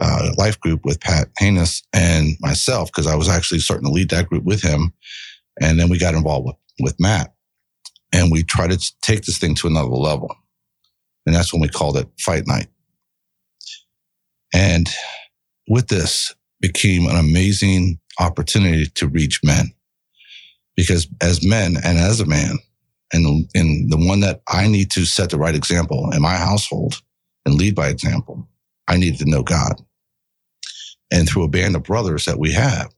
uh, 0.00 0.30
life 0.36 0.60
group 0.60 0.84
with 0.84 1.00
Pat 1.00 1.28
Haynes 1.38 1.82
and 1.92 2.36
myself, 2.40 2.90
because 2.92 3.06
I 3.06 3.16
was 3.16 3.28
actually 3.28 3.60
starting 3.60 3.86
to 3.86 3.92
lead 3.92 4.10
that 4.10 4.28
group 4.28 4.44
with 4.44 4.62
him. 4.62 4.92
And 5.60 5.78
then 5.78 5.88
we 5.88 5.98
got 5.98 6.14
involved 6.14 6.46
with, 6.46 6.56
with 6.80 7.00
Matt 7.00 7.34
and 8.12 8.30
we 8.30 8.42
tried 8.42 8.70
to 8.70 8.94
take 9.02 9.24
this 9.24 9.38
thing 9.38 9.54
to 9.56 9.66
another 9.66 9.88
level. 9.88 10.34
And 11.24 11.34
that's 11.34 11.52
when 11.52 11.60
we 11.60 11.68
called 11.68 11.96
it 11.96 12.08
Fight 12.18 12.46
Night. 12.46 12.68
And 14.54 14.88
with 15.68 15.88
this 15.88 16.34
became 16.60 17.06
an 17.06 17.16
amazing 17.16 17.98
opportunity 18.18 18.86
to 18.86 19.08
reach 19.08 19.40
men. 19.44 19.72
Because 20.76 21.08
as 21.20 21.44
men 21.44 21.76
and 21.84 21.98
as 21.98 22.20
a 22.20 22.26
man, 22.26 22.58
and, 23.12 23.48
and 23.54 23.90
the 23.90 23.96
one 23.96 24.20
that 24.20 24.42
I 24.48 24.68
need 24.68 24.90
to 24.92 25.04
set 25.04 25.30
the 25.30 25.38
right 25.38 25.54
example 25.54 26.10
in 26.12 26.22
my 26.22 26.36
household 26.36 27.02
and 27.44 27.54
lead 27.54 27.74
by 27.74 27.88
example, 27.88 28.48
I 28.88 28.96
needed 28.96 29.18
to 29.20 29.30
know 29.30 29.42
God. 29.42 29.82
And 31.10 31.28
through 31.28 31.44
a 31.44 31.48
band 31.48 31.76
of 31.76 31.84
brothers 31.84 32.24
that 32.24 32.38
we 32.38 32.52
have, 32.52 32.92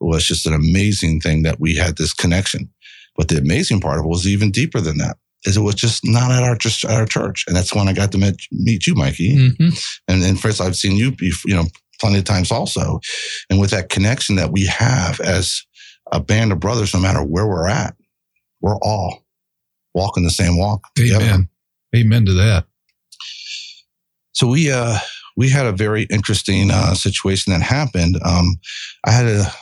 was 0.00 0.24
just 0.24 0.46
an 0.46 0.52
amazing 0.54 1.20
thing 1.20 1.42
that 1.42 1.60
we 1.60 1.74
had 1.74 1.96
this 1.96 2.12
connection. 2.12 2.70
But 3.16 3.28
the 3.28 3.38
amazing 3.38 3.80
part 3.80 3.98
of 3.98 4.04
it 4.04 4.08
was 4.08 4.26
even 4.26 4.50
deeper 4.50 4.80
than 4.80 4.98
that. 4.98 5.16
Is 5.44 5.56
it 5.56 5.60
was 5.60 5.74
just 5.74 6.04
not 6.04 6.30
at 6.30 6.42
our 6.42 6.56
just 6.56 6.84
at 6.84 6.90
our 6.90 7.06
church, 7.06 7.44
and 7.46 7.56
that's 7.56 7.74
when 7.74 7.88
I 7.88 7.92
got 7.92 8.10
to 8.12 8.18
meet, 8.18 8.36
meet 8.50 8.86
you, 8.86 8.94
Mikey. 8.94 9.36
Mhm. 9.36 9.96
And 10.08 10.22
then 10.22 10.36
first, 10.36 10.60
I've 10.60 10.76
seen 10.76 10.96
you, 10.96 11.14
you 11.20 11.54
know, 11.54 11.66
plenty 12.00 12.18
of 12.18 12.24
times 12.24 12.50
also. 12.50 13.00
And 13.48 13.60
with 13.60 13.70
that 13.70 13.88
connection 13.88 14.36
that 14.36 14.50
we 14.52 14.66
have 14.66 15.20
as 15.20 15.62
a 16.12 16.20
band 16.20 16.52
of 16.52 16.60
brothers, 16.60 16.92
no 16.94 17.00
matter 17.00 17.22
where 17.22 17.46
we're 17.46 17.68
at, 17.68 17.94
we're 18.60 18.78
all 18.78 19.24
walking 19.94 20.24
the 20.24 20.30
same 20.30 20.58
walk. 20.58 20.82
together. 20.94 21.24
Amen. 21.24 21.48
Amen 21.94 22.26
to 22.26 22.32
that. 22.34 22.66
So 24.32 24.48
we 24.48 24.70
uh 24.70 24.98
we 25.36 25.48
had 25.50 25.66
a 25.66 25.72
very 25.72 26.04
interesting 26.04 26.70
uh, 26.70 26.94
situation 26.94 27.52
that 27.52 27.60
happened. 27.62 28.18
Um, 28.24 28.58
I 29.04 29.10
had 29.12 29.26
a, 29.26 29.52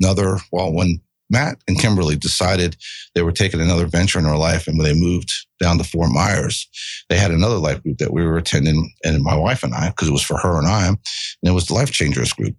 another 0.00 0.38
well 0.52 0.72
when 0.72 1.00
Matt 1.30 1.58
and 1.66 1.78
Kimberly 1.78 2.16
decided 2.16 2.76
they 3.14 3.22
were 3.22 3.32
taking 3.32 3.60
another 3.60 3.86
venture 3.86 4.18
in 4.18 4.24
their 4.24 4.36
life, 4.36 4.66
and 4.66 4.78
when 4.78 4.86
they 4.86 4.98
moved 4.98 5.32
down 5.60 5.78
to 5.78 5.84
Fort 5.84 6.10
Myers, 6.10 6.68
they 7.08 7.16
had 7.16 7.30
another 7.30 7.56
life 7.56 7.82
group 7.82 7.98
that 7.98 8.12
we 8.12 8.24
were 8.24 8.36
attending, 8.36 8.92
and 9.04 9.22
my 9.22 9.34
wife 9.34 9.62
and 9.62 9.74
I, 9.74 9.88
because 9.88 10.08
it 10.08 10.12
was 10.12 10.22
for 10.22 10.36
her 10.38 10.58
and 10.58 10.66
I, 10.66 10.86
and 10.88 10.98
it 11.42 11.52
was 11.52 11.66
the 11.66 11.74
Life 11.74 11.90
Changers 11.90 12.32
group, 12.32 12.54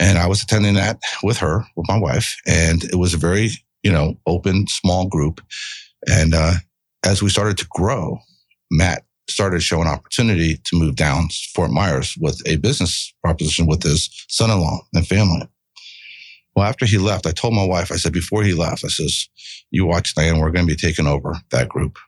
and 0.00 0.18
I 0.18 0.26
was 0.26 0.42
attending 0.42 0.74
that 0.74 0.98
with 1.22 1.38
her, 1.38 1.64
with 1.76 1.86
my 1.88 1.98
wife, 1.98 2.34
and 2.46 2.84
it 2.84 2.96
was 2.96 3.14
a 3.14 3.18
very 3.18 3.50
you 3.82 3.92
know 3.92 4.16
open, 4.26 4.66
small 4.66 5.06
group, 5.06 5.40
and 6.08 6.34
uh, 6.34 6.54
as 7.04 7.22
we 7.22 7.28
started 7.28 7.58
to 7.58 7.66
grow, 7.70 8.18
Matt 8.70 9.04
started 9.28 9.62
showing 9.62 9.86
opportunity 9.86 10.58
to 10.64 10.76
move 10.76 10.96
down 10.96 11.28
Fort 11.54 11.70
Myers 11.70 12.16
with 12.20 12.40
a 12.46 12.56
business 12.56 13.12
proposition 13.22 13.66
with 13.66 13.82
his 13.82 14.10
son-in-law 14.28 14.80
and 14.94 15.06
family. 15.06 15.48
Well, 16.54 16.66
after 16.66 16.84
he 16.84 16.98
left, 16.98 17.26
I 17.26 17.32
told 17.32 17.54
my 17.54 17.64
wife, 17.64 17.90
I 17.90 17.96
said, 17.96 18.12
before 18.12 18.42
he 18.42 18.52
left, 18.52 18.84
I 18.84 18.88
says, 18.88 19.28
you 19.70 19.86
watch 19.86 20.14
Diane, 20.14 20.38
we're 20.38 20.50
going 20.50 20.66
to 20.66 20.72
be 20.72 20.76
taking 20.76 21.06
over 21.06 21.34
that 21.50 21.68
group. 21.68 21.98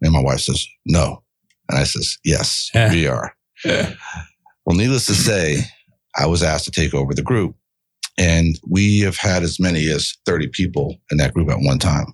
And 0.00 0.12
my 0.12 0.22
wife 0.22 0.40
says, 0.40 0.64
no. 0.86 1.22
And 1.68 1.78
I 1.78 1.84
says, 1.84 2.18
yes, 2.24 2.70
we 2.92 3.06
are. 3.06 3.34
well, 4.64 4.76
needless 4.76 5.06
to 5.06 5.14
say, 5.14 5.64
I 6.16 6.26
was 6.26 6.42
asked 6.42 6.64
to 6.66 6.70
take 6.70 6.94
over 6.94 7.14
the 7.14 7.22
group. 7.22 7.54
And 8.18 8.58
we 8.68 9.00
have 9.00 9.16
had 9.16 9.42
as 9.42 9.58
many 9.58 9.88
as 9.88 10.16
30 10.26 10.48
people 10.48 10.96
in 11.10 11.18
that 11.18 11.32
group 11.34 11.50
at 11.50 11.58
one 11.60 11.78
time. 11.78 12.06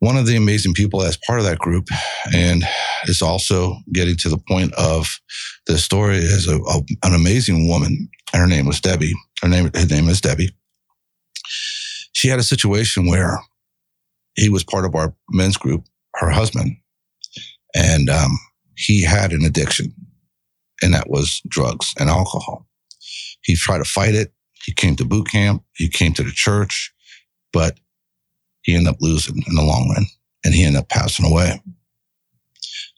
One 0.00 0.16
of 0.16 0.26
the 0.26 0.36
amazing 0.36 0.72
people 0.72 1.02
as 1.02 1.18
part 1.26 1.40
of 1.40 1.44
that 1.44 1.58
group, 1.58 1.88
and 2.34 2.64
is 3.04 3.20
also 3.20 3.76
getting 3.92 4.16
to 4.16 4.30
the 4.30 4.38
point 4.38 4.72
of 4.74 5.20
the 5.66 5.76
story, 5.76 6.16
is 6.16 6.48
a, 6.48 6.56
a, 6.56 6.80
an 7.02 7.14
amazing 7.14 7.68
woman. 7.68 8.08
And 8.32 8.40
her 8.40 8.48
name 8.48 8.66
was 8.66 8.80
Debbie. 8.80 9.14
Her 9.42 9.48
name, 9.48 9.70
her 9.74 9.86
name 9.86 10.08
is 10.08 10.20
Debbie. 10.20 10.50
She 12.12 12.28
had 12.28 12.38
a 12.38 12.44
situation 12.44 13.06
where 13.06 13.38
he 14.34 14.48
was 14.48 14.64
part 14.64 14.84
of 14.84 14.94
our 14.94 15.14
men's 15.30 15.56
group, 15.56 15.84
her 16.16 16.30
husband, 16.30 16.76
and 17.74 18.10
um, 18.10 18.38
he 18.76 19.02
had 19.02 19.32
an 19.32 19.44
addiction, 19.44 19.94
and 20.82 20.92
that 20.94 21.08
was 21.08 21.40
drugs 21.48 21.94
and 21.98 22.10
alcohol. 22.10 22.66
He 23.42 23.54
tried 23.54 23.78
to 23.78 23.84
fight 23.84 24.14
it. 24.14 24.32
He 24.64 24.72
came 24.72 24.96
to 24.96 25.04
boot 25.04 25.28
camp. 25.28 25.64
He 25.74 25.88
came 25.88 26.12
to 26.14 26.22
the 26.22 26.32
church, 26.32 26.92
but 27.52 27.78
he 28.62 28.74
ended 28.74 28.92
up 28.92 29.00
losing 29.00 29.42
in 29.46 29.54
the 29.54 29.62
long 29.62 29.90
run, 29.94 30.04
and 30.44 30.54
he 30.54 30.64
ended 30.64 30.80
up 30.80 30.88
passing 30.88 31.24
away. 31.24 31.60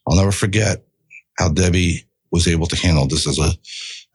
I'll 0.07 0.17
never 0.17 0.31
forget 0.31 0.83
how 1.37 1.49
Debbie 1.49 2.03
was 2.31 2.47
able 2.47 2.67
to 2.67 2.75
handle 2.75 3.07
this 3.07 3.27
as 3.27 3.39
a 3.39 3.51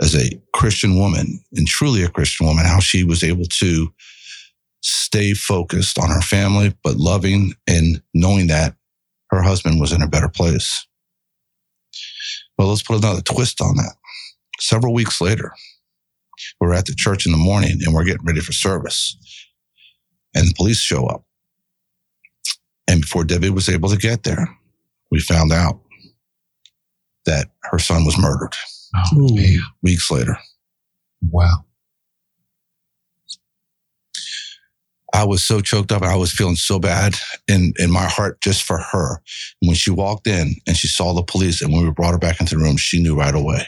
as 0.00 0.14
a 0.14 0.40
Christian 0.54 0.98
woman 0.98 1.40
and 1.54 1.66
truly 1.66 2.02
a 2.02 2.08
Christian 2.08 2.46
woman, 2.46 2.64
how 2.64 2.80
she 2.80 3.04
was 3.04 3.24
able 3.24 3.44
to 3.44 3.92
stay 4.82 5.34
focused 5.34 5.98
on 5.98 6.08
her 6.08 6.20
family, 6.20 6.74
but 6.84 6.96
loving 6.96 7.54
and 7.66 8.00
knowing 8.14 8.46
that 8.46 8.76
her 9.30 9.42
husband 9.42 9.80
was 9.80 9.92
in 9.92 10.02
a 10.02 10.08
better 10.08 10.28
place. 10.28 10.86
Well, 12.56 12.68
let's 12.68 12.82
put 12.82 12.98
another 12.98 13.20
twist 13.20 13.60
on 13.60 13.76
that. 13.76 13.94
Several 14.60 14.94
weeks 14.94 15.20
later, 15.20 15.52
we're 16.60 16.74
at 16.74 16.86
the 16.86 16.94
church 16.94 17.26
in 17.26 17.32
the 17.32 17.38
morning 17.38 17.78
and 17.84 17.94
we're 17.94 18.04
getting 18.04 18.24
ready 18.24 18.40
for 18.40 18.52
service. 18.52 19.16
And 20.34 20.48
the 20.48 20.54
police 20.54 20.80
show 20.80 21.06
up. 21.06 21.24
And 22.86 23.00
before 23.00 23.24
Debbie 23.24 23.50
was 23.50 23.68
able 23.68 23.88
to 23.90 23.96
get 23.96 24.22
there, 24.22 24.48
we 25.10 25.20
found 25.20 25.52
out 25.52 25.80
that 27.26 27.48
her 27.64 27.78
son 27.78 28.04
was 28.04 28.18
murdered 28.18 28.54
Oh, 28.94 29.38
weeks 29.82 30.10
later. 30.10 30.36
Wow. 31.30 31.64
I 35.14 35.24
was 35.24 35.42
so 35.42 35.60
choked 35.60 35.90
up. 35.90 36.02
I 36.02 36.16
was 36.16 36.32
feeling 36.32 36.56
so 36.56 36.78
bad 36.78 37.16
in, 37.48 37.72
in 37.78 37.90
my 37.90 38.04
heart 38.04 38.40
just 38.40 38.62
for 38.62 38.78
her. 38.78 39.22
When 39.60 39.74
she 39.74 39.90
walked 39.90 40.26
in 40.26 40.54
and 40.66 40.76
she 40.76 40.86
saw 40.86 41.14
the 41.14 41.22
police 41.22 41.62
and 41.62 41.72
when 41.72 41.84
we 41.84 41.90
brought 41.90 42.12
her 42.12 42.18
back 42.18 42.40
into 42.40 42.56
the 42.56 42.62
room, 42.62 42.76
she 42.76 43.02
knew 43.02 43.18
right 43.18 43.34
away. 43.34 43.66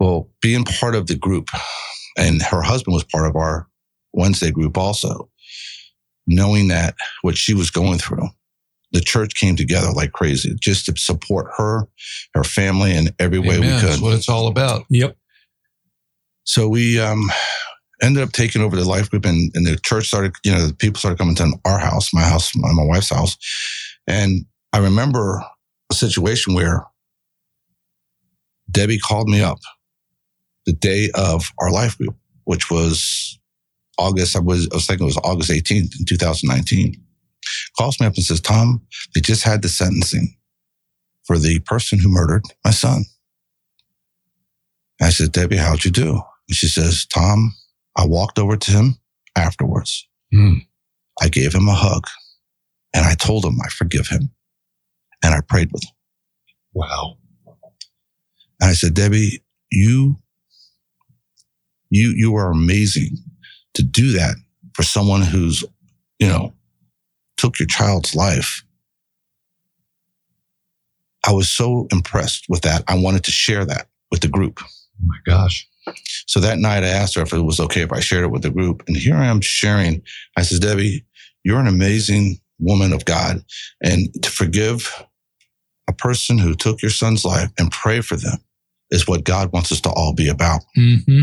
Well, 0.00 0.30
being 0.40 0.64
part 0.64 0.94
of 0.94 1.06
the 1.06 1.14
group 1.14 1.48
and 2.16 2.42
her 2.42 2.62
husband 2.62 2.94
was 2.94 3.04
part 3.04 3.26
of 3.26 3.36
our 3.36 3.68
Wednesday 4.12 4.50
group 4.50 4.76
also, 4.76 5.30
knowing 6.26 6.68
that 6.68 6.94
what 7.20 7.36
she 7.36 7.54
was 7.54 7.70
going 7.70 7.98
through, 7.98 8.28
the 8.92 9.00
church 9.00 9.34
came 9.34 9.56
together 9.56 9.90
like 9.92 10.12
crazy 10.12 10.54
just 10.60 10.86
to 10.86 10.96
support 10.96 11.48
her, 11.56 11.88
her 12.34 12.44
family 12.44 12.94
in 12.94 13.10
every 13.18 13.38
way 13.38 13.58
we 13.58 13.66
could. 13.66 13.88
That's 13.88 14.00
what 14.00 14.14
it's 14.14 14.28
all 14.28 14.46
about. 14.46 14.84
Yep. 14.90 15.16
So 16.44 16.68
we 16.68 17.00
um, 17.00 17.30
ended 18.02 18.22
up 18.22 18.32
taking 18.32 18.62
over 18.62 18.76
the 18.76 18.84
life 18.84 19.10
group, 19.10 19.24
and, 19.24 19.50
and 19.54 19.66
the 19.66 19.76
church 19.76 20.08
started, 20.08 20.34
you 20.44 20.52
know, 20.52 20.66
the 20.66 20.74
people 20.74 20.98
started 20.98 21.18
coming 21.18 21.34
to 21.36 21.52
our 21.64 21.78
house, 21.78 22.12
my 22.12 22.22
house, 22.22 22.54
my, 22.54 22.72
my 22.72 22.84
wife's 22.84 23.10
house. 23.10 23.36
And 24.06 24.44
I 24.72 24.78
remember 24.78 25.42
a 25.90 25.94
situation 25.94 26.54
where 26.54 26.84
Debbie 28.70 28.98
called 28.98 29.28
me 29.28 29.42
up 29.42 29.58
the 30.66 30.72
day 30.72 31.10
of 31.14 31.50
our 31.58 31.70
life 31.70 31.96
group, 31.96 32.16
which 32.44 32.70
was 32.70 33.38
August, 33.98 34.36
I 34.36 34.40
was, 34.40 34.68
I 34.72 34.76
was 34.76 34.86
thinking 34.86 35.04
it 35.04 35.14
was 35.14 35.18
August 35.18 35.50
18th 35.50 35.98
in 35.98 36.06
2019. 36.06 36.96
Calls 37.76 38.00
me 38.00 38.06
up 38.06 38.14
and 38.14 38.24
says, 38.24 38.40
Tom, 38.40 38.82
they 39.14 39.20
just 39.20 39.44
had 39.44 39.62
the 39.62 39.68
sentencing 39.68 40.36
for 41.24 41.38
the 41.38 41.58
person 41.60 41.98
who 41.98 42.08
murdered 42.08 42.44
my 42.64 42.70
son. 42.70 43.04
I 45.00 45.10
said, 45.10 45.32
Debbie, 45.32 45.56
how'd 45.56 45.84
you 45.84 45.90
do? 45.90 46.20
And 46.48 46.56
she 46.56 46.68
says, 46.68 47.06
Tom, 47.06 47.54
I 47.96 48.06
walked 48.06 48.38
over 48.38 48.56
to 48.56 48.70
him 48.70 48.98
afterwards. 49.36 50.06
Hmm. 50.32 50.58
I 51.20 51.28
gave 51.28 51.54
him 51.54 51.68
a 51.68 51.74
hug 51.74 52.06
and 52.94 53.04
I 53.04 53.14
told 53.14 53.44
him 53.44 53.58
I 53.64 53.68
forgive 53.68 54.08
him. 54.08 54.30
And 55.24 55.34
I 55.34 55.40
prayed 55.40 55.70
with 55.72 55.84
him. 55.84 55.94
Wow. 56.74 57.16
And 58.60 58.70
I 58.70 58.72
said, 58.72 58.94
Debbie, 58.94 59.42
you, 59.70 60.16
you, 61.90 62.12
you 62.16 62.34
are 62.36 62.50
amazing 62.50 63.18
to 63.74 63.82
do 63.82 64.12
that 64.12 64.36
for 64.74 64.82
someone 64.82 65.22
who's, 65.22 65.64
you 66.18 66.28
know, 66.28 66.52
took 67.42 67.58
your 67.58 67.66
child's 67.66 68.14
life. 68.14 68.62
I 71.26 71.32
was 71.32 71.48
so 71.48 71.88
impressed 71.90 72.46
with 72.48 72.62
that. 72.62 72.84
I 72.86 72.96
wanted 72.96 73.24
to 73.24 73.32
share 73.32 73.64
that 73.64 73.88
with 74.12 74.20
the 74.20 74.28
group. 74.28 74.60
Oh 74.62 75.06
my 75.06 75.16
gosh. 75.26 75.68
So 76.26 76.38
that 76.38 76.58
night 76.58 76.84
I 76.84 76.88
asked 76.88 77.16
her 77.16 77.22
if 77.22 77.32
it 77.32 77.40
was 77.40 77.58
okay 77.58 77.80
if 77.80 77.90
I 77.90 77.98
shared 77.98 78.22
it 78.22 78.30
with 78.30 78.42
the 78.42 78.50
group. 78.50 78.84
And 78.86 78.96
here 78.96 79.16
I 79.16 79.26
am 79.26 79.40
sharing. 79.40 80.02
I 80.36 80.42
says, 80.42 80.60
Debbie, 80.60 81.04
you're 81.42 81.58
an 81.58 81.66
amazing 81.66 82.38
woman 82.60 82.92
of 82.92 83.04
God. 83.04 83.44
And 83.82 84.14
to 84.22 84.30
forgive 84.30 85.04
a 85.88 85.92
person 85.92 86.38
who 86.38 86.54
took 86.54 86.80
your 86.80 86.92
son's 86.92 87.24
life 87.24 87.50
and 87.58 87.72
pray 87.72 88.02
for 88.02 88.14
them 88.14 88.38
is 88.92 89.08
what 89.08 89.24
God 89.24 89.52
wants 89.52 89.72
us 89.72 89.80
to 89.80 89.90
all 89.90 90.14
be 90.14 90.28
about. 90.28 90.60
Mm-hmm. 90.78 91.22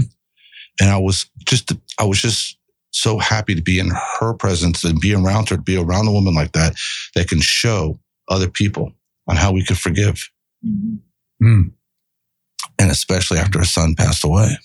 And 0.82 0.90
I 0.90 0.98
was 0.98 1.30
just, 1.46 1.72
I 1.98 2.04
was 2.04 2.22
just 2.22 2.59
so 2.92 3.20
happy 3.20 3.56
to 3.56 3.62
be 3.62 3.80
in 3.80 3.92
her 4.20 4.34
presence 4.34 4.84
and 4.84 5.00
be 5.00 5.14
around 5.14 5.50
her, 5.50 5.58
to 5.58 5.62
be 5.62 5.78
around 5.78 6.08
a 6.08 6.12
woman 6.12 6.34
like 6.34 6.54
that, 6.54 6.76
that 7.16 7.28
can 7.28 7.40
show 7.40 8.00
other 8.30 8.50
people 8.50 8.94
on 9.28 9.36
how 9.36 9.52
we 9.52 9.64
could 9.64 9.78
forgive. 9.78 10.30
Hmm. 10.64 11.68
And 12.80 12.92
especially 12.92 13.38
after 13.38 13.60
a 13.60 13.66
son 13.66 13.96
passed 13.96 14.24
away. 14.24 14.58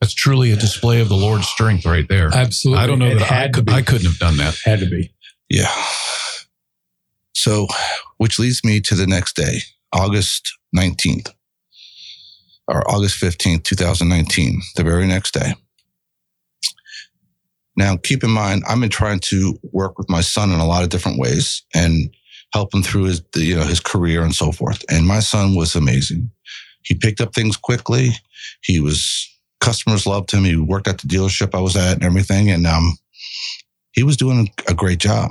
That's 0.00 0.14
truly 0.14 0.52
a 0.52 0.56
display 0.56 1.00
of 1.00 1.08
the 1.08 1.16
Lord's 1.16 1.48
strength 1.48 1.86
right 1.86 2.06
there. 2.08 2.28
Absolutely. 2.32 2.82
I 2.82 2.86
don't 2.86 2.98
know 2.98 3.06
It 3.06 3.20
that 3.20 3.30
I 3.30 3.34
had 3.34 3.52
to 3.52 3.58
could, 3.58 3.66
be. 3.66 3.72
I 3.72 3.82
couldn't 3.82 4.06
have 4.06 4.18
done 4.18 4.36
that. 4.36 4.58
Had 4.64 4.80
to 4.80 4.86
be. 4.86 5.14
Yeah. 5.48 5.72
So, 7.34 7.68
which 8.18 8.38
leads 8.38 8.64
me 8.64 8.80
to 8.80 8.94
the 8.94 9.06
next 9.06 9.36
day, 9.36 9.60
August 9.92 10.52
19th 10.76 11.32
or 12.68 12.88
August 12.90 13.22
15th, 13.22 13.64
2019, 13.64 14.60
the 14.76 14.84
very 14.84 15.06
next 15.06 15.34
day. 15.34 15.54
Now, 17.76 17.96
keep 17.96 18.22
in 18.22 18.30
mind, 18.30 18.62
I've 18.68 18.80
been 18.80 18.88
trying 18.88 19.20
to 19.20 19.58
work 19.72 19.98
with 19.98 20.08
my 20.08 20.20
son 20.20 20.52
in 20.52 20.60
a 20.60 20.66
lot 20.66 20.84
of 20.84 20.90
different 20.90 21.18
ways 21.18 21.62
and 21.74 22.14
help 22.52 22.72
him 22.72 22.82
through 22.82 23.04
his, 23.04 23.22
you 23.34 23.56
know, 23.56 23.64
his 23.64 23.80
career 23.80 24.22
and 24.22 24.34
so 24.34 24.52
forth. 24.52 24.84
And 24.88 25.06
my 25.06 25.20
son 25.20 25.54
was 25.54 25.74
amazing. 25.74 26.30
He 26.82 26.94
picked 26.94 27.20
up 27.20 27.34
things 27.34 27.56
quickly. 27.56 28.10
He 28.62 28.80
was, 28.80 29.28
customers 29.60 30.06
loved 30.06 30.30
him. 30.30 30.44
He 30.44 30.56
worked 30.56 30.86
at 30.86 30.98
the 30.98 31.08
dealership 31.08 31.54
I 31.54 31.60
was 31.60 31.76
at 31.76 31.94
and 31.94 32.04
everything. 32.04 32.50
And, 32.50 32.66
um, 32.66 32.96
he 33.92 34.02
was 34.02 34.16
doing 34.16 34.48
a 34.68 34.74
great 34.74 34.98
job 34.98 35.30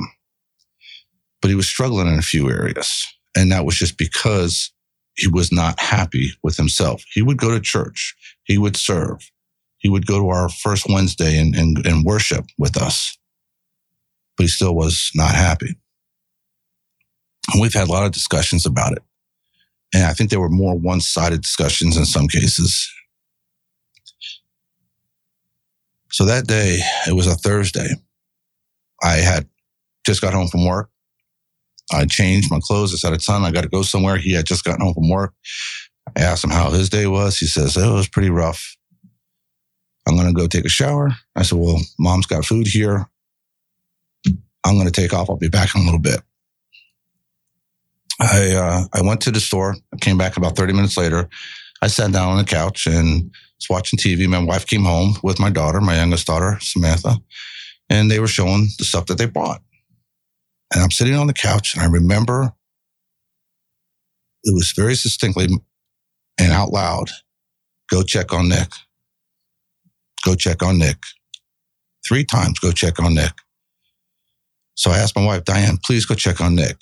but 1.43 1.49
he 1.49 1.55
was 1.55 1.67
struggling 1.67 2.07
in 2.07 2.17
a 2.17 2.23
few 2.23 2.49
areas. 2.49 3.05
And 3.35 3.51
that 3.51 3.65
was 3.65 3.75
just 3.75 3.97
because 3.97 4.71
he 5.15 5.27
was 5.27 5.51
not 5.51 5.77
happy 5.77 6.31
with 6.41 6.55
himself. 6.55 7.03
He 7.13 7.21
would 7.21 7.37
go 7.37 7.51
to 7.51 7.59
church, 7.59 8.15
he 8.45 8.57
would 8.57 8.77
serve, 8.77 9.29
he 9.83 9.89
would 9.89 10.07
go 10.07 10.17
to 10.17 10.29
our 10.29 10.49
first 10.49 10.87
Wednesday 10.89 11.37
and, 11.37 11.53
and, 11.53 11.85
and 11.85 12.05
worship 12.05 12.45
with 12.57 12.81
us, 12.81 13.17
but 14.37 14.45
he 14.45 14.47
still 14.47 14.73
was 14.73 15.11
not 15.13 15.35
happy. 15.35 15.75
And 17.51 17.61
we've 17.61 17.73
had 17.73 17.89
a 17.89 17.91
lot 17.91 18.05
of 18.05 18.13
discussions 18.13 18.65
about 18.65 18.93
it. 18.93 19.03
And 19.93 20.05
I 20.05 20.13
think 20.13 20.29
there 20.29 20.39
were 20.39 20.49
more 20.49 20.79
one 20.79 21.01
sided 21.01 21.41
discussions 21.41 21.97
in 21.97 22.05
some 22.05 22.29
cases. 22.29 22.89
So 26.11 26.25
that 26.25 26.47
day, 26.47 26.79
it 27.07 27.13
was 27.13 27.27
a 27.27 27.35
Thursday. 27.35 27.89
I 29.03 29.15
had 29.15 29.47
just 30.05 30.21
got 30.21 30.33
home 30.33 30.47
from 30.47 30.65
work. 30.65 30.89
I 31.91 32.05
changed 32.05 32.49
my 32.49 32.59
clothes. 32.61 32.93
I 32.93 32.97
said, 32.97 33.21
son, 33.21 33.43
I 33.43 33.51
got 33.51 33.63
to 33.63 33.69
go 33.69 33.81
somewhere. 33.81 34.15
He 34.15 34.33
had 34.33 34.45
just 34.45 34.63
gotten 34.63 34.81
home 34.81 34.93
from 34.93 35.09
work. 35.09 35.33
I 36.15 36.21
asked 36.21 36.43
him 36.43 36.51
how 36.51 36.69
his 36.69 36.89
day 36.89 37.07
was. 37.07 37.37
He 37.37 37.47
says, 37.47 37.75
oh, 37.75 37.91
it 37.91 37.95
was 37.95 38.07
pretty 38.07 38.29
rough. 38.29 38.77
I'm 40.07 40.15
going 40.15 40.27
to 40.27 40.33
go 40.33 40.47
take 40.47 40.65
a 40.65 40.69
shower. 40.69 41.11
I 41.35 41.43
said, 41.43 41.59
well, 41.59 41.79
mom's 41.97 42.25
got 42.25 42.45
food 42.45 42.67
here. 42.67 43.07
I'm 44.65 44.75
going 44.75 44.85
to 44.85 44.91
take 44.91 45.13
off. 45.13 45.29
I'll 45.29 45.37
be 45.37 45.49
back 45.49 45.75
in 45.75 45.81
a 45.81 45.85
little 45.85 45.99
bit. 45.99 46.21
I, 48.19 48.51
uh, 48.51 48.83
I 48.93 49.01
went 49.01 49.21
to 49.21 49.31
the 49.31 49.39
store. 49.39 49.75
I 49.93 49.97
came 49.97 50.17
back 50.17 50.37
about 50.37 50.55
30 50.55 50.73
minutes 50.73 50.97
later. 50.97 51.27
I 51.81 51.87
sat 51.87 52.11
down 52.11 52.29
on 52.29 52.37
the 52.37 52.43
couch 52.43 52.85
and 52.87 53.31
was 53.57 53.69
watching 53.69 53.99
TV. 53.99 54.27
My 54.27 54.43
wife 54.43 54.65
came 54.65 54.83
home 54.83 55.15
with 55.23 55.39
my 55.39 55.49
daughter, 55.49 55.81
my 55.81 55.95
youngest 55.95 56.27
daughter, 56.27 56.57
Samantha, 56.61 57.17
and 57.89 58.09
they 58.09 58.19
were 58.19 58.27
showing 58.27 58.67
the 58.77 58.85
stuff 58.85 59.07
that 59.07 59.17
they 59.17 59.25
bought. 59.25 59.61
And 60.73 60.81
I'm 60.81 60.91
sitting 60.91 61.15
on 61.15 61.27
the 61.27 61.33
couch 61.33 61.75
and 61.75 61.83
I 61.83 61.87
remember 61.87 62.53
it 64.43 64.53
was 64.53 64.73
very 64.75 64.93
distinctly 64.93 65.47
and 66.39 66.51
out 66.51 66.69
loud 66.69 67.09
go 67.89 68.01
check 68.01 68.33
on 68.33 68.49
Nick. 68.49 68.69
Go 70.23 70.35
check 70.35 70.63
on 70.63 70.77
Nick. 70.77 70.97
Three 72.07 72.23
times, 72.23 72.59
go 72.59 72.71
check 72.71 72.99
on 72.99 73.13
Nick. 73.13 73.33
So 74.75 74.91
I 74.91 74.97
asked 74.97 75.15
my 75.15 75.25
wife, 75.25 75.43
Diane, 75.43 75.77
please 75.83 76.05
go 76.05 76.15
check 76.15 76.41
on 76.41 76.55
Nick. 76.55 76.77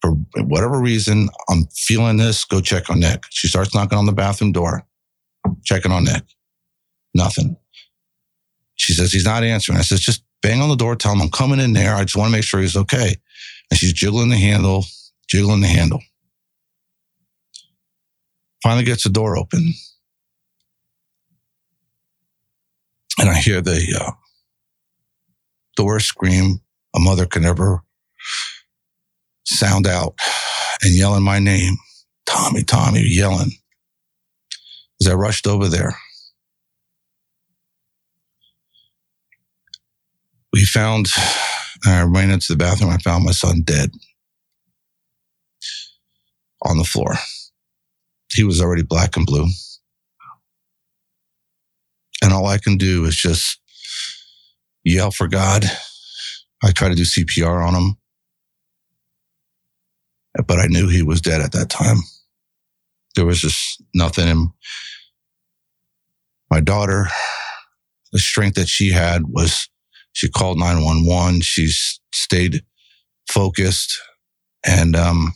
For 0.00 0.12
whatever 0.44 0.80
reason, 0.80 1.28
I'm 1.48 1.66
feeling 1.74 2.16
this, 2.16 2.44
go 2.44 2.60
check 2.60 2.90
on 2.90 3.00
Nick. 3.00 3.24
She 3.30 3.48
starts 3.48 3.74
knocking 3.74 3.98
on 3.98 4.06
the 4.06 4.12
bathroom 4.12 4.52
door, 4.52 4.86
checking 5.64 5.92
on 5.92 6.04
Nick. 6.04 6.22
Nothing. 7.14 7.56
She 8.76 8.92
says, 8.92 9.12
he's 9.12 9.24
not 9.24 9.44
answering. 9.44 9.78
I 9.78 9.82
says, 9.82 10.00
just 10.00 10.24
bang 10.42 10.60
on 10.60 10.68
the 10.70 10.76
door, 10.76 10.96
tell 10.96 11.12
him 11.12 11.20
I'm 11.20 11.30
coming 11.30 11.60
in 11.60 11.72
there. 11.72 11.94
I 11.94 12.02
just 12.02 12.16
want 12.16 12.28
to 12.28 12.32
make 12.32 12.44
sure 12.44 12.60
he's 12.60 12.76
okay. 12.76 13.14
And 13.70 13.78
she's 13.78 13.92
jiggling 13.92 14.30
the 14.30 14.36
handle, 14.36 14.84
jiggling 15.28 15.60
the 15.60 15.68
handle. 15.68 16.00
Finally 18.62 18.84
gets 18.84 19.04
the 19.04 19.10
door 19.10 19.36
open. 19.36 19.72
And 23.20 23.30
I 23.30 23.36
hear 23.36 23.60
the 23.60 23.82
uh, 24.00 24.12
door 25.76 26.00
scream 26.00 26.60
a 26.96 27.00
mother 27.00 27.26
can 27.26 27.44
ever 27.44 27.82
sound 29.44 29.86
out 29.86 30.14
and 30.82 30.94
yelling 30.94 31.22
my 31.22 31.38
name. 31.38 31.76
Tommy, 32.26 32.64
Tommy, 32.64 33.02
yelling. 33.02 33.52
As 35.02 35.08
I 35.08 35.14
rushed 35.14 35.46
over 35.46 35.68
there, 35.68 35.94
we 40.52 40.64
found, 40.64 41.08
I 41.86 42.02
ran 42.02 42.30
into 42.30 42.52
the 42.52 42.56
bathroom. 42.56 42.90
I 42.90 42.98
found 42.98 43.24
my 43.24 43.32
son 43.32 43.62
dead 43.62 43.90
on 46.64 46.78
the 46.78 46.84
floor. 46.84 47.14
He 48.32 48.44
was 48.44 48.60
already 48.60 48.82
black 48.82 49.16
and 49.16 49.26
blue. 49.26 49.46
And 52.22 52.32
all 52.32 52.46
I 52.46 52.58
can 52.58 52.76
do 52.76 53.04
is 53.06 53.16
just 53.16 53.60
yell 54.84 55.10
for 55.10 55.28
God. 55.28 55.64
I 56.62 56.72
try 56.72 56.88
to 56.88 56.94
do 56.94 57.02
CPR 57.02 57.66
on 57.66 57.74
him, 57.74 57.96
but 60.46 60.58
I 60.58 60.66
knew 60.66 60.88
he 60.88 61.02
was 61.02 61.20
dead 61.20 61.40
at 61.40 61.52
that 61.52 61.70
time. 61.70 61.98
There 63.16 63.24
was 63.24 63.40
just 63.40 63.82
nothing 63.94 64.28
in 64.28 64.52
my 66.50 66.60
daughter. 66.60 67.06
The 68.12 68.18
strength 68.18 68.56
that 68.56 68.68
she 68.68 68.90
had 68.90 69.22
was 69.28 69.68
she 70.12 70.28
called 70.28 70.58
911. 70.58 71.40
She 71.42 71.68
stayed 72.12 72.62
focused. 73.30 73.98
And 74.64 74.96
um, 74.96 75.32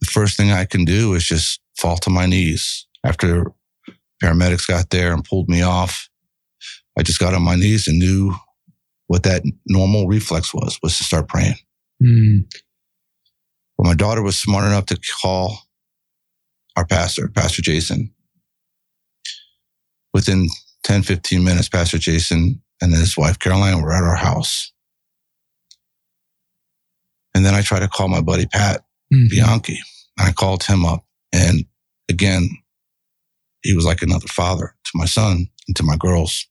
the 0.00 0.06
first 0.06 0.36
thing 0.36 0.50
I 0.50 0.64
can 0.64 0.84
do 0.84 1.14
is 1.14 1.24
just 1.24 1.60
fall 1.78 1.96
to 1.98 2.10
my 2.10 2.26
knees 2.26 2.86
after 3.04 3.52
paramedics 4.22 4.66
got 4.66 4.90
there 4.90 5.12
and 5.12 5.24
pulled 5.24 5.48
me 5.48 5.62
off. 5.62 6.08
I 6.98 7.02
just 7.02 7.18
got 7.18 7.34
on 7.34 7.42
my 7.42 7.56
knees 7.56 7.86
and 7.86 7.98
knew 7.98 8.34
what 9.08 9.22
that 9.24 9.42
normal 9.66 10.06
reflex 10.08 10.52
was, 10.52 10.78
was 10.82 10.96
to 10.98 11.04
start 11.04 11.28
praying. 11.28 11.54
Mm. 12.02 12.44
But 13.76 13.86
my 13.86 13.94
daughter 13.94 14.22
was 14.22 14.36
smart 14.38 14.64
enough 14.64 14.86
to 14.86 14.98
call 15.22 15.58
our 16.76 16.86
pastor, 16.86 17.28
Pastor 17.28 17.62
Jason. 17.62 18.12
Within 20.14 20.48
10, 20.84 21.02
15 21.02 21.44
minutes, 21.44 21.68
Pastor 21.68 21.98
Jason 21.98 22.62
and 22.80 22.92
his 22.92 23.16
wife, 23.16 23.38
Caroline, 23.38 23.82
were 23.82 23.92
at 23.92 24.02
our 24.02 24.16
house. 24.16 24.72
And 27.34 27.44
then 27.44 27.54
I 27.54 27.60
tried 27.60 27.80
to 27.80 27.88
call 27.88 28.08
my 28.08 28.22
buddy, 28.22 28.46
Pat 28.46 28.82
Mhm. 29.12 29.28
Bianchi. 29.28 29.78
And 30.18 30.28
I 30.28 30.32
called 30.32 30.64
him 30.64 30.84
up. 30.86 31.06
And 31.32 31.66
again, 32.08 32.48
he 33.66 33.74
was 33.74 33.84
like 33.84 34.02
another 34.02 34.28
father 34.28 34.74
to 34.84 34.90
my 34.94 35.06
son 35.06 35.48
and 35.66 35.76
to 35.76 35.82
my 35.82 35.96
girls. 35.96 36.46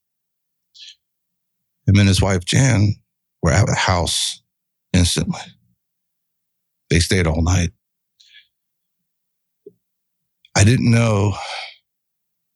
Him 1.88 1.97
and 1.99 2.07
his 2.07 2.22
wife, 2.22 2.43
Jan, 2.45 2.95
were 3.41 3.51
at 3.51 3.66
the 3.68 3.76
house 3.76 4.41
instantly. 4.93 5.39
They 6.89 6.99
stayed 6.99 7.28
all 7.28 7.41
night. 7.41 7.72
I 10.57 10.63
didn't 10.63 10.89
know 10.91 11.34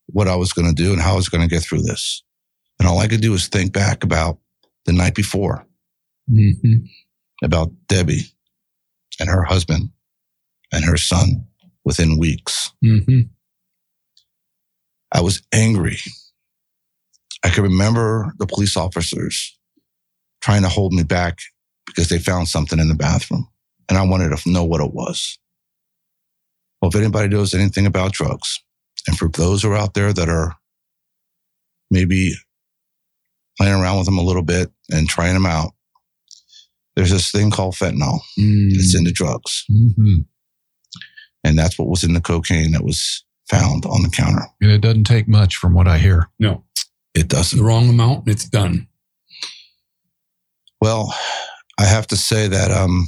what 0.07 0.27
I 0.27 0.35
was 0.35 0.53
going 0.53 0.67
to 0.73 0.73
do 0.83 0.93
and 0.93 1.01
how 1.01 1.13
I 1.13 1.15
was 1.17 1.29
going 1.29 1.47
to 1.47 1.53
get 1.53 1.63
through 1.63 1.81
this. 1.81 2.23
And 2.79 2.87
all 2.87 2.99
I 2.99 3.07
could 3.07 3.21
do 3.21 3.31
was 3.31 3.47
think 3.47 3.73
back 3.73 4.03
about 4.03 4.39
the 4.85 4.93
night 4.93 5.13
before, 5.15 5.65
Mhm. 6.31 6.89
about 7.43 7.71
Debbie 7.87 8.23
and 9.19 9.29
her 9.29 9.43
husband 9.43 9.91
and 10.71 10.85
her 10.85 10.97
son 10.97 11.45
within 11.83 12.17
weeks. 12.17 12.71
Mhm. 12.83 13.29
I 15.11 15.21
was 15.21 15.41
angry. 15.51 15.97
I 17.43 17.49
can 17.49 17.63
remember 17.63 18.33
the 18.37 18.45
police 18.47 18.75
officers 18.77 19.57
trying 20.41 20.61
to 20.61 20.69
hold 20.69 20.93
me 20.93 21.03
back 21.03 21.39
because 21.85 22.09
they 22.09 22.19
found 22.19 22.47
something 22.47 22.79
in 22.79 22.89
the 22.89 22.95
bathroom 22.95 23.47
and 23.87 23.97
I 23.97 24.05
wanted 24.05 24.35
to 24.35 24.49
know 24.49 24.63
what 24.63 24.81
it 24.81 24.93
was. 24.93 25.37
Well, 26.81 26.89
if 26.89 26.95
anybody 26.95 27.27
knows 27.27 27.53
anything 27.53 27.85
about 27.85 28.13
drugs, 28.13 28.59
and 29.07 29.17
for 29.17 29.27
those 29.29 29.63
who 29.63 29.71
are 29.71 29.77
out 29.77 29.95
there 29.95 30.13
that 30.13 30.29
are 30.29 30.55
maybe 31.91 32.33
playing 33.57 33.73
around 33.73 33.97
with 33.97 34.05
them 34.05 34.17
a 34.17 34.23
little 34.23 34.43
bit 34.43 34.71
and 34.89 35.09
trying 35.09 35.33
them 35.33 35.45
out, 35.45 35.73
there's 36.95 37.09
this 37.11 37.31
thing 37.31 37.51
called 37.51 37.75
fentanyl. 37.75 38.19
Mm. 38.37 38.71
It's 38.71 38.95
in 38.95 39.03
the 39.03 39.11
drugs. 39.11 39.65
Mhm. 39.71 40.25
And 41.43 41.57
that's 41.57 41.79
what 41.79 41.87
was 41.87 42.03
in 42.03 42.13
the 42.13 42.21
cocaine 42.21 42.71
that 42.73 42.83
was 42.83 43.23
found 43.49 43.85
on 43.85 44.03
the 44.03 44.09
counter. 44.09 44.43
And 44.61 44.71
it 44.71 44.81
doesn't 44.81 45.05
take 45.05 45.27
much 45.27 45.55
from 45.55 45.73
what 45.73 45.87
I 45.87 45.97
hear. 45.97 46.29
No, 46.39 46.63
It 47.15 47.27
doesn't. 47.27 47.57
the 47.57 47.65
wrong 47.65 47.89
amount 47.89 48.25
and 48.25 48.29
it's 48.35 48.47
done. 48.47 48.87
Well, 50.81 51.13
I 51.79 51.85
have 51.85 52.07
to 52.07 52.15
say 52.17 52.47
that 52.47 52.71
um, 52.71 53.07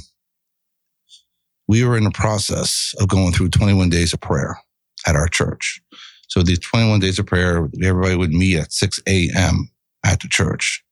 we 1.68 1.84
were 1.84 1.96
in 1.96 2.04
the 2.04 2.10
process 2.10 2.94
of 3.00 3.08
going 3.08 3.32
through 3.32 3.48
21 3.50 3.88
days 3.88 4.12
of 4.12 4.20
prayer 4.20 4.58
at 5.06 5.16
our 5.16 5.28
church. 5.28 5.80
So 6.28 6.42
these 6.42 6.58
21 6.60 7.00
days 7.00 7.18
of 7.18 7.26
prayer, 7.26 7.68
everybody 7.82 8.16
would 8.16 8.32
meet 8.32 8.58
at 8.58 8.72
6 8.72 9.00
a.m. 9.06 9.70
at 10.04 10.20
the 10.20 10.28
church. 10.28 10.82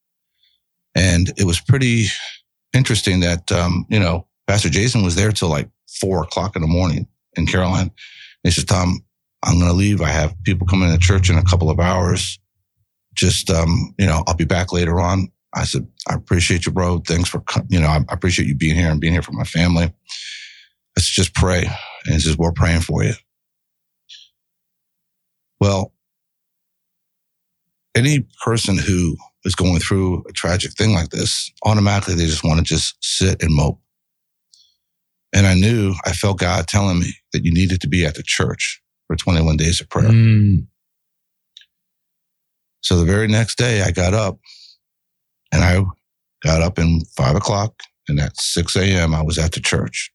And 0.95 1.29
it 1.37 1.45
was 1.45 1.59
pretty 1.59 2.05
interesting 2.73 3.21
that, 3.21 3.51
um, 3.51 3.85
you 3.89 3.99
know, 3.99 4.27
Pastor 4.47 4.69
Jason 4.69 5.03
was 5.03 5.15
there 5.15 5.31
till 5.31 5.49
like 5.49 5.69
four 5.99 6.23
o'clock 6.23 6.55
in 6.55 6.61
the 6.61 6.67
morning 6.67 7.07
in 7.35 7.47
Caroline. 7.47 7.83
And 7.83 7.91
he 8.43 8.51
said, 8.51 8.67
Tom, 8.67 9.03
I'm 9.43 9.55
going 9.59 9.71
to 9.71 9.77
leave. 9.77 10.01
I 10.01 10.09
have 10.09 10.35
people 10.43 10.67
coming 10.67 10.91
to 10.91 10.97
church 10.97 11.29
in 11.29 11.37
a 11.37 11.43
couple 11.43 11.69
of 11.69 11.79
hours. 11.79 12.39
Just, 13.13 13.49
um, 13.49 13.93
you 13.97 14.05
know, 14.05 14.23
I'll 14.27 14.35
be 14.35 14.45
back 14.45 14.71
later 14.71 14.99
on. 14.99 15.31
I 15.53 15.65
said, 15.65 15.87
I 16.09 16.13
appreciate 16.13 16.65
you, 16.65 16.71
bro. 16.71 16.99
Thanks 16.99 17.29
for, 17.29 17.43
you 17.69 17.79
know, 17.79 17.87
I 17.87 17.97
I 17.97 18.13
appreciate 18.13 18.47
you 18.47 18.55
being 18.55 18.75
here 18.75 18.89
and 18.89 19.01
being 19.01 19.13
here 19.13 19.21
for 19.21 19.33
my 19.33 19.43
family. 19.43 19.93
Let's 20.95 21.09
just 21.09 21.33
pray. 21.33 21.65
And 22.05 22.13
he 22.13 22.19
says, 22.19 22.37
we're 22.37 22.51
praying 22.51 22.81
for 22.81 23.03
you. 23.03 23.13
Well, 25.59 25.93
any 27.95 28.25
person 28.43 28.77
who 28.77 29.17
is 29.43 29.55
going 29.55 29.79
through 29.79 30.23
a 30.29 30.31
tragic 30.31 30.73
thing 30.73 30.93
like 30.93 31.09
this, 31.09 31.51
automatically 31.65 32.15
they 32.15 32.25
just 32.25 32.43
want 32.43 32.59
to 32.59 32.63
just 32.63 32.95
sit 33.03 33.41
and 33.43 33.53
mope. 33.53 33.79
And 35.33 35.47
I 35.47 35.53
knew, 35.53 35.95
I 36.05 36.11
felt 36.11 36.39
God 36.39 36.67
telling 36.67 36.99
me 36.99 37.13
that 37.33 37.43
you 37.43 37.53
needed 37.53 37.81
to 37.81 37.87
be 37.87 38.05
at 38.05 38.15
the 38.15 38.23
church 38.23 38.80
for 39.11 39.17
21 39.17 39.57
days 39.57 39.81
of 39.81 39.89
prayer. 39.89 40.09
Mm. 40.09 40.67
So 42.79 42.95
the 42.95 43.05
very 43.05 43.27
next 43.27 43.57
day, 43.57 43.81
I 43.81 43.91
got 43.91 44.13
up 44.13 44.39
and 45.51 45.61
I 45.63 45.83
got 46.41 46.61
up 46.61 46.79
in 46.79 47.01
five 47.17 47.35
o'clock, 47.35 47.73
and 48.07 48.21
at 48.21 48.39
6 48.39 48.73
a.m., 48.77 49.13
I 49.13 49.21
was 49.21 49.37
at 49.37 49.51
the 49.51 49.59
church. 49.59 50.11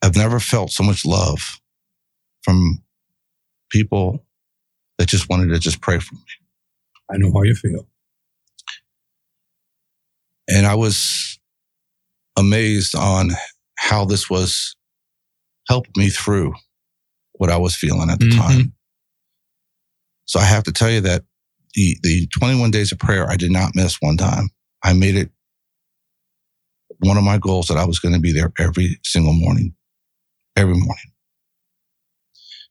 I've 0.00 0.16
never 0.16 0.40
felt 0.40 0.70
so 0.70 0.82
much 0.82 1.04
love 1.04 1.60
from 2.44 2.82
people 3.70 4.24
that 4.98 5.06
just 5.06 5.28
wanted 5.28 5.48
to 5.48 5.58
just 5.58 5.82
pray 5.82 5.98
for 5.98 6.14
me. 6.14 6.20
I 7.12 7.18
know 7.18 7.30
how 7.30 7.42
you 7.42 7.54
feel. 7.54 7.86
And 10.48 10.66
I 10.66 10.76
was 10.76 11.38
amazed 12.38 12.94
on 12.94 13.32
how 13.76 14.06
this 14.06 14.30
was 14.30 14.74
helped 15.68 15.94
me 15.98 16.08
through 16.08 16.54
what 17.42 17.50
I 17.50 17.56
was 17.56 17.74
feeling 17.74 18.08
at 18.08 18.20
the 18.20 18.26
Mhm. 18.26 18.38
time. 18.38 18.72
So 20.26 20.38
I 20.38 20.44
have 20.44 20.62
to 20.62 20.72
tell 20.72 20.88
you 20.88 21.00
that 21.00 21.24
the, 21.74 21.98
the 22.04 22.28
21 22.28 22.70
days 22.70 22.92
of 22.92 23.00
prayer, 23.00 23.28
I 23.28 23.34
did 23.36 23.50
not 23.50 23.74
miss 23.74 23.96
one 24.00 24.16
time. 24.16 24.50
I 24.84 24.92
made 24.92 25.16
it 25.16 25.32
one 27.00 27.16
of 27.16 27.24
my 27.24 27.38
goals 27.38 27.66
that 27.66 27.76
I 27.78 27.84
was 27.84 27.98
going 27.98 28.14
to 28.14 28.20
be 28.20 28.30
there 28.30 28.52
every 28.60 28.96
single 29.02 29.32
morning, 29.32 29.74
every 30.54 30.74
morning. 30.76 31.10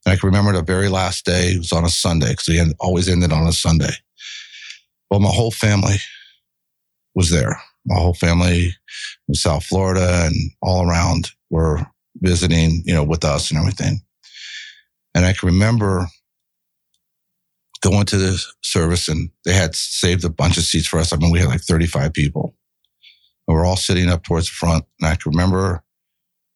And 0.06 0.14
I 0.14 0.16
can 0.16 0.28
remember 0.28 0.54
the 0.54 0.62
very 0.64 0.88
last 0.88 1.26
day, 1.26 1.50
it 1.56 1.58
was 1.58 1.74
on 1.74 1.84
a 1.84 1.90
Sunday 1.90 2.30
because 2.30 2.48
we 2.48 2.58
end, 2.58 2.74
always 2.80 3.10
ended 3.10 3.34
on 3.34 3.46
a 3.46 3.52
Sunday. 3.52 3.94
Well, 5.10 5.20
my 5.20 5.30
whole 5.30 5.52
family 5.52 5.98
was 7.14 7.30
there 7.30 7.62
My 7.86 7.96
whole 7.96 8.14
family 8.14 8.74
in 9.28 9.34
South 9.36 9.66
Florida 9.66 10.28
and 10.28 10.36
all 10.62 10.88
around 10.88 11.32
were 11.50 11.86
visiting, 12.22 12.84
you 12.86 12.94
know, 12.94 13.04
with 13.04 13.26
us 13.26 13.52
and 13.52 13.60
everything. 13.60 14.02
And 15.14 15.26
I 15.26 15.34
can 15.34 15.48
remember 15.48 16.08
going 17.82 18.06
to 18.06 18.18
the 18.18 18.44
service 18.62 19.08
and 19.08 19.30
they 19.44 19.54
had 19.54 19.76
saved 19.76 20.24
a 20.24 20.30
bunch 20.30 20.58
of 20.58 20.64
seats 20.64 20.88
for 20.88 21.00
us. 21.00 21.12
I 21.12 21.18
mean, 21.18 21.32
we 21.32 21.40
had 21.40 21.50
like 21.50 21.62
35 21.62 22.14
people. 22.14 22.56
And 23.48 23.58
we're 23.58 23.66
all 23.66 23.76
sitting 23.76 24.08
up 24.08 24.24
towards 24.24 24.48
the 24.48 24.54
front. 24.54 24.86
And 25.00 25.10
I 25.10 25.16
can 25.16 25.32
remember 25.32 25.84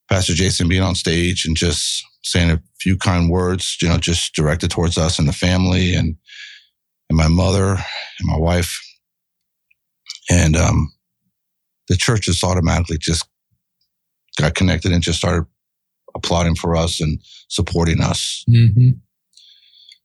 Pastor 0.10 0.34
Jason 0.34 0.68
being 0.68 0.84
on 0.84 0.96
stage 0.96 1.46
and 1.46 1.58
just 1.58 2.04
saying 2.24 2.52
a 2.52 2.62
few 2.80 2.98
kind 2.98 3.30
words, 3.30 3.78
you 3.82 3.90
know, 3.90 3.98
just 3.98 4.34
directed 4.36 4.70
towards 4.70 4.98
us 4.98 5.20
and 5.20 5.28
the 5.28 5.34
family 5.34 5.94
and 5.94 6.16
and 7.10 7.18
my 7.18 7.28
mother 7.28 7.72
and 7.74 8.24
my 8.24 8.38
wife. 8.38 8.82
And 10.30 10.56
um, 10.56 10.92
the 11.88 11.96
church 11.96 12.22
just 12.22 12.44
automatically 12.44 12.98
just 13.00 13.28
got 14.38 14.56
connected 14.56 14.92
and 14.92 15.04
just 15.04 15.20
started 15.20 15.46
applauding 16.16 16.56
for 16.56 16.76
us 16.76 17.00
and 17.02 17.20
supporting 17.50 18.02
us. 18.02 18.44
Mm-hmm. 18.50 18.92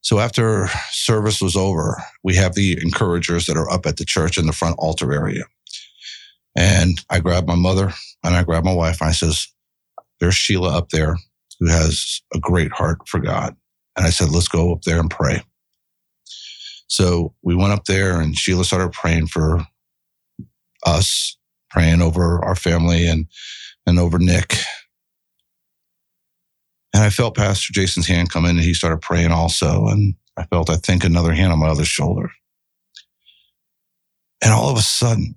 So 0.02 0.18
after 0.18 0.68
service 0.90 1.40
was 1.40 1.56
over, 1.56 2.02
we 2.24 2.34
have 2.36 2.54
the 2.54 2.78
encouragers 2.82 3.46
that 3.46 3.56
are 3.56 3.70
up 3.70 3.86
at 3.86 3.96
the 3.96 4.04
church 4.04 4.38
in 4.38 4.46
the 4.46 4.52
front 4.52 4.76
altar 4.78 5.12
area. 5.12 5.44
And 6.56 7.00
I 7.10 7.20
grabbed 7.20 7.46
my 7.46 7.54
mother 7.54 7.92
and 8.24 8.34
I 8.34 8.42
grabbed 8.42 8.66
my 8.66 8.74
wife 8.74 9.00
and 9.00 9.08
I 9.10 9.12
says, 9.12 9.48
there's 10.18 10.34
Sheila 10.34 10.76
up 10.76 10.90
there 10.90 11.16
who 11.58 11.68
has 11.68 12.22
a 12.34 12.38
great 12.38 12.72
heart 12.72 13.06
for 13.06 13.20
God. 13.20 13.56
And 13.96 14.06
I 14.06 14.10
said, 14.10 14.30
let's 14.30 14.48
go 14.48 14.72
up 14.72 14.82
there 14.82 14.98
and 14.98 15.10
pray. 15.10 15.42
So 16.88 17.34
we 17.42 17.54
went 17.54 17.72
up 17.72 17.84
there 17.84 18.20
and 18.20 18.36
Sheila 18.36 18.64
started 18.64 18.92
praying 18.92 19.28
for 19.28 19.64
us, 20.84 21.36
praying 21.70 22.02
over 22.02 22.44
our 22.44 22.56
family 22.56 23.06
and, 23.06 23.26
and 23.86 23.98
over 23.98 24.18
Nick. 24.18 24.56
And 26.92 27.04
I 27.04 27.10
felt 27.10 27.36
Pastor 27.36 27.72
Jason's 27.72 28.08
hand 28.08 28.30
come 28.30 28.44
in 28.44 28.56
and 28.56 28.64
he 28.64 28.74
started 28.74 29.00
praying 29.00 29.30
also. 29.30 29.86
And 29.86 30.14
I 30.36 30.44
felt, 30.44 30.70
I 30.70 30.76
think, 30.76 31.04
another 31.04 31.32
hand 31.32 31.52
on 31.52 31.58
my 31.58 31.68
other 31.68 31.84
shoulder. 31.84 32.30
And 34.42 34.52
all 34.52 34.70
of 34.70 34.78
a 34.78 34.82
sudden, 34.82 35.36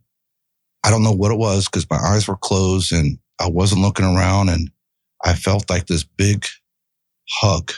I 0.84 0.90
don't 0.90 1.04
know 1.04 1.12
what 1.12 1.32
it 1.32 1.38
was 1.38 1.66
because 1.66 1.90
my 1.90 1.98
eyes 1.98 2.28
were 2.28 2.38
closed 2.38 2.92
and 2.92 3.20
I 3.40 3.50
wasn't 3.50 3.82
looking 3.82 4.06
around. 4.06 4.50
And 4.50 4.72
I 5.24 5.34
felt 5.34 5.70
like 5.70 5.88
this 5.88 6.04
big 6.04 6.46
hug 7.30 7.72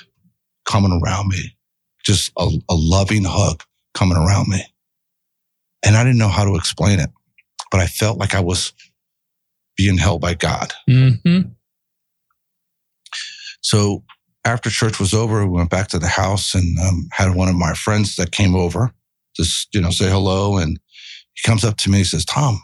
coming 0.65 0.99
around 1.03 1.29
me, 1.29 1.55
just 2.03 2.31
a, 2.37 2.49
a 2.69 2.75
loving 2.75 3.23
hug 3.25 3.63
coming 3.93 4.17
around 4.17 4.47
me. 4.47 4.63
And 5.85 5.95
I 5.95 6.03
didn't 6.03 6.17
know 6.17 6.29
how 6.29 6.45
to 6.45 6.55
explain 6.55 6.99
it, 6.99 7.09
but 7.71 7.79
I 7.79 7.87
felt 7.87 8.17
like 8.17 8.33
I 8.33 8.39
was 8.39 8.73
being 9.77 9.97
held 9.97 10.21
by 10.21 10.33
God. 10.33 10.73
Mm-hmm. 10.89 11.49
So 13.65 14.03
after 14.45 14.69
church 14.69 14.99
was 14.99 15.11
over, 15.11 15.43
we 15.43 15.57
went 15.57 15.71
back 15.71 15.87
to 15.87 15.97
the 15.97 16.05
house 16.05 16.53
and 16.53 16.77
um, 16.77 17.07
had 17.11 17.33
one 17.33 17.49
of 17.49 17.55
my 17.55 17.73
friends 17.73 18.15
that 18.17 18.31
came 18.31 18.53
over 18.55 18.93
just, 19.35 19.73
you 19.73 19.81
know, 19.81 19.89
say 19.89 20.07
hello. 20.07 20.57
And 20.57 20.79
he 21.33 21.49
comes 21.49 21.65
up 21.65 21.75
to 21.77 21.89
me 21.89 21.97
and 21.97 22.05
says, 22.05 22.25
Tom, 22.25 22.61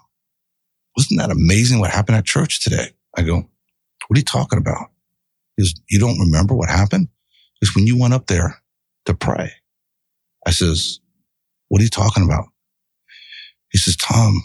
wasn't 0.96 1.20
that 1.20 1.32
amazing 1.32 1.80
what 1.80 1.90
happened 1.90 2.18
at 2.18 2.26
church 2.26 2.64
today? 2.64 2.90
I 3.18 3.24
go, 3.24 3.38
what 3.38 4.16
are 4.16 4.20
you 4.20 4.24
talking 4.24 4.60
about? 4.60 4.92
He 5.58 5.64
goes, 5.64 5.74
you 5.90 5.98
don't 5.98 6.20
remember 6.20 6.54
what 6.54 6.70
happened? 6.70 7.08
Because 7.60 7.76
when 7.76 7.88
you 7.88 7.98
went 8.00 8.14
up 8.14 8.28
there 8.28 8.62
to 9.06 9.16
pray, 9.16 9.54
I 10.46 10.52
says, 10.52 11.00
what 11.70 11.82
are 11.82 11.84
you 11.84 11.90
talking 11.90 12.24
about? 12.24 12.46
He 13.72 13.80
says, 13.80 13.96
Tom, 13.96 14.44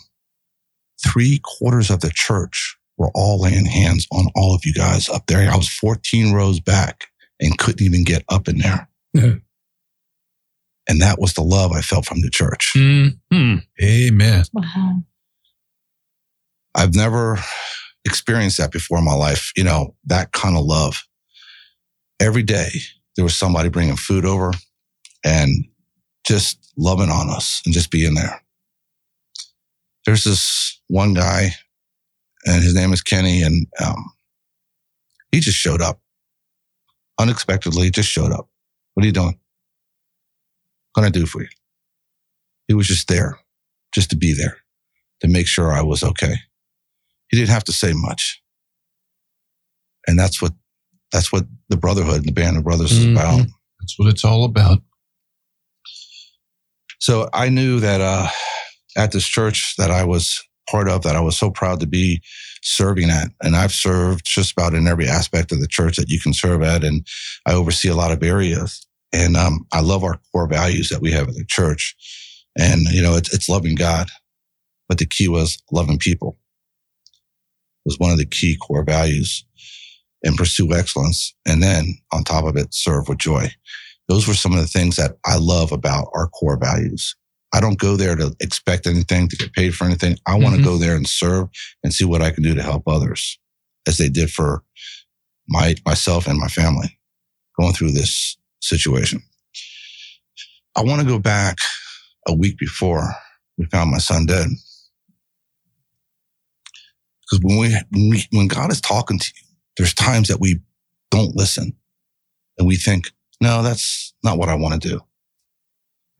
three 1.06 1.38
quarters 1.44 1.90
of 1.90 2.00
the 2.00 2.10
church 2.14 2.75
were 2.98 3.10
all 3.14 3.40
laying 3.40 3.66
hands 3.66 4.06
on 4.12 4.28
all 4.34 4.54
of 4.54 4.64
you 4.64 4.72
guys 4.72 5.08
up 5.08 5.26
there. 5.26 5.50
I 5.50 5.56
was 5.56 5.68
14 5.68 6.32
rows 6.32 6.60
back 6.60 7.08
and 7.40 7.58
couldn't 7.58 7.84
even 7.84 8.04
get 8.04 8.24
up 8.28 8.48
in 8.48 8.58
there. 8.58 8.88
And 10.88 11.00
that 11.00 11.18
was 11.18 11.34
the 11.34 11.42
love 11.42 11.72
I 11.72 11.80
felt 11.80 12.06
from 12.06 12.20
the 12.20 12.30
church. 12.30 12.72
Mm-hmm. 12.76 13.56
Amen. 13.82 14.44
Wow. 14.52 15.02
I've 16.74 16.94
never 16.94 17.38
experienced 18.04 18.58
that 18.58 18.70
before 18.70 18.98
in 18.98 19.04
my 19.04 19.14
life, 19.14 19.52
you 19.56 19.64
know, 19.64 19.94
that 20.04 20.32
kind 20.32 20.56
of 20.56 20.64
love. 20.64 21.02
Every 22.20 22.42
day 22.42 22.68
there 23.16 23.24
was 23.24 23.36
somebody 23.36 23.68
bringing 23.68 23.96
food 23.96 24.24
over 24.24 24.52
and 25.24 25.64
just 26.24 26.72
loving 26.76 27.10
on 27.10 27.30
us 27.30 27.62
and 27.64 27.74
just 27.74 27.90
being 27.90 28.14
there. 28.14 28.40
There's 30.04 30.24
this 30.24 30.80
one 30.88 31.14
guy 31.14 31.50
and 32.46 32.62
his 32.62 32.74
name 32.74 32.92
is 32.92 33.02
Kenny 33.02 33.42
and 33.42 33.66
um, 33.84 34.12
he 35.32 35.40
just 35.40 35.58
showed 35.58 35.82
up 35.82 36.00
unexpectedly, 37.18 37.90
just 37.90 38.08
showed 38.08 38.32
up. 38.32 38.48
What 38.94 39.04
are 39.04 39.06
you 39.06 39.12
doing? 39.12 39.38
What 40.94 41.02
can 41.02 41.04
I 41.04 41.10
do 41.10 41.26
for 41.26 41.42
you? 41.42 41.48
He 42.68 42.74
was 42.74 42.86
just 42.86 43.08
there, 43.08 43.38
just 43.94 44.10
to 44.10 44.16
be 44.16 44.32
there, 44.32 44.58
to 45.20 45.28
make 45.28 45.46
sure 45.46 45.72
I 45.72 45.82
was 45.82 46.02
okay. 46.02 46.34
He 47.28 47.36
didn't 47.36 47.50
have 47.50 47.64
to 47.64 47.72
say 47.72 47.92
much. 47.94 48.40
And 50.06 50.18
that's 50.18 50.40
what 50.40 50.52
that's 51.12 51.32
what 51.32 51.44
the 51.68 51.76
brotherhood 51.76 52.16
and 52.18 52.26
the 52.26 52.32
band 52.32 52.56
of 52.56 52.64
brothers 52.64 52.92
is 52.92 53.06
Mhm. 53.06 53.12
about. 53.12 53.46
That's 53.80 53.98
what 53.98 54.08
it's 54.08 54.24
all 54.24 54.44
about. 54.44 54.82
So 56.98 57.28
I 57.32 57.48
knew 57.48 57.80
that 57.80 58.00
uh, 58.00 58.28
at 58.96 59.12
this 59.12 59.26
church 59.26 59.74
that 59.78 59.90
I 59.90 60.04
was 60.04 60.42
part 60.68 60.88
of, 60.88 61.02
that 61.02 61.16
I 61.16 61.20
was 61.20 61.36
so 61.36 61.50
proud 61.50 61.80
to 61.80 61.86
be 61.86 62.20
serving 62.62 63.10
at. 63.10 63.28
And 63.42 63.56
I've 63.56 63.72
served 63.72 64.24
just 64.24 64.52
about 64.52 64.74
in 64.74 64.86
every 64.86 65.08
aspect 65.08 65.52
of 65.52 65.60
the 65.60 65.68
church 65.68 65.96
that 65.96 66.08
you 66.08 66.20
can 66.20 66.32
serve 66.32 66.62
at. 66.62 66.84
And 66.84 67.06
I 67.46 67.54
oversee 67.54 67.88
a 67.88 67.94
lot 67.94 68.12
of 68.12 68.22
areas. 68.22 68.86
And 69.12 69.36
um, 69.36 69.66
I 69.72 69.80
love 69.80 70.04
our 70.04 70.20
core 70.32 70.48
values 70.48 70.88
that 70.88 71.00
we 71.00 71.12
have 71.12 71.28
at 71.28 71.34
the 71.34 71.46
church. 71.46 71.94
And, 72.58 72.82
you 72.82 73.02
know, 73.02 73.16
it's, 73.16 73.32
it's 73.32 73.48
loving 73.48 73.74
God. 73.74 74.08
But 74.88 74.98
the 74.98 75.06
key 75.06 75.28
was 75.28 75.62
loving 75.72 75.98
people 75.98 76.38
was 77.84 77.98
one 77.98 78.10
of 78.10 78.18
the 78.18 78.26
key 78.26 78.56
core 78.56 78.84
values 78.84 79.44
and 80.22 80.36
pursue 80.36 80.72
excellence. 80.74 81.34
And 81.46 81.62
then 81.62 81.98
on 82.12 82.24
top 82.24 82.44
of 82.44 82.56
it, 82.56 82.74
serve 82.74 83.08
with 83.08 83.18
joy 83.18 83.50
those 84.08 84.28
were 84.28 84.34
some 84.34 84.52
of 84.52 84.60
the 84.60 84.66
things 84.66 84.96
that 84.96 85.18
I 85.24 85.36
love 85.36 85.72
about 85.72 86.08
our 86.14 86.28
core 86.28 86.58
values. 86.58 87.16
I 87.54 87.60
don't 87.60 87.78
go 87.78 87.96
there 87.96 88.16
to 88.16 88.34
expect 88.40 88.86
anything, 88.86 89.28
to 89.28 89.36
get 89.36 89.52
paid 89.52 89.74
for 89.74 89.84
anything. 89.84 90.18
I 90.26 90.34
want 90.34 90.56
to 90.56 90.60
Mhm. 90.60 90.64
go 90.64 90.78
there 90.78 90.96
and 90.96 91.08
serve 91.08 91.48
and 91.82 91.92
see 91.94 92.04
what 92.04 92.22
I 92.22 92.30
can 92.30 92.42
do 92.42 92.54
to 92.54 92.62
help 92.62 92.84
others 92.86 93.38
as 93.86 93.98
they 93.98 94.08
did 94.08 94.30
for 94.30 94.64
my, 95.48 95.74
myself 95.86 96.26
and 96.26 96.38
my 96.38 96.48
family 96.48 96.98
going 97.58 97.72
through 97.72 97.92
this 97.92 98.36
situation. 98.60 99.22
I 100.76 100.82
want 100.82 101.00
to 101.00 101.06
go 101.06 101.18
back 101.18 101.58
a 102.28 102.34
week 102.34 102.58
before 102.58 103.14
we 103.56 103.66
found 103.66 103.90
my 103.90 103.98
son 103.98 104.26
dead. 104.26 104.48
Because 107.30 107.44
when 107.44 107.58
we, 107.58 107.68
when 107.90 108.10
we, 108.10 108.24
when 108.32 108.48
God 108.48 108.70
is 108.70 108.80
talking 108.80 109.18
to 109.18 109.32
you, 109.36 109.48
there's 109.76 109.94
times 109.94 110.28
that 110.28 110.40
we 110.40 110.60
don't 111.10 111.34
listen 111.36 111.76
and 112.58 112.68
we 112.68 112.76
think, 112.76 113.10
no, 113.40 113.62
that's 113.62 114.14
not 114.22 114.38
what 114.38 114.48
I 114.48 114.54
want 114.54 114.80
to 114.82 114.88
do. 114.88 115.00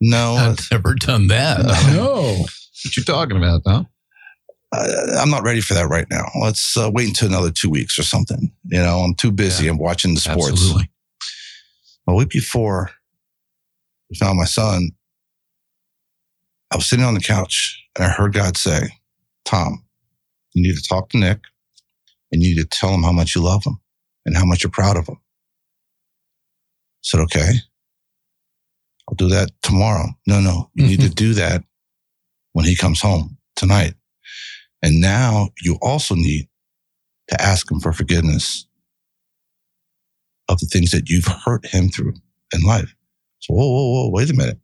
No, 0.01 0.35
I've 0.39 0.59
never 0.71 0.93
done 0.95 1.27
that. 1.27 1.65
No. 1.93 2.45
What 2.85 2.95
you 2.95 3.03
talking 3.03 3.35
about, 3.37 3.63
Tom? 3.65 3.87
I- 4.71 5.17
I'm 5.19 5.31
not 5.31 5.41
ready 5.43 5.61
for 5.61 5.73
that 5.73 5.87
right 5.89 6.05
now. 6.11 6.25
Let's 6.39 6.77
uh, 6.77 6.91
wait 6.93 7.07
until 7.07 7.27
another 7.29 7.49
two 7.51 7.71
weeks 7.71 7.97
or 7.97 8.03
something. 8.03 8.51
You 8.65 8.77
know, 8.79 8.99
I'm 8.99 9.15
too 9.15 9.31
busy. 9.31 9.67
I'm 9.67 9.79
watching 9.79 10.13
the 10.13 10.19
sports. 10.19 10.51
Absolutely. 10.51 10.89
A 12.07 12.13
week 12.13 12.29
before 12.29 12.91
we 14.11 14.15
found 14.15 14.37
my 14.37 14.45
son, 14.45 14.91
I 16.71 16.75
was 16.75 16.85
sitting 16.85 17.03
on 17.03 17.15
the 17.15 17.19
couch 17.19 17.83
and 17.97 18.05
I 18.05 18.09
heard 18.09 18.33
God 18.33 18.57
say, 18.57 18.89
Tom, 19.43 19.83
you 20.53 20.61
need 20.61 20.75
to 20.77 20.87
talk 20.87 21.09
to 21.09 21.17
Nick 21.17 21.39
and 22.31 22.43
you 22.43 22.55
need 22.55 22.61
to 22.61 22.67
tell 22.67 22.89
him 22.91 23.01
how 23.03 23.11
much 23.11 23.33
you 23.35 23.41
love 23.41 23.63
him 23.65 23.79
and 24.25 24.37
how 24.37 24.45
much 24.45 24.63
you're 24.63 24.69
proud 24.71 24.97
of 24.97 25.07
him. 25.07 25.15
I 25.17 27.01
said, 27.01 27.19
okay, 27.21 27.51
I'll 29.07 29.15
do 29.15 29.29
that 29.29 29.51
tomorrow. 29.61 30.07
No, 30.25 30.39
no, 30.39 30.69
you 30.73 30.85
need 30.85 30.99
to 30.99 31.07
mm-hmm. 31.07 31.13
do 31.13 31.33
that 31.35 31.63
when 32.53 32.65
he 32.65 32.75
comes 32.75 33.01
home 33.01 33.37
tonight. 33.55 33.93
And 34.81 34.99
now 34.99 35.49
you 35.61 35.77
also 35.81 36.15
need 36.15 36.47
to 37.29 37.41
ask 37.41 37.69
him 37.71 37.79
for 37.79 37.93
forgiveness 37.93 38.67
of 40.49 40.59
the 40.59 40.65
things 40.65 40.91
that 40.91 41.09
you've 41.09 41.27
hurt 41.27 41.65
him 41.65 41.89
through 41.89 42.13
in 42.53 42.61
life. 42.61 42.93
So, 43.39 43.53
whoa, 43.53 43.67
whoa, 43.67 43.91
whoa, 43.91 44.09
wait 44.09 44.29
a 44.29 44.35
minute. 44.35 44.59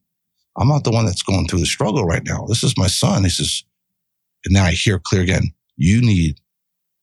I'm 0.58 0.68
not 0.68 0.84
the 0.84 0.92
one 0.92 1.06
that's 1.06 1.24
going 1.24 1.48
through 1.48 1.60
the 1.60 1.66
struggle 1.66 2.06
right 2.06 2.24
now. 2.26 2.46
This 2.48 2.64
is 2.64 2.78
my 2.78 2.88
son. 2.88 3.24
He 3.24 3.30
says, 3.30 3.64
and 4.46 4.54
now 4.54 4.66
I 4.66 4.72
hear 4.72 5.00
clear 5.00 5.22
again. 5.22 5.54
You 5.78 6.02
need 6.02 6.40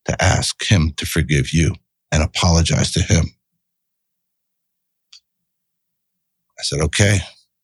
to 0.06 0.22
ask 0.22 0.64
him 0.64 0.92
to 0.96 1.06
forgive 1.06 1.52
you 1.52 1.74
and 2.12 2.22
apologize 2.22 2.92
to 2.92 3.02
him. 3.02 3.26
I 6.60 6.62
said, 6.62 6.80
okay. 6.80 7.18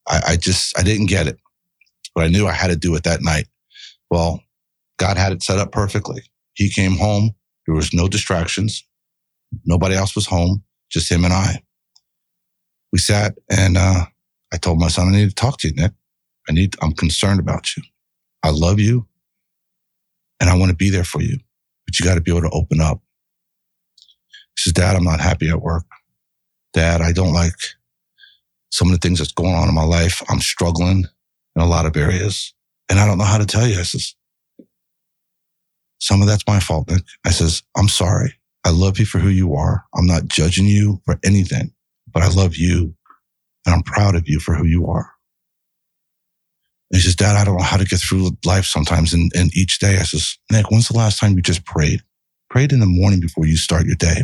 I, 0.09 0.21
I 0.29 0.37
just, 0.37 0.79
I 0.79 0.83
didn't 0.83 1.07
get 1.07 1.27
it, 1.29 1.39
but 2.15 2.25
I 2.25 2.29
knew 2.29 2.47
I 2.47 2.53
had 2.53 2.69
to 2.69 2.77
do 2.77 2.95
it 2.97 3.05
that 3.05 3.23
night. 3.23 3.47
Well, 4.11 4.43
God 4.99 5.19
had 5.19 5.33
it 5.33 5.43
set 5.43 5.59
up 5.59 5.73
perfectly. 5.73 6.23
He 6.55 6.71
came 6.71 6.97
home. 6.97 7.33
There 7.67 7.75
was 7.75 7.93
no 7.93 8.09
distractions. 8.09 8.85
Nobody 9.65 9.95
else 9.95 10.15
was 10.15 10.27
home, 10.27 10.65
just 10.91 11.11
him 11.11 11.25
and 11.25 11.35
I. 11.35 11.63
We 12.93 12.99
sat 12.99 13.35
and 13.51 13.77
uh, 13.77 14.07
I 14.53 14.57
told 14.57 14.79
my 14.79 14.89
son, 14.89 15.09
I 15.09 15.11
need 15.13 15.29
to 15.29 15.35
talk 15.35 15.59
to 15.59 15.69
you, 15.69 15.75
Nick. 15.75 15.93
I 16.49 16.53
need, 16.53 16.77
I'm 16.81 16.93
concerned 16.93 17.41
about 17.41 17.77
you. 17.77 17.83
I 18.43 18.51
love 18.51 18.81
you 18.81 19.07
and 20.41 20.49
I 20.49 20.57
want 20.57 20.71
to 20.71 20.77
be 20.77 20.91
there 20.91 21.05
for 21.05 21.21
you, 21.21 21.39
but 21.85 21.99
you 21.99 22.07
got 22.07 22.15
to 22.15 22.21
be 22.21 22.31
able 22.31 22.49
to 22.49 22.57
open 22.57 22.81
up. 22.81 23.01
He 24.57 24.63
says, 24.63 24.73
Dad, 24.73 24.97
I'm 24.97 25.05
not 25.05 25.21
happy 25.21 25.51
at 25.51 25.61
work. 25.61 25.85
Dad, 26.73 27.01
I 27.03 27.13
don't 27.13 27.33
like 27.33 27.55
some 28.71 28.89
of 28.89 28.93
the 28.93 28.99
things 28.99 29.19
that's 29.19 29.33
going 29.33 29.55
on 29.55 29.69
in 29.69 29.75
my 29.75 29.85
life. 29.85 30.23
I'm 30.29 30.41
struggling 30.41 31.05
in 31.55 31.63
a 31.63 31.67
lot 31.67 31.87
of 31.87 31.97
areas 31.97 32.55
and 32.89 32.99
I 32.99 33.07
don't 33.07 33.19
know 33.19 33.25
how 33.25 33.39
to 33.39 33.47
tell 33.47 33.67
you. 33.67 33.79
I 33.79 33.83
says, 33.83 34.15
some 35.99 36.21
of 36.21 36.29
that's 36.29 36.47
my 36.47 36.61
fault, 36.61 36.91
Nick. 36.91 37.03
I 37.25 37.31
says, 37.31 37.63
I'm 37.77 37.89
sorry. 37.89 38.35
I 38.65 38.71
love 38.71 38.99
you 38.99 39.07
for 39.07 39.19
who 39.19 39.29
you 39.29 39.55
are. 39.55 39.85
I'm 39.95 40.07
not 40.07 40.27
judging 40.27 40.67
you 40.67 41.01
for 41.05 41.19
anything, 41.25 41.73
but 42.13 42.23
I 42.23 42.29
love 42.29 42.57
you 42.57 42.95
and 43.65 43.75
I'm 43.75 43.83
proud 43.83 44.15
of 44.15 44.29
you 44.29 44.41
for 44.41 44.55
who 44.55 44.67
you 44.67 44.87
are. 44.87 45.11
And 46.91 47.01
he 47.01 47.03
says, 47.03 47.17
Dad, 47.17 47.37
I 47.37 47.45
don't 47.45 47.57
know 47.57 47.65
how 47.65 47.77
to 47.77 47.85
get 47.85 47.99
through 47.99 48.31
life 48.45 48.65
sometimes. 48.65 49.13
And, 49.13 49.33
and 49.35 49.55
each 49.57 49.79
day 49.79 49.97
I 49.99 50.03
says, 50.03 50.39
Nick, 50.53 50.71
when's 50.71 50.89
the 50.89 50.97
last 50.97 51.19
time 51.19 51.35
you 51.35 51.43
just 51.43 51.65
prayed? 51.65 52.03
Prayed 52.49 52.73
in 52.73 52.81
the 52.81 52.87
morning 52.87 53.21
before 53.21 53.47
you 53.47 53.57
start 53.57 53.87
your 53.87 53.97
day. 53.97 54.23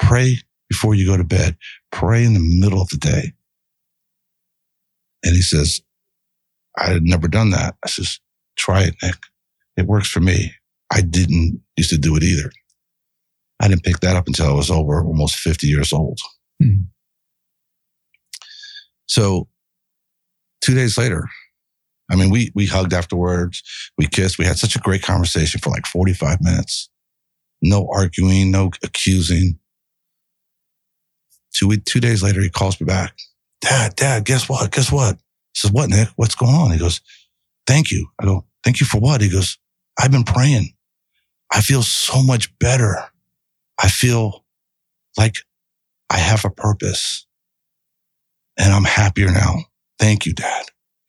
Pray 0.00 0.38
before 0.68 0.94
you 0.94 1.06
go 1.06 1.16
to 1.16 1.24
bed. 1.24 1.56
Pray 1.92 2.24
in 2.24 2.34
the 2.34 2.40
middle 2.40 2.80
of 2.80 2.88
the 2.88 2.96
day. 2.96 3.32
And 5.24 5.34
he 5.34 5.42
says, 5.42 5.80
I 6.78 6.90
had 6.90 7.02
never 7.02 7.28
done 7.28 7.50
that. 7.50 7.76
I 7.82 7.88
says, 7.88 8.20
try 8.56 8.82
it, 8.82 8.94
Nick. 9.02 9.16
It 9.76 9.86
works 9.86 10.08
for 10.08 10.20
me. 10.20 10.52
I 10.92 11.00
didn't 11.00 11.60
used 11.76 11.90
to 11.90 11.98
do 11.98 12.14
it 12.16 12.22
either. 12.22 12.52
I 13.60 13.68
didn't 13.68 13.84
pick 13.84 14.00
that 14.00 14.16
up 14.16 14.26
until 14.26 14.48
I 14.48 14.52
was 14.52 14.70
over 14.70 15.02
almost 15.02 15.36
50 15.36 15.66
years 15.66 15.92
old. 15.92 16.18
Hmm. 16.62 16.82
So 19.06 19.48
two 20.60 20.74
days 20.74 20.98
later, 20.98 21.28
I 22.10 22.16
mean, 22.16 22.30
we, 22.30 22.50
we 22.54 22.66
hugged 22.66 22.92
afterwards. 22.92 23.62
We 23.96 24.06
kissed. 24.06 24.38
We 24.38 24.44
had 24.44 24.58
such 24.58 24.76
a 24.76 24.80
great 24.80 25.02
conversation 25.02 25.60
for 25.60 25.70
like 25.70 25.86
45 25.86 26.40
minutes. 26.40 26.90
No 27.62 27.88
arguing, 27.92 28.50
no 28.50 28.70
accusing. 28.82 29.58
Two, 31.54 31.74
two 31.78 32.00
days 32.00 32.22
later, 32.22 32.40
he 32.42 32.50
calls 32.50 32.80
me 32.80 32.84
back. 32.84 33.14
Dad, 33.60 33.96
dad, 33.96 34.24
guess 34.24 34.48
what? 34.48 34.70
Guess 34.72 34.92
what? 34.92 35.16
I 35.16 35.18
says, 35.54 35.72
what, 35.72 35.90
Nick? 35.90 36.08
What's 36.16 36.34
going 36.34 36.54
on? 36.54 36.72
He 36.72 36.78
goes, 36.78 37.00
thank 37.66 37.90
you. 37.90 38.08
I 38.20 38.24
go, 38.24 38.44
thank 38.64 38.80
you 38.80 38.86
for 38.86 39.00
what? 39.00 39.20
He 39.20 39.30
goes, 39.30 39.58
I've 39.98 40.10
been 40.12 40.24
praying. 40.24 40.74
I 41.52 41.60
feel 41.60 41.82
so 41.82 42.22
much 42.22 42.56
better. 42.58 42.96
I 43.82 43.88
feel 43.88 44.44
like 45.18 45.36
I 46.10 46.18
have 46.18 46.44
a 46.44 46.50
purpose 46.50 47.26
and 48.58 48.72
I'm 48.72 48.84
happier 48.84 49.30
now. 49.30 49.56
Thank 49.98 50.26
you, 50.26 50.34
dad. 50.34 50.66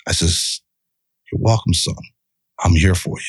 I 0.08 0.14
says, 0.14 0.62
you're 1.32 1.42
welcome, 1.42 1.74
son. 1.74 1.96
I'm 2.64 2.76
here 2.76 2.96
for 2.96 3.18
you. 3.20 3.26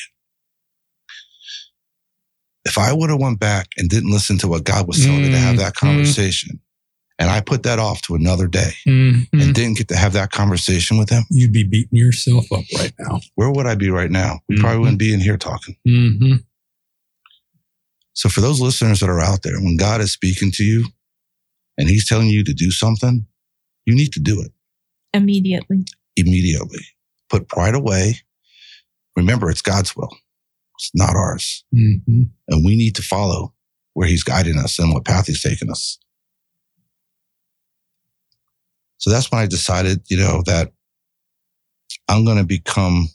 If 2.65 2.77
I 2.77 2.93
would 2.93 3.09
have 3.09 3.19
went 3.21 3.39
back 3.39 3.69
and 3.77 3.89
didn't 3.89 4.11
listen 4.11 4.37
to 4.39 4.47
what 4.47 4.63
God 4.63 4.87
was 4.87 5.03
telling 5.05 5.23
me 5.23 5.29
to 5.29 5.37
have 5.37 5.57
that 5.57 5.73
Mhm. 5.73 5.77
conversation, 5.77 6.59
and 7.19 7.29
I 7.29 7.41
put 7.41 7.63
that 7.63 7.79
off 7.79 8.01
to 8.03 8.15
another 8.15 8.47
day 8.47 8.71
Mhm. 8.85 9.27
and 9.33 9.55
didn't 9.55 9.77
get 9.77 9.87
to 9.89 9.95
have 9.95 10.13
that 10.13 10.31
conversation 10.31 10.97
with 10.97 11.09
him, 11.09 11.23
You'd 11.31 11.51
be 11.53 11.63
beating 11.63 11.97
yourself 11.97 12.51
up 12.51 12.63
right 12.77 12.93
now. 12.99 13.21
where 13.35 13.49
would 13.51 13.65
I 13.65 13.75
be 13.75 13.89
right 13.89 14.11
now? 14.11 14.39
We 14.47 14.57
probably 14.57 14.77
Mhm. 14.77 14.81
wouldn't 14.81 14.99
be 14.99 15.13
in 15.13 15.19
here 15.21 15.37
talking. 15.37 15.75
hmm 15.85 16.35
So 18.13 18.29
for 18.29 18.41
those 18.41 18.59
listeners 18.59 18.99
that 19.01 19.09
are 19.09 19.19
out 19.19 19.43
there, 19.43 19.59
when 19.61 19.77
God 19.77 20.01
is 20.01 20.11
speaking 20.11 20.51
to 20.53 20.63
you 20.63 20.87
and 21.77 21.87
he's 21.89 22.07
telling 22.07 22.29
you 22.29 22.43
to 22.43 22.53
do 22.53 22.71
something, 22.71 23.27
you 23.85 23.93
need 23.95 24.11
to 24.13 24.19
do 24.19 24.41
it 24.41 24.51
Immediately. 25.13 25.85
immediately. 26.15 26.83
Put 27.29 27.47
pride 27.47 27.75
away. 27.75 28.19
Remember, 29.15 29.49
it's 29.49 29.61
God's 29.61 29.95
will. 29.95 30.15
It's 30.79 30.91
not 30.95 31.15
ours. 31.15 31.63
hmm 31.71 32.23
And 32.47 32.65
we 32.65 32.75
need 32.75 32.95
to 32.95 33.01
follow 33.03 33.53
where 33.93 34.07
he's 34.07 34.23
guiding 34.23 34.57
us 34.57 34.77
and 34.79 34.93
what 34.93 35.05
path 35.05 35.27
he's 35.27 35.41
taking 35.41 35.69
us. 35.71 35.97
So 38.97 39.09
that's 39.09 39.31
when 39.31 39.41
I 39.41 39.45
decided, 39.45 40.01
you 40.09 40.17
know, 40.17 40.41
that 40.45 40.71
I'm 42.07 42.25
going 42.25 42.37
to 42.37 42.43
become 42.43 43.07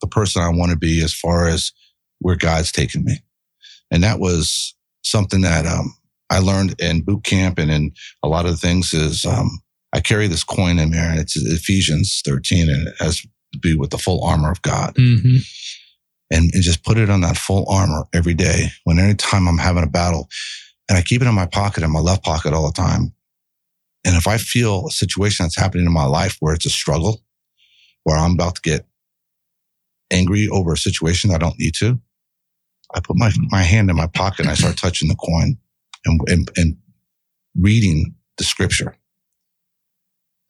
the 0.00 0.06
person 0.06 0.42
I 0.42 0.48
want 0.48 0.70
to 0.70 0.76
be 0.76 1.02
as 1.02 1.14
far 1.14 1.48
as 1.48 1.72
where 2.20 2.36
God's 2.36 2.72
taken 2.72 3.04
me. 3.04 3.18
And 3.90 4.02
that 4.04 4.20
was 4.20 4.74
something 5.02 5.40
that 5.42 5.66
um, 5.66 5.94
I 6.30 6.38
learned 6.38 6.80
in 6.80 7.02
boot 7.02 7.24
camp 7.24 7.58
and 7.58 7.70
in 7.70 7.92
a 8.22 8.28
lot 8.28 8.44
of 8.44 8.52
the 8.52 8.56
things 8.56 8.92
is 8.92 9.24
um, 9.24 9.50
I 9.92 10.00
carry 10.00 10.26
this 10.26 10.44
coin 10.44 10.78
in 10.78 10.90
there 10.90 11.10
and 11.10 11.18
it's 11.18 11.36
Ephesians 11.36 12.22
13 12.24 12.68
and 12.68 12.88
it 12.88 12.94
has 12.98 13.20
to 13.20 13.28
be 13.60 13.74
with 13.74 13.90
the 13.90 13.98
full 13.98 14.22
armor 14.24 14.50
of 14.50 14.62
God 14.62 14.94
hmm 14.96 15.38
and, 16.30 16.50
and 16.52 16.62
just 16.62 16.84
put 16.84 16.98
it 16.98 17.10
on 17.10 17.22
that 17.22 17.36
full 17.36 17.68
armor 17.68 18.04
every 18.12 18.34
day. 18.34 18.66
When 18.84 18.98
anytime 18.98 19.48
I'm 19.48 19.58
having 19.58 19.82
a 19.82 19.88
battle, 19.88 20.28
and 20.88 20.96
I 20.96 21.02
keep 21.02 21.22
it 21.22 21.28
in 21.28 21.34
my 21.34 21.46
pocket, 21.46 21.82
in 21.82 21.92
my 21.92 22.00
left 22.00 22.24
pocket 22.24 22.52
all 22.54 22.66
the 22.66 22.72
time. 22.72 23.12
And 24.08 24.16
if 24.16 24.26
I 24.26 24.38
feel 24.38 24.86
a 24.86 24.90
situation 24.90 25.44
that's 25.44 25.58
happening 25.58 25.84
in 25.84 25.92
my 25.92 26.06
life 26.06 26.38
where 26.40 26.54
it's 26.54 26.64
a 26.64 26.70
struggle, 26.70 27.20
where 28.04 28.16
I'm 28.16 28.32
about 28.32 28.54
to 28.54 28.62
get 28.62 28.86
angry 30.10 30.48
over 30.48 30.72
a 30.72 30.78
situation 30.78 31.30
I 31.30 31.36
don't 31.36 31.58
need 31.58 31.74
to, 31.74 32.00
I 32.94 33.00
put 33.00 33.18
my, 33.18 33.30
my 33.50 33.60
hand 33.60 33.90
in 33.90 33.96
my 33.96 34.06
pocket 34.06 34.40
and 34.40 34.48
I 34.48 34.54
start 34.54 34.78
touching 34.78 35.08
the 35.08 35.14
coin 35.14 35.58
and, 36.06 36.20
and, 36.26 36.50
and 36.56 36.76
reading 37.54 38.14
the 38.38 38.44
scripture. 38.44 38.96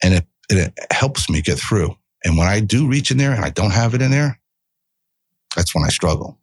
And 0.05 0.15
it, 0.15 0.27
it 0.49 0.73
helps 0.93 1.29
me 1.29 1.43
get 1.43 1.59
through. 1.59 1.97
And 2.25 2.39
when 2.39 2.47
I 2.47 2.61
do 2.61 2.87
reach 2.87 3.11
in 3.11 3.17
there 3.17 3.33
and 3.33 3.45
I 3.45 3.51
don't 3.51 3.73
have 3.73 3.93
it 3.93 4.03
in 4.03 4.13
there, 4.13 4.39
that's 5.57 5.75
when 5.75 5.83
I 5.83 5.89
struggle. 5.89 6.39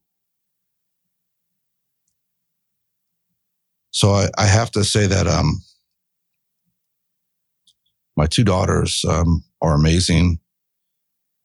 So 3.91 4.11
I, 4.11 4.27
I 4.37 4.47
have 4.47 4.69
to 4.71 4.83
say 4.83 5.07
that 5.07 5.27
um, 5.27 5.61
my 8.15 8.25
two 8.25 8.43
daughters 8.43 9.03
um, 9.07 9.43
are 9.61 9.75
amazing 9.75 10.39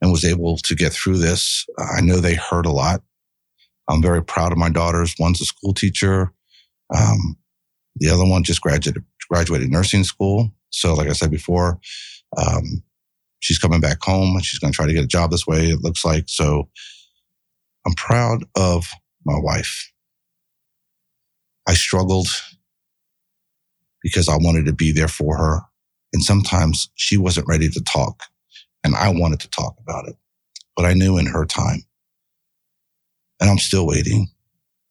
and 0.00 0.12
was 0.12 0.24
able 0.24 0.56
to 0.58 0.74
get 0.74 0.92
through 0.92 1.18
this. 1.18 1.66
I 1.78 2.00
know 2.00 2.16
they 2.16 2.34
hurt 2.34 2.66
a 2.66 2.70
lot. 2.70 3.02
I'm 3.88 4.02
very 4.02 4.22
proud 4.22 4.52
of 4.52 4.58
my 4.58 4.70
daughters. 4.70 5.14
One's 5.18 5.40
a 5.40 5.44
school 5.44 5.74
teacher. 5.74 6.32
Um, 6.94 7.36
the 7.96 8.08
other 8.08 8.24
one 8.24 8.44
just 8.44 8.60
graduated, 8.60 9.04
graduated 9.28 9.70
nursing 9.70 10.04
school. 10.04 10.50
So 10.70 10.94
like 10.94 11.08
I 11.08 11.12
said 11.12 11.30
before, 11.30 11.80
um, 12.36 12.82
she's 13.40 13.58
coming 13.58 13.80
back 13.80 14.02
home 14.02 14.36
and 14.36 14.44
she's 14.44 14.60
going 14.60 14.72
to 14.72 14.76
try 14.76 14.86
to 14.86 14.92
get 14.92 15.04
a 15.04 15.08
job 15.08 15.30
this 15.30 15.46
way. 15.46 15.66
It 15.66 15.82
looks 15.82 16.04
like. 16.04 16.24
So 16.28 16.68
I'm 17.86 17.94
proud 17.94 18.44
of 18.56 18.86
my 19.24 19.38
wife. 19.38 19.92
I 21.68 21.74
struggled 21.74 22.28
because 24.02 24.28
I 24.28 24.36
wanted 24.36 24.66
to 24.66 24.72
be 24.72 24.92
there 24.92 25.08
for 25.08 25.36
her. 25.36 25.60
And 26.12 26.22
sometimes 26.22 26.90
she 26.94 27.16
wasn't 27.16 27.46
ready 27.48 27.68
to 27.68 27.80
talk 27.82 28.24
and 28.82 28.94
I 28.94 29.10
wanted 29.10 29.40
to 29.40 29.50
talk 29.50 29.76
about 29.80 30.08
it, 30.08 30.16
but 30.76 30.84
I 30.84 30.94
knew 30.94 31.18
in 31.18 31.26
her 31.26 31.44
time. 31.44 31.84
And 33.40 33.48
I'm 33.48 33.58
still 33.58 33.86
waiting 33.86 34.28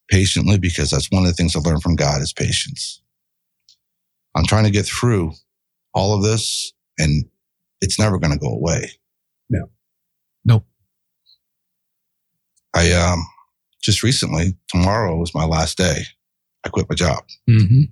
patiently 0.10 0.58
because 0.58 0.92
that's 0.92 1.12
one 1.12 1.24
of 1.24 1.28
the 1.30 1.34
things 1.34 1.56
I 1.56 1.60
learned 1.60 1.84
from 1.84 1.96
God 1.96 2.22
is 2.22 2.34
patience. 2.34 3.02
I'm 4.36 4.46
trying 4.46 4.64
to 4.64 4.72
get 4.72 4.86
through 4.86 5.34
all 5.94 6.16
of 6.16 6.24
this 6.24 6.74
and 6.98 7.26
it's 7.82 8.00
never 8.00 8.18
going 8.20 8.34
to 8.34 8.40
go 8.40 8.52
away. 8.52 8.92
No. 9.50 9.70
Nope. 10.46 10.66
I 12.74 12.92
um 12.94 13.26
just 13.82 14.04
recently, 14.04 14.56
tomorrow 14.70 15.16
was 15.18 15.34
my 15.34 15.46
last 15.46 15.78
day. 15.78 16.04
I 16.66 16.70
quit 16.70 16.90
my 16.90 16.96
job. 16.96 17.24
hmm 17.48 17.84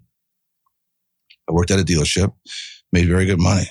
I 1.50 1.54
worked 1.54 1.72
at 1.72 1.80
a 1.80 1.84
dealership, 1.84 2.34
made 2.92 3.08
very 3.08 3.26
good 3.26 3.40
money. 3.40 3.68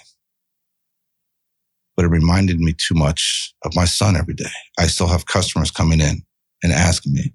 But 1.96 2.04
it 2.04 2.08
reminded 2.08 2.60
me 2.60 2.74
too 2.74 2.94
much 2.94 3.54
of 3.64 3.74
my 3.74 3.86
son 3.86 4.16
every 4.16 4.34
day. 4.34 4.50
I 4.78 4.86
still 4.86 5.06
have 5.08 5.26
customers 5.26 5.70
coming 5.70 6.00
in 6.00 6.22
and 6.62 6.72
asking 6.72 7.14
me, 7.14 7.32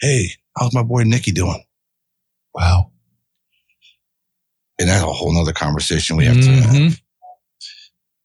Hey, 0.00 0.28
how's 0.56 0.74
my 0.74 0.82
boy 0.82 1.02
Nicky 1.04 1.32
doing? 1.32 1.64
Wow. 2.54 2.92
And 4.78 4.88
that's 4.88 5.02
a 5.02 5.06
whole 5.06 5.32
nother 5.32 5.52
conversation 5.52 6.16
we 6.16 6.26
have 6.26 6.36
to 6.40 6.50
Mhm. 6.50 6.62
have. 6.62 7.00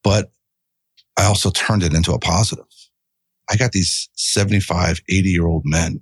But 0.03 0.33
I 1.17 1.25
also 1.25 1.49
turned 1.49 1.83
it 1.83 1.93
into 1.93 2.13
a 2.13 2.19
positive. 2.19 2.65
I 3.49 3.55
got 3.55 3.71
these 3.71 4.09
75, 4.15 5.01
80 5.09 5.29
year 5.29 5.45
old 5.47 5.63
men 5.65 6.01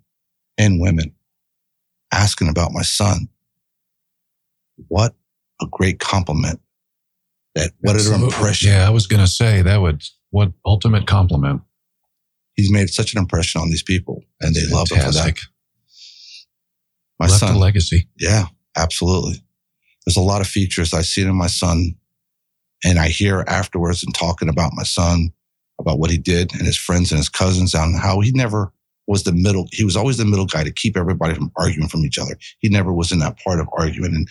and 0.58 0.80
women 0.82 1.16
asking 2.12 2.50
about 2.50 2.72
my 2.74 2.82
son. 2.82 3.30
What 4.88 5.16
a 5.62 5.66
great 5.68 6.00
compliment. 6.00 6.62
That 7.60 7.72
what 7.82 7.96
an 7.96 8.24
impression. 8.24 8.72
Yeah, 8.72 8.88
I 8.88 8.90
was 8.90 9.08
going 9.08 9.22
to 9.22 9.28
say 9.28 9.62
that 9.62 9.82
would 9.82 10.04
what 10.32 10.52
ultimate 10.66 11.08
compliment. 11.08 11.62
he's 12.56 12.72
made 12.72 12.90
such 12.90 13.14
an 13.14 13.20
impression 13.20 13.62
on 13.62 13.70
these 13.70 13.84
people 13.84 14.24
and 14.42 14.54
they 14.56 14.66
love 14.70 14.90
him 14.90 15.00
for 15.00 15.12
that. 15.12 15.40
My 17.20 17.26
Left 17.28 17.40
son, 17.40 17.56
a 17.56 17.60
legacy. 17.60 18.08
yeah, 18.18 18.46
absolutely. 18.78 19.44
There's 20.06 20.18
a 20.18 20.22
lot 20.22 20.42
of 20.42 20.48
features 20.48 20.94
I 20.94 21.02
see 21.02 21.22
in 21.22 21.36
my 21.36 21.48
son, 21.48 21.96
and 22.86 22.98
I 22.98 23.10
hear 23.10 23.44
afterwards 23.48 24.04
and 24.04 24.16
talking 24.16 24.48
about 24.48 24.72
my 24.74 24.84
son, 24.84 25.32
about 25.80 26.00
what 26.00 26.10
he 26.12 26.18
did 26.18 26.54
and 26.54 26.66
his 26.66 26.78
friends 26.78 27.12
and 27.12 27.18
his 27.18 27.30
cousins, 27.30 27.76
on 27.76 27.94
how 27.94 28.22
he 28.22 28.32
never 28.32 28.72
was 29.06 29.24
the 29.24 29.34
middle. 29.34 29.68
He 29.72 29.84
was 29.84 29.98
always 29.98 30.18
the 30.18 30.26
middle 30.26 30.46
guy 30.46 30.64
to 30.64 30.72
keep 30.72 30.96
everybody 30.96 31.34
from 31.34 31.52
arguing 31.58 31.90
from 31.90 32.06
each 32.06 32.18
other. 32.18 32.38
He 32.60 32.70
never 32.70 32.94
was 32.94 33.12
in 33.12 33.20
that 33.20 33.38
part 33.44 33.60
of 33.60 33.68
arguing, 33.74 34.16
and 34.16 34.30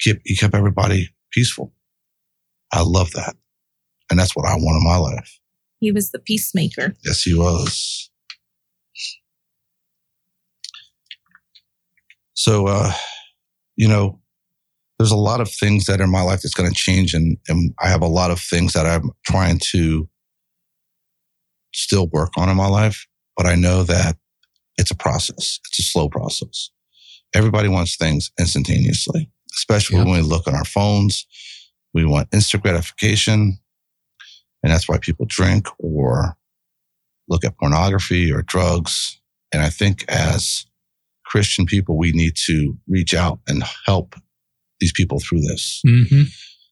kept, 0.00 0.20
he 0.24 0.34
kept 0.34 0.54
everybody 0.54 1.08
peaceful. 1.30 1.72
I 2.72 2.82
love 2.82 3.10
that, 3.12 3.36
and 4.10 4.18
that's 4.18 4.34
what 4.34 4.46
I 4.46 4.54
want 4.54 4.76
in 4.78 4.84
my 4.84 4.96
life. 4.96 5.38
He 5.80 5.92
was 5.92 6.10
the 6.10 6.18
peacemaker. 6.18 6.94
Yes, 7.04 7.22
he 7.22 7.34
was. 7.34 8.10
So, 12.34 12.66
uh, 12.66 12.92
you 13.76 13.88
know, 13.88 14.20
there's 14.98 15.10
a 15.10 15.16
lot 15.16 15.40
of 15.40 15.50
things 15.50 15.86
that 15.86 16.00
in 16.00 16.10
my 16.10 16.22
life 16.22 16.42
that's 16.42 16.54
going 16.54 16.68
to 16.68 16.74
change, 16.74 17.14
and, 17.14 17.36
and 17.48 17.74
I 17.82 17.88
have 17.88 18.02
a 18.02 18.06
lot 18.08 18.30
of 18.30 18.40
things 18.40 18.72
that 18.72 18.86
I'm 18.86 19.10
trying 19.26 19.58
to 19.70 20.08
still 21.72 22.08
work 22.08 22.32
on 22.36 22.48
in 22.48 22.56
my 22.56 22.68
life. 22.68 23.06
But 23.36 23.46
I 23.46 23.56
know 23.56 23.82
that 23.84 24.16
it's 24.78 24.90
a 24.92 24.96
process. 24.96 25.58
It's 25.68 25.78
a 25.80 25.82
slow 25.82 26.08
process. 26.08 26.70
Everybody 27.34 27.68
wants 27.68 27.96
things 27.96 28.30
instantaneously, 28.38 29.30
especially 29.56 29.96
Yeah. 29.96 30.04
when 30.04 30.14
we 30.14 30.20
look 30.20 30.46
on 30.46 30.54
our 30.54 30.64
phones. 30.64 31.26
We 31.94 32.04
want 32.04 32.28
instant 32.32 32.62
gratification. 32.62 33.58
And 34.62 34.72
that's 34.72 34.88
why 34.88 34.98
people 34.98 35.26
drink 35.28 35.68
or 35.78 36.36
look 37.28 37.44
at 37.44 37.56
pornography 37.58 38.32
or 38.32 38.42
drugs. 38.42 39.20
And 39.52 39.62
I 39.62 39.70
think 39.70 40.04
as 40.08 40.66
Christian 41.24 41.66
people, 41.66 41.96
we 41.96 42.12
need 42.12 42.34
to 42.46 42.76
reach 42.88 43.14
out 43.14 43.40
and 43.46 43.62
help 43.86 44.14
these 44.80 44.92
people 44.92 45.20
through 45.20 45.40
this. 45.40 45.80
hmm 45.86 46.22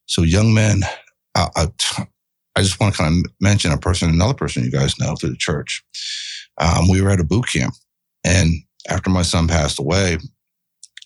So, 0.06 0.22
young 0.22 0.52
men, 0.52 0.82
I, 1.34 1.48
I, 1.56 1.66
I 2.56 2.62
just 2.62 2.80
want 2.80 2.94
to 2.94 3.02
kind 3.02 3.24
of 3.24 3.32
mention 3.40 3.72
a 3.72 3.78
person, 3.78 4.10
another 4.10 4.34
person 4.34 4.64
you 4.64 4.70
guys 4.70 4.98
know 4.98 5.14
through 5.14 5.30
the 5.30 5.36
church. 5.36 5.82
Um, 6.58 6.88
we 6.88 7.00
were 7.00 7.10
at 7.10 7.20
a 7.20 7.24
boot 7.24 7.46
camp, 7.46 7.74
and 8.24 8.50
after 8.88 9.10
my 9.10 9.22
son 9.22 9.48
passed 9.48 9.78
away, 9.78 10.18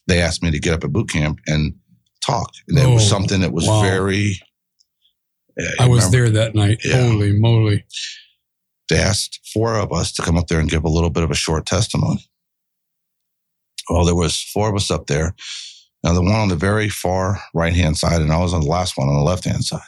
they 0.07 0.21
asked 0.21 0.43
me 0.43 0.51
to 0.51 0.59
get 0.59 0.75
up 0.75 0.85
at 0.85 0.93
boot 0.93 1.09
camp 1.09 1.39
and 1.47 1.75
talk. 2.27 2.51
And 2.69 2.79
it 2.79 2.87
was 2.89 3.05
Oh, 3.05 3.07
something 3.09 3.41
that 3.41 3.53
was 3.53 3.67
wow. 3.67 3.83
very. 3.83 4.41
Uh, 5.59 5.63
yeah, 5.63 5.69
I 5.81 5.89
was 5.89 6.05
remember- 6.07 6.31
there 6.31 6.45
that 6.45 6.55
night. 6.55 6.79
Yeah. 6.85 7.03
Holy 7.09 7.33
moly. 7.33 7.85
they 8.89 8.99
asked 8.99 9.41
four 9.53 9.77
of 9.79 9.93
us 9.93 10.13
to 10.13 10.23
come 10.23 10.37
up 10.37 10.47
there 10.49 10.61
and 10.61 10.71
give 10.71 10.85
a 10.85 10.89
little 10.89 11.11
bit 11.11 11.23
of 11.25 11.31
a 11.31 11.35
short 11.35 11.67
testimony. 11.67 12.25
Well, 13.89 14.05
there 14.05 14.15
was 14.15 14.41
four 14.41 14.69
of 14.69 14.77
us 14.77 14.91
up 14.91 15.07
there. 15.07 15.35
Now 16.05 16.13
the 16.13 16.23
one 16.23 16.35
on 16.35 16.49
the 16.49 16.57
very 16.57 16.89
far 16.89 17.41
right 17.55 17.75
hand 17.75 17.97
side, 17.97 18.21
and 18.21 18.33
I 18.33 18.39
was 18.41 18.53
on 18.55 18.61
the 18.61 18.67
last 18.69 18.97
one 18.97 19.09
on 19.09 19.15
the 19.17 19.23
left 19.23 19.45
hand 19.45 19.65
side. 19.65 19.81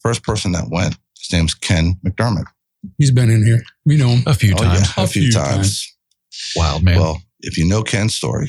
First 0.00 0.22
person 0.22 0.52
that 0.52 0.68
went, 0.70 0.96
his 1.18 1.32
name's 1.32 1.54
Ken 1.54 1.96
McDermott. 2.06 2.44
He's 2.98 3.10
been 3.10 3.30
in 3.30 3.44
here. 3.44 3.62
We 3.86 3.96
know 3.96 4.08
him. 4.08 4.22
A 4.26 4.34
few 4.34 4.52
Oh, 4.54 4.58
times. 4.62 4.80
yeah, 4.96 5.02
a, 5.02 5.04
A 5.04 5.06
few, 5.08 5.22
few 5.22 5.32
times. 5.32 5.96
Wild 6.54 6.82
man. 6.82 6.98
Well, 7.00 7.22
if 7.40 7.56
you 7.56 7.66
know 7.66 7.82
Ken's 7.82 8.14
story, 8.14 8.48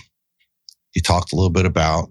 he 0.91 1.01
talked 1.01 1.31
a 1.31 1.35
little 1.35 1.49
bit 1.51 1.65
about 1.65 2.09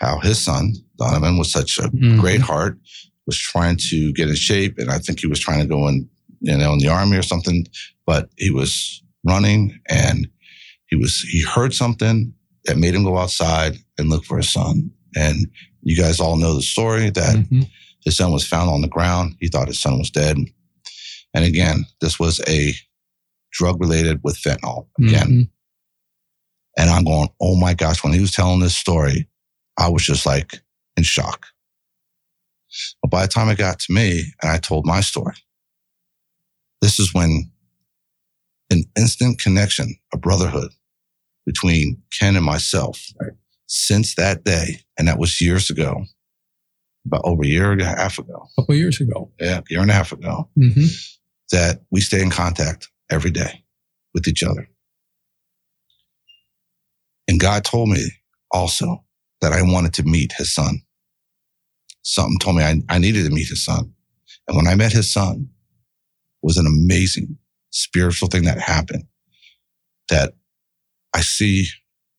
how 0.00 0.18
his 0.20 0.38
son 0.38 0.74
Donovan 0.98 1.38
was 1.38 1.50
such 1.50 1.78
a 1.78 1.88
Mhm. 1.88 2.20
great 2.20 2.40
heart, 2.40 2.78
was 3.26 3.38
trying 3.38 3.76
to 3.76 4.12
get 4.12 4.28
in 4.28 4.36
shape, 4.36 4.78
and 4.78 4.90
I 4.90 4.98
think 4.98 5.20
he 5.20 5.26
was 5.26 5.40
trying 5.40 5.60
to 5.60 5.66
go 5.66 5.88
in, 5.88 6.08
you 6.40 6.56
know, 6.56 6.72
in 6.74 6.78
the 6.78 6.88
army 6.88 7.16
or 7.16 7.22
something. 7.22 7.66
But 8.06 8.30
he 8.36 8.50
was 8.50 9.02
running, 9.24 9.78
and 9.88 10.28
he 10.88 10.96
was 10.96 11.20
he 11.22 11.42
heard 11.42 11.74
something 11.74 12.32
that 12.66 12.76
made 12.78 12.94
him 12.94 13.04
go 13.04 13.18
outside 13.18 13.78
and 13.98 14.08
look 14.10 14.24
for 14.24 14.36
his 14.36 14.50
son. 14.50 14.90
And 15.16 15.46
you 15.82 15.96
guys 15.96 16.20
all 16.20 16.36
know 16.36 16.54
the 16.54 16.62
story 16.62 17.10
that 17.10 17.36
Mhm. 17.36 17.68
his 18.04 18.16
son 18.16 18.32
was 18.32 18.46
found 18.46 18.70
on 18.70 18.82
the 18.82 18.88
ground. 18.88 19.36
He 19.40 19.48
thought 19.48 19.68
his 19.68 19.80
son 19.80 19.98
was 19.98 20.10
dead. 20.10 20.36
And 21.34 21.44
again, 21.44 21.86
this 22.00 22.18
was 22.18 22.40
a 22.46 22.74
drug 23.52 23.80
related 23.80 24.20
with 24.22 24.38
fentanyl. 24.40 24.86
Again, 25.00 25.28
Mhm. 25.28 25.48
and 26.78 26.90
I'm 26.90 27.04
going, 27.04 27.28
oh 27.40 27.56
my 27.56 27.74
gosh, 27.74 28.02
when 28.04 28.12
he 28.12 28.20
was 28.20 28.32
telling 28.32 28.60
this 28.60 28.76
story, 28.76 29.28
I 29.78 29.88
was 29.88 30.04
just 30.04 30.26
like 30.26 30.60
in 30.96 31.02
shock. 31.02 31.46
But 33.02 33.10
by 33.10 33.22
the 33.22 33.28
time 33.28 33.48
it 33.48 33.58
got 33.58 33.78
to 33.80 33.92
me 33.92 34.24
and 34.42 34.50
I 34.52 34.58
told 34.58 34.86
my 34.86 35.00
story, 35.00 35.36
this 36.80 36.98
is 36.98 37.14
when 37.14 37.50
an 38.70 38.84
instant 38.96 39.38
connection, 39.40 39.94
a 40.12 40.16
brotherhood 40.16 40.70
between 41.46 42.02
Ken 42.18 42.36
and 42.36 42.44
myself 42.44 43.00
since 43.66 44.14
that 44.16 44.44
day, 44.44 44.80
and 44.98 45.06
that 45.08 45.18
was 45.18 45.40
years 45.40 45.70
ago, 45.70 46.04
about 47.06 47.20
over 47.24 47.44
a 47.44 47.46
year 47.46 47.72
and 47.72 47.80
a 47.82 47.84
half 47.84 48.18
ago, 48.18 48.48
A 48.56 48.62
couple 48.62 48.74
years 48.74 49.00
ago. 49.00 49.30
yeah, 49.38 49.58
a 49.58 49.62
year 49.68 49.80
and 49.82 49.90
a 49.90 49.94
half 49.94 50.12
ago, 50.12 50.48
hmm 50.56 50.84
that 51.52 51.82
we 51.90 52.00
stay 52.00 52.22
in 52.22 52.30
contact 52.30 52.88
every 53.10 53.30
day 53.30 53.62
with 54.14 54.26
each 54.26 54.42
other. 54.42 54.66
And 57.28 57.38
God 57.38 57.64
told 57.64 57.90
me 57.90 58.02
also 58.50 59.03
that 59.44 59.52
I 59.52 59.60
wanted 59.60 59.92
to 59.94 60.04
meet 60.04 60.32
his 60.32 60.54
son. 60.54 60.80
Something 62.00 62.38
told 62.38 62.56
me 62.56 62.62
I, 62.62 62.80
I 62.88 62.96
needed 62.96 63.24
to 63.24 63.30
meet 63.30 63.48
his 63.48 63.62
son. 63.62 63.92
And 64.48 64.56
when 64.56 64.66
I 64.66 64.74
met 64.74 64.90
his 64.90 65.12
son, 65.12 65.50
it 66.42 66.46
was 66.46 66.56
an 66.56 66.66
amazing 66.66 67.36
spiritual 67.68 68.28
thing 68.28 68.44
that 68.44 68.58
happened 68.58 69.04
that 70.08 70.32
I 71.14 71.20
see 71.20 71.66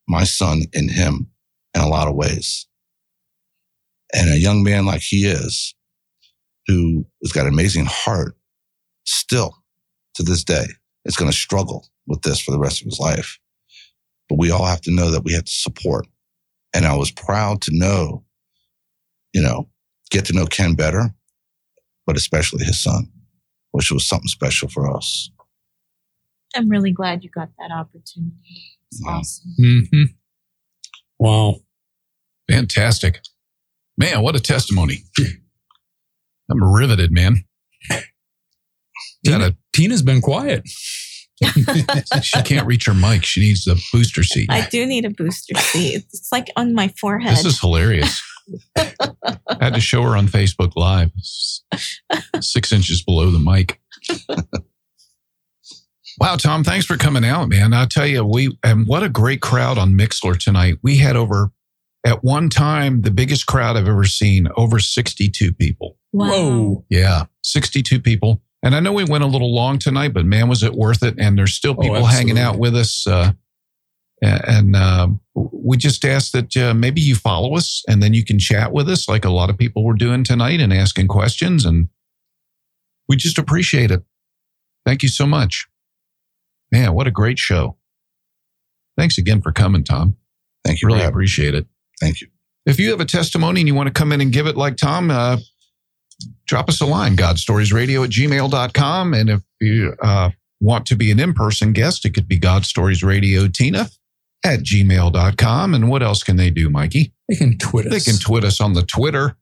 my 0.07 0.23
son 0.23 0.65
in 0.71 0.87
him 0.87 1.31
in 1.73 1.81
a 1.81 1.87
lot 1.87 2.07
of 2.07 2.13
ways. 2.13 2.67
And 4.13 4.29
a 4.29 4.37
young 4.37 4.61
man 4.61 4.85
like 4.85 5.01
he 5.01 5.25
is, 5.25 5.73
who 6.67 7.07
has 7.23 7.31
got 7.31 7.47
an 7.47 7.53
amazing 7.53 7.85
heart, 7.87 8.37
still 9.05 9.63
to 10.13 10.21
this 10.21 10.43
day 10.43 10.65
is 11.05 11.17
going 11.17 11.31
to 11.31 11.35
struggle 11.35 11.87
with 12.05 12.21
this 12.21 12.39
for 12.39 12.51
the 12.51 12.59
rest 12.59 12.81
of 12.81 12.85
his 12.85 12.99
life. 12.99 13.39
But 14.29 14.37
we 14.37 14.51
all 14.51 14.65
have 14.65 14.81
to 14.81 14.93
know 14.93 15.09
that 15.09 15.23
we 15.23 15.33
have 15.33 15.45
to 15.45 15.51
support. 15.51 16.05
And 16.75 16.85
I 16.85 16.95
was 16.95 17.09
proud 17.11 17.61
to 17.63 17.71
know, 17.73 18.23
you 19.33 19.41
know, 19.41 19.69
get 20.11 20.25
to 20.25 20.33
know 20.33 20.45
Ken 20.45 20.75
better, 20.75 21.13
but 22.05 22.17
especially 22.17 22.65
his 22.65 22.83
son, 22.83 23.09
which 23.71 23.91
was 23.91 24.05
something 24.05 24.27
special 24.27 24.67
for 24.67 24.95
us. 24.95 25.29
I'm 26.55 26.69
really 26.69 26.91
glad 26.91 27.23
you 27.23 27.29
got 27.29 27.49
that 27.59 27.71
opportunity. 27.71 28.33
It's 28.91 29.01
Yeah. 29.03 29.11
awesome. 29.11 29.55
hmm 29.57 30.03
Wow. 31.17 31.55
Fantastic. 32.51 33.21
Man, 33.97 34.21
what 34.21 34.35
a 34.35 34.39
testimony. 34.39 35.03
I'm 36.49 36.61
riveted, 36.63 37.11
man. 37.11 37.45
Got 37.89 39.39
Tina, 39.39 39.57
Tina's 39.73 40.01
been 40.01 40.21
quiet. 40.21 40.63
She 41.43 42.41
can't 42.43 42.65
reach 42.65 42.85
her 42.85 42.93
mic. 42.93 43.23
She 43.25 43.41
needs 43.41 43.65
the 43.65 43.81
booster 43.91 44.23
seat. 44.23 44.47
I 44.49 44.67
do 44.69 44.85
need 44.85 45.05
a 45.05 45.09
booster 45.09 45.55
seat. 45.55 45.95
It's 45.95 46.29
like 46.31 46.47
on 46.55 46.73
my 46.73 46.87
forehead. 46.99 47.33
This 47.33 47.45
is 47.45 47.59
hilarious. 47.59 48.21
I 48.77 48.93
had 49.59 49.73
to 49.73 49.81
show 49.81 50.01
her 50.03 50.15
on 50.15 50.27
Facebook 50.27 50.73
Live. 50.75 51.11
Six 52.41 52.71
inches 52.71 53.03
below 53.03 53.31
the 53.31 53.39
mic. 53.39 53.81
Wow, 56.19 56.37
Tom, 56.37 56.63
thanks 56.63 56.85
for 56.85 56.95
coming 56.95 57.25
out, 57.25 57.49
man. 57.49 57.73
I'll 57.73 57.87
tell 57.87 58.07
you, 58.07 58.23
we 58.23 58.57
and 58.63 58.87
what 58.87 59.03
a 59.03 59.09
great 59.09 59.41
crowd 59.41 59.77
on 59.77 59.97
Mixlr 59.97 60.37
tonight. 60.39 60.77
We 60.81 60.97
had 60.97 61.17
over 61.17 61.51
at 62.05 62.23
one 62.23 62.49
time 62.49 63.01
the 63.01 63.11
biggest 63.11 63.47
crowd 63.47 63.75
I've 63.75 63.87
ever 63.87 64.05
seen, 64.05 64.47
over 64.55 64.79
62 64.79 65.53
people. 65.53 65.97
wow. 66.13 66.29
Whoa. 66.29 66.85
Yeah, 66.89 67.25
62 67.43 67.99
people. 67.99 68.41
And 68.65 68.75
I 68.75 68.79
know 68.79 68.91
we 68.91 69.03
went 69.03 69.23
a 69.23 69.27
little 69.27 69.53
long 69.53 69.77
tonight, 69.77 70.11
but 70.11 70.25
man, 70.25 70.49
was 70.49 70.63
it 70.63 70.73
worth 70.73 71.03
it? 71.03 71.15
And 71.19 71.37
there's 71.37 71.53
still 71.53 71.75
Oh, 71.77 71.81
people 71.81 72.05
hanging 72.05 72.39
out 72.39 72.57
with 72.57 72.75
us. 72.75 73.05
Uh, 73.05 73.33
and 74.21 74.75
um, 74.75 75.19
we 75.35 75.77
just 75.77 76.03
ask 76.03 76.31
that 76.31 76.57
uh, 76.57 76.73
maybe 76.73 76.99
you 76.99 77.13
follow 77.15 77.55
us 77.55 77.83
and 77.87 78.01
then 78.01 78.15
you 78.15 78.25
can 78.25 78.39
chat 78.39 78.71
with 78.71 78.89
us 78.89 79.07
like 79.07 79.23
a 79.23 79.29
lot 79.29 79.51
of 79.51 79.57
people 79.57 79.83
were 79.83 79.93
doing 79.93 80.23
tonight 80.23 80.59
and 80.59 80.73
asking 80.73 81.07
questions. 81.07 81.63
And 81.63 81.89
we 83.07 83.17
just 83.17 83.37
appreciate 83.37 83.91
it. 83.91 84.01
Thank 84.83 85.03
you 85.03 85.09
so 85.09 85.27
much. 85.27 85.67
Man, 86.71 86.93
what 86.95 87.05
a 87.05 87.11
great 87.11 87.37
show. 87.37 87.77
Thanks 88.97 89.19
again 89.19 89.41
for 89.41 89.51
coming, 89.51 89.83
Tom. 89.83 90.17
Thank 90.63 90.81
you. 90.81 90.87
Really 90.87 90.99
for 90.99 91.03
having 91.03 91.13
me. 91.13 91.19
appreciate 91.19 91.53
it. 91.53 91.67
Thank 92.01 92.21
you. 92.21 92.29
If 92.65 92.79
you 92.79 92.89
have 92.89 92.99
a 92.99 93.05
testimony 93.05 93.61
and 93.61 93.67
you 93.67 93.75
want 93.75 93.87
to 93.87 93.93
come 93.93 94.11
in 94.11 94.21
and 94.21 94.31
give 94.31 94.47
it 94.47 94.57
like 94.57 94.75
Tom, 94.77 95.11
uh, 95.11 95.37
drop 96.47 96.69
us 96.69 96.81
a 96.81 96.85
line, 96.85 97.15
godstoriesradio 97.15 98.03
at 98.05 98.09
gmail.com. 98.11 99.13
And 99.13 99.29
if 99.29 99.41
you 99.59 99.93
uh, 100.01 100.31
want 100.59 100.85
to 100.87 100.95
be 100.95 101.11
an 101.11 101.19
in 101.19 101.33
person 101.33 101.73
guest, 101.73 102.05
it 102.05 102.13
could 102.13 102.27
be 102.27 102.37
God 102.37 102.65
Stories 102.65 103.03
Radio 103.03 103.47
Tina 103.47 103.87
at 104.43 104.59
gmail.com. 104.61 105.73
And 105.73 105.89
what 105.89 106.03
else 106.03 106.23
can 106.23 106.35
they 106.37 106.49
do, 106.49 106.69
Mikey? 106.69 107.13
They 107.29 107.35
can 107.35 107.57
twit 107.57 107.87
us. 107.87 107.93
They 107.93 108.11
can 108.11 108.19
tweet 108.19 108.43
us 108.43 108.61
on 108.61 108.73
the 108.73 108.83
Twitter, 108.83 109.35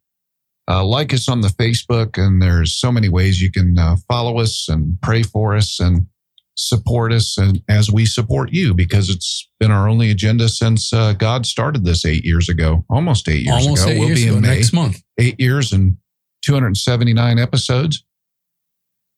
uh, 0.70 0.86
like 0.86 1.14
us 1.14 1.28
on 1.28 1.42
the 1.42 1.50
Facebook, 1.50 2.18
and 2.18 2.42
there's 2.42 2.74
so 2.74 2.92
many 2.92 3.10
ways 3.10 3.42
you 3.42 3.52
can 3.52 3.78
uh, 3.78 3.98
follow 4.08 4.40
us 4.40 4.68
and 4.70 4.98
pray 5.02 5.24
for 5.24 5.56
us. 5.56 5.80
And 5.80 6.08
support 6.56 7.12
us 7.12 7.38
and 7.38 7.62
as 7.68 7.90
we 7.92 8.06
support 8.06 8.52
you 8.52 8.74
because 8.74 9.10
it's 9.10 9.50
been 9.60 9.72
our 9.72 9.90
only 9.90 10.12
agenda 10.12 10.48
since 10.48 10.94
uh, 10.94 11.14
God 11.14 11.46
started 11.46 11.84
this 11.84 12.06
eight 12.06 12.24
years 12.24 12.48
ago, 12.48 12.86
almost 12.90 13.28
eight 13.28 13.44
years 13.44 13.64
Almost 13.64 13.84
ago. 13.84 13.92
eight 13.92 14.00
we'll 14.00 14.08
years 14.10 14.20
be 14.22 14.28
ago, 14.28 14.36
in 14.38 14.42
May. 14.44 14.56
next 14.56 14.74
month. 14.74 15.02
Eight 15.20 15.40
years 15.40 15.72
and 15.74 15.98
279 16.44 17.40
episodes. 17.40 18.04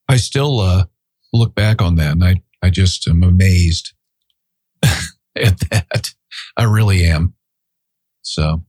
I 0.07 0.17
still 0.17 0.59
uh, 0.59 0.85
look 1.33 1.55
back 1.55 1.81
on 1.81 1.95
that 1.95 2.11
and 2.13 2.23
I, 2.23 2.41
I 2.61 2.69
just 2.69 3.07
am 3.07 3.23
amazed 3.23 3.93
at 4.83 5.59
that. 5.71 6.07
I 6.57 6.63
really 6.63 7.03
am. 7.05 7.33
So, 8.21 8.63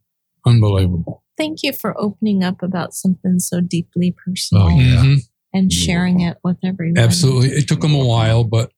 Unbelievable. 0.46 1.24
Thank 1.36 1.64
you 1.64 1.72
for 1.72 1.98
opening 2.00 2.44
up 2.44 2.62
about 2.62 2.94
something 2.94 3.40
so 3.40 3.60
deeply 3.60 4.14
personal 4.24 4.64
Oh, 4.64 4.68
yeah. 4.70 5.02
Mhm. 5.02 5.18
and 5.52 5.72
sharing 5.72 6.20
it 6.20 6.38
with 6.44 6.56
everyone. 6.64 6.96
Absolutely. 6.98 7.48
It 7.50 7.66
took 7.68 7.80
them 7.80 7.94
a 7.94 8.04
while, 8.06 8.44
but 8.44 8.70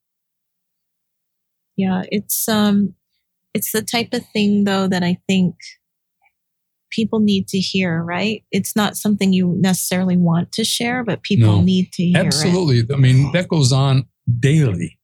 Yeah, 1.76 2.02
it's 2.10 2.48
um 2.48 2.94
it's 3.54 3.70
the 3.72 3.82
type 3.82 4.12
of 4.12 4.24
thing 4.32 4.64
though 4.64 4.88
that 4.88 5.02
I 5.04 5.18
think 5.28 5.54
people 6.90 7.20
need 7.20 7.48
to 7.48 7.58
hear, 7.58 8.02
right? 8.02 8.44
It's 8.50 8.74
not 8.74 8.96
something 8.96 9.32
you 9.32 9.54
necessarily 9.58 10.16
want 10.16 10.52
to 10.52 10.64
share, 10.64 11.04
but 11.04 11.22
people 11.22 11.56
No. 11.56 11.60
need 11.62 11.92
to 11.92 12.02
hear 12.04 12.20
it. 12.22 12.26
absolutely. 12.26 12.82
I 12.94 12.98
mean, 12.98 13.30
that 13.32 13.48
goes 13.48 13.72
on 13.72 14.06
daily. 14.40 14.98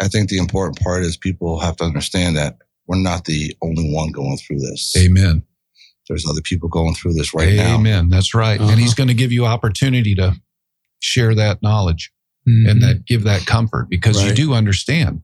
I 0.00 0.08
think 0.08 0.28
the 0.28 0.38
important 0.38 0.78
part 0.80 1.02
is 1.02 1.16
people 1.16 1.58
have 1.60 1.76
to 1.76 1.84
understand 1.84 2.36
that 2.36 2.58
we're 2.86 2.98
not 3.00 3.24
the 3.24 3.56
only 3.62 3.90
one 3.92 4.10
going 4.12 4.36
through 4.38 4.58
this. 4.58 4.94
amen. 4.96 5.42
There's 6.08 6.26
other 6.28 6.42
people 6.42 6.68
going 6.68 6.94
through 6.94 7.14
this 7.14 7.32
right 7.32 7.54
now. 7.54 7.76
amen. 7.76 8.08
That's 8.10 8.34
right. 8.34 8.60
Uh-huh. 8.60 8.70
And 8.70 8.80
he's 8.80 8.92
going 8.94 9.08
to 9.08 9.14
give 9.14 9.32
you 9.32 9.46
opportunity 9.46 10.14
to 10.16 10.34
share 11.00 11.34
that 11.34 11.62
knowledge. 11.62 12.10
Mhm. 12.48 12.68
and 12.68 12.82
that 12.82 13.04
give 13.06 13.22
that 13.22 13.46
comfort 13.46 13.88
because 13.88 14.20
you 14.24 14.34
do 14.34 14.52
understand. 14.52 15.22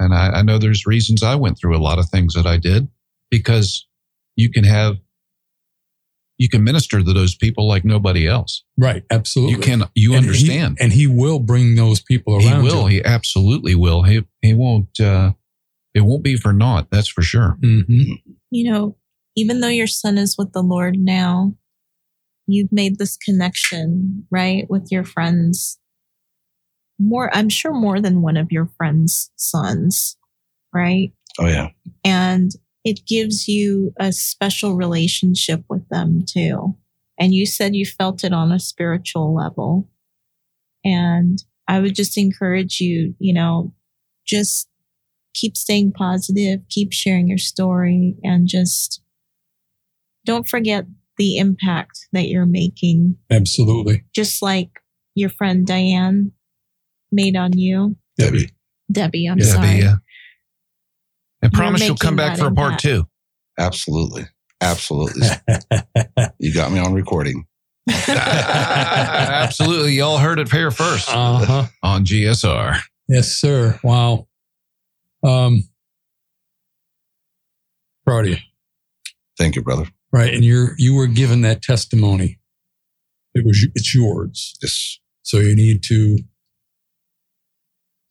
And 0.00 0.12
I, 0.12 0.30
I 0.38 0.42
know 0.42 0.58
there's 0.58 0.84
reasons 0.84 1.22
I 1.22 1.36
went 1.36 1.56
through 1.58 1.76
a 1.76 1.78
lot 1.78 2.00
of 2.00 2.08
things 2.08 2.34
that 2.34 2.44
I 2.44 2.56
did 2.56 2.88
because 3.30 3.86
you 4.38 4.50
can 4.50 4.62
have, 4.64 4.96
you 6.38 6.48
can 6.48 6.62
minister 6.62 7.02
to 7.02 7.12
those 7.12 7.34
people 7.34 7.66
like 7.66 7.84
nobody 7.84 8.26
else. 8.26 8.62
right. 8.78 9.02
Absolutely. 9.10 9.54
You 9.56 9.60
can, 9.60 9.82
you 9.96 10.14
And 10.14 10.24
he- 10.24 10.28
understand. 10.28 10.78
and 10.80 10.92
he 10.92 11.06
will 11.08 11.40
bring 11.40 11.74
those 11.74 12.00
people 12.00 12.36
around. 12.36 12.62
He 12.62 12.68
will. 12.68 12.82
You. 12.90 12.98
He 13.00 13.04
absolutely 13.04 13.74
will. 13.74 14.04
He, 14.04 14.24
he 14.40 14.54
won't, 14.54 15.00
uh, 15.00 15.32
it 15.94 16.02
won't 16.02 16.22
be 16.22 16.36
for 16.36 16.52
naught. 16.52 16.86
That's 16.92 17.08
for 17.08 17.22
sure. 17.22 17.58
Mhm. 17.60 18.22
You 18.50 18.70
know, 18.72 18.96
even 19.36 19.60
though 19.60 19.68
your 19.68 19.86
son 19.88 20.16
is 20.16 20.36
with 20.38 20.52
the 20.52 20.62
Lord 20.62 20.96
now, 20.98 21.54
you've 22.46 22.70
made 22.72 22.98
this 22.98 23.16
connection, 23.16 24.24
right, 24.30 24.68
with 24.70 24.88
your 24.92 25.04
friends. 25.04 25.78
More, 27.00 27.34
I'm 27.36 27.48
sure 27.48 27.72
more 27.74 28.00
than 28.00 28.22
one 28.22 28.36
of 28.36 28.50
your 28.52 28.70
friends' 28.76 29.30
sons, 29.36 30.16
right? 30.72 31.12
Oh 31.40 31.46
yeah. 31.46 31.68
and 32.04 32.52
it 32.88 33.04
gives 33.06 33.46
you 33.48 33.92
a 34.00 34.10
special 34.12 34.74
relationship 34.74 35.62
with 35.68 35.86
them 35.90 36.24
too. 36.26 36.74
And 37.18 37.34
you 37.34 37.44
said 37.44 37.76
you 37.76 37.84
felt 37.84 38.24
it 38.24 38.32
on 38.32 38.50
a 38.50 38.58
spiritual 38.58 39.34
level. 39.34 39.90
And 40.86 41.42
I 41.66 41.80
would 41.80 41.94
just 41.94 42.16
encourage 42.16 42.80
you, 42.80 43.14
you 43.18 43.34
know, 43.34 43.74
just 44.26 44.68
keep 45.34 45.54
staying 45.54 45.92
positive, 45.92 46.60
keep 46.70 46.94
sharing 46.94 47.28
your 47.28 47.36
story, 47.36 48.16
and 48.24 48.48
just 48.48 49.02
don't 50.24 50.48
forget 50.48 50.86
the 51.18 51.36
impact 51.36 52.08
that 52.12 52.28
you're 52.28 52.46
making, 52.46 53.16
Absolutely. 53.30 54.04
just 54.14 54.40
like 54.40 54.70
your 55.14 55.28
friend 55.28 55.66
Diane 55.66 56.32
made 57.12 57.36
on 57.36 57.58
you. 57.58 57.96
Debbie. 58.16 58.48
Debbie, 58.90 59.26
I'm 59.26 59.38
Yeah, 59.38 59.44
sorry. 59.44 59.80
the, 59.80 59.86
uh, 59.88 59.96
and 61.42 61.52
promise 61.52 61.86
you'll 61.86 61.96
come 61.96 62.16
back 62.16 62.36
for 62.38 62.46
a 62.46 62.52
part 62.52 62.72
impact. 62.72 62.82
two. 62.82 63.06
Absolutely. 63.58 64.24
Absolutely. 64.60 65.26
you 66.38 66.52
got 66.52 66.72
me 66.72 66.78
on 66.80 66.92
recording. 66.92 67.46
Absolutely. 68.08 69.92
Y'all 69.92 70.18
heard 70.18 70.38
it 70.38 70.50
here 70.50 70.70
first 70.70 71.08
Uh 71.10 71.38
huh. 71.44 71.64
on 71.82 72.04
GSR. 72.04 72.78
Yes, 73.08 73.28
sir. 73.32 73.78
Wow. 73.82 74.26
Um, 75.24 75.62
proud 78.06 78.24
of 78.26 78.30
you. 78.30 78.36
Thank 79.38 79.56
you, 79.56 79.62
brother. 79.62 79.86
Right, 80.12 80.32
and 80.34 80.44
you're 80.44 80.74
you 80.78 80.94
were 80.94 81.06
given 81.06 81.42
that 81.42 81.62
testimony. 81.62 82.38
It 83.34 83.44
was 83.44 83.66
it's 83.74 83.94
yours, 83.94 84.56
Yes. 84.62 84.98
so 85.22 85.38
you 85.38 85.54
need 85.54 85.82
to 85.84 86.18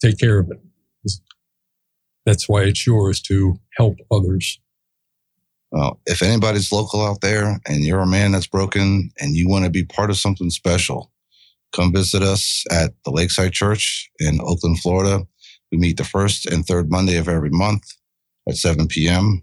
take 0.01 0.17
care 0.19 0.39
of 0.39 0.49
it. 0.51 0.59
That's 2.27 2.49
why 2.49 2.63
it's 2.63 2.85
yours 2.85 3.21
to 3.21 3.57
help 3.77 3.95
others. 4.11 4.59
Well, 5.71 6.01
if 6.05 6.21
anybody's 6.21 6.73
local 6.73 7.05
out 7.05 7.21
there 7.21 7.61
and 7.65 7.85
you're 7.85 8.01
a 8.01 8.05
man 8.05 8.33
that's 8.33 8.47
broken 8.47 9.11
and 9.17 9.33
you 9.37 9.47
want 9.47 9.63
to 9.63 9.71
be 9.71 9.85
part 9.85 10.09
of 10.09 10.17
something 10.17 10.49
special, 10.49 11.09
come 11.71 11.93
visit 11.93 12.21
us 12.21 12.65
at 12.69 12.91
the 13.05 13.11
Lakeside 13.11 13.53
Church 13.53 14.09
in 14.19 14.41
Oakland, 14.41 14.81
Florida. 14.81 15.25
We 15.71 15.77
meet 15.77 15.95
the 15.95 16.03
first 16.03 16.45
and 16.45 16.65
third 16.65 16.91
Monday 16.91 17.15
of 17.15 17.29
every 17.29 17.49
month 17.49 17.83
at 18.45 18.57
7 18.57 18.89
p.m. 18.89 19.41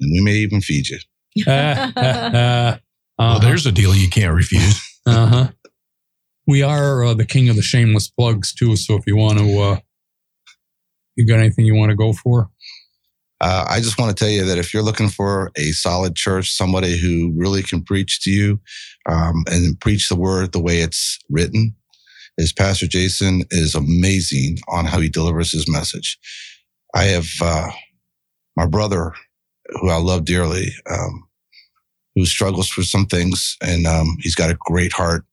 And 0.00 0.12
we 0.12 0.20
may 0.20 0.34
even 0.34 0.60
feed 0.60 0.86
you. 0.88 0.98
uh 1.46 2.76
Well, 3.18 3.40
there's 3.40 3.64
a 3.64 3.72
deal 3.72 3.94
you 3.94 4.10
can't 4.10 4.34
refuse. 4.34 4.82
uh-huh. 5.06 5.48
We 6.46 6.62
are 6.62 7.04
uh, 7.04 7.14
the 7.14 7.26
king 7.26 7.48
of 7.48 7.56
the 7.56 7.62
shameless 7.62 8.08
plugs 8.08 8.52
too. 8.52 8.76
So 8.76 8.96
if 8.96 9.06
you 9.06 9.16
want 9.16 9.38
to, 9.38 9.58
uh, 9.60 9.76
you 11.16 11.26
got 11.26 11.40
anything 11.40 11.64
you 11.64 11.74
want 11.74 11.90
to 11.90 11.96
go 11.96 12.12
for? 12.12 12.50
Uh, 13.40 13.64
I 13.68 13.80
just 13.80 13.98
want 13.98 14.14
to 14.14 14.24
tell 14.24 14.32
you 14.32 14.44
that 14.44 14.58
if 14.58 14.74
you're 14.74 14.82
looking 14.82 15.08
for 15.08 15.50
a 15.56 15.72
solid 15.72 16.14
church, 16.14 16.52
somebody 16.52 16.98
who 16.98 17.32
really 17.34 17.62
can 17.62 17.82
preach 17.82 18.20
to 18.22 18.30
you 18.30 18.60
um, 19.08 19.44
and 19.46 19.80
preach 19.80 20.08
the 20.08 20.16
word 20.16 20.52
the 20.52 20.60
way 20.60 20.80
it's 20.80 21.18
written, 21.30 21.74
is 22.36 22.52
Pastor 22.52 22.86
Jason 22.86 23.44
is 23.50 23.74
amazing 23.74 24.58
on 24.68 24.84
how 24.84 25.00
he 25.00 25.08
delivers 25.08 25.52
his 25.52 25.70
message. 25.70 26.18
I 26.94 27.04
have 27.04 27.28
uh, 27.42 27.70
my 28.56 28.66
brother, 28.66 29.14
who 29.80 29.88
I 29.88 29.96
love 29.96 30.24
dearly, 30.24 30.68
um, 30.90 31.26
who 32.14 32.26
struggles 32.26 32.76
with 32.76 32.86
some 32.86 33.06
things, 33.06 33.56
and 33.62 33.86
um, 33.86 34.16
he's 34.20 34.34
got 34.34 34.50
a 34.50 34.58
great 34.60 34.92
heart. 34.92 35.24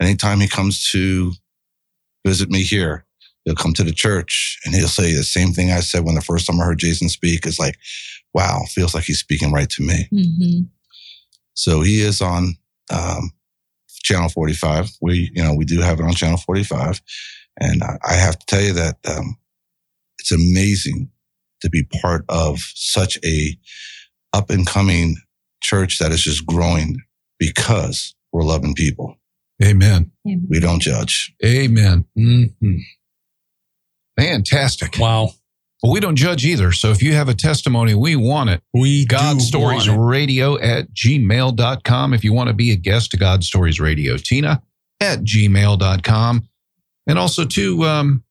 Anytime 0.00 0.40
he 0.40 0.48
comes 0.48 0.88
to 0.90 1.32
visit 2.26 2.50
me 2.50 2.62
here, 2.62 3.03
he'll 3.44 3.54
come 3.54 3.72
to 3.74 3.84
the 3.84 3.92
church 3.92 4.58
and 4.64 4.74
he'll 4.74 4.88
say 4.88 5.12
the 5.14 5.22
same 5.22 5.52
thing 5.52 5.70
I 5.70 5.80
said 5.80 6.04
when 6.04 6.14
the 6.14 6.20
first 6.20 6.46
time 6.46 6.60
I 6.60 6.64
heard 6.64 6.78
Jason 6.78 7.08
speak. 7.08 7.46
It's 7.46 7.58
like, 7.58 7.76
wow, 8.32 8.62
feels 8.68 8.94
like 8.94 9.04
he's 9.04 9.18
speaking 9.20 9.52
right 9.52 9.68
to 9.70 9.82
me. 9.82 10.08
hmm 10.10 10.62
So 11.54 11.82
he 11.82 12.00
is 12.00 12.20
on 12.20 12.56
um, 12.90 13.30
channel 14.02 14.28
45. 14.28 14.90
We, 15.00 15.30
you 15.34 15.42
know, 15.42 15.54
we 15.54 15.64
do 15.64 15.80
have 15.80 16.00
it 16.00 16.04
on 16.04 16.14
channel 16.14 16.38
45. 16.38 17.00
And 17.60 17.82
I 17.82 17.98
I 18.04 18.14
have 18.14 18.38
to 18.38 18.46
tell 18.46 18.62
you 18.62 18.72
that 18.72 18.96
um, 19.06 19.36
it's 20.18 20.32
amazing 20.32 21.10
to 21.60 21.70
be 21.70 21.84
part 22.02 22.24
of 22.28 22.58
such 22.74 23.18
a 23.24 23.56
up 24.32 24.50
and 24.50 24.66
coming 24.66 25.16
church 25.62 25.98
that 25.98 26.12
is 26.12 26.22
just 26.22 26.44
growing 26.46 26.98
because 27.38 28.14
we're 28.32 28.42
loving 28.42 28.74
people. 28.74 29.16
Amen. 29.62 30.10
We 30.48 30.58
don't 30.60 30.80
judge. 30.80 31.32
Amen. 31.44 32.04
Mhm. 32.18 32.80
Fantastic. 34.16 34.96
Wow. 34.98 35.30
Well, 35.82 35.92
we 35.92 36.00
don't 36.00 36.16
judge 36.16 36.46
either. 36.46 36.72
So 36.72 36.90
if 36.90 37.02
you 37.02 37.12
have 37.14 37.28
a 37.28 37.34
testimony, 37.34 37.94
we 37.94 38.16
want 38.16 38.48
it. 38.50 38.62
We 38.72 39.04
God 39.04 39.34
do 39.34 39.40
Stories. 39.44 39.86
Radio 39.88 40.58
at 40.58 40.92
gmail.com. 40.94 42.14
If 42.14 42.24
you 42.24 42.32
want 42.32 42.48
to 42.48 42.54
be 42.54 42.70
a 42.72 42.76
guest 42.76 43.10
to 43.10 43.16
God 43.18 43.44
Stories 43.44 43.78
Radio, 43.80 44.16
Tina 44.16 44.62
at 45.00 45.20
gmail.com. 45.24 46.48
And 47.06 47.18
also, 47.18 47.44
too, 47.44 47.84
um, 47.84 48.24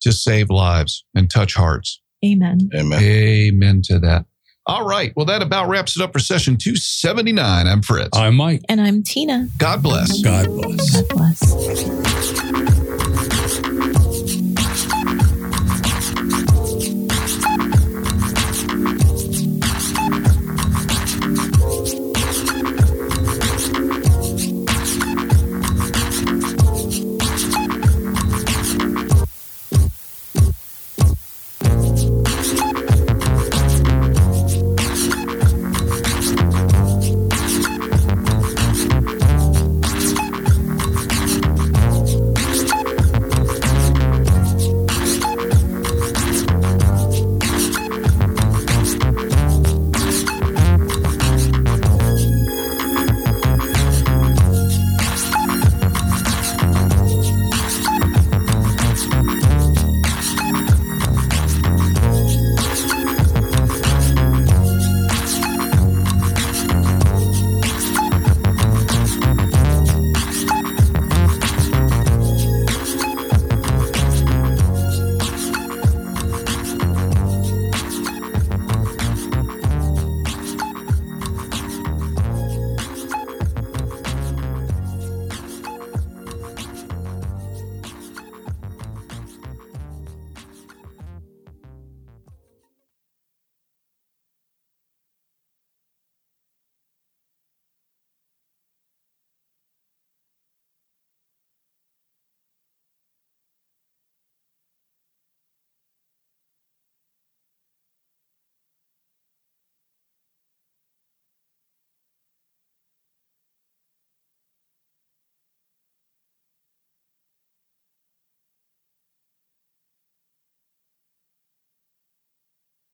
to 0.01 0.11
save 0.11 0.49
lives 0.49 1.05
and 1.15 1.29
touch 1.29 1.53
hearts. 1.55 2.01
Amen. 2.25 2.69
Amen. 2.75 3.01
Amen 3.03 3.81
to 3.85 3.99
that. 3.99 4.25
All 4.65 4.85
right. 4.87 5.11
Well, 5.15 5.25
that 5.25 5.41
about 5.41 5.67
wraps 5.67 5.97
it 5.97 6.01
up 6.01 6.13
for 6.13 6.19
session 6.19 6.55
279. 6.55 7.67
I'm 7.67 7.81
Fritz. 7.81 8.17
I'm 8.17 8.35
Mike. 8.35 8.61
And 8.69 8.79
I'm 8.79 9.03
Tina. 9.03 9.49
God 9.57 9.83
bless. 9.83 10.21
God 10.21 10.47
bless. 10.47 11.01
God 11.01 11.09
bless. 11.09 12.72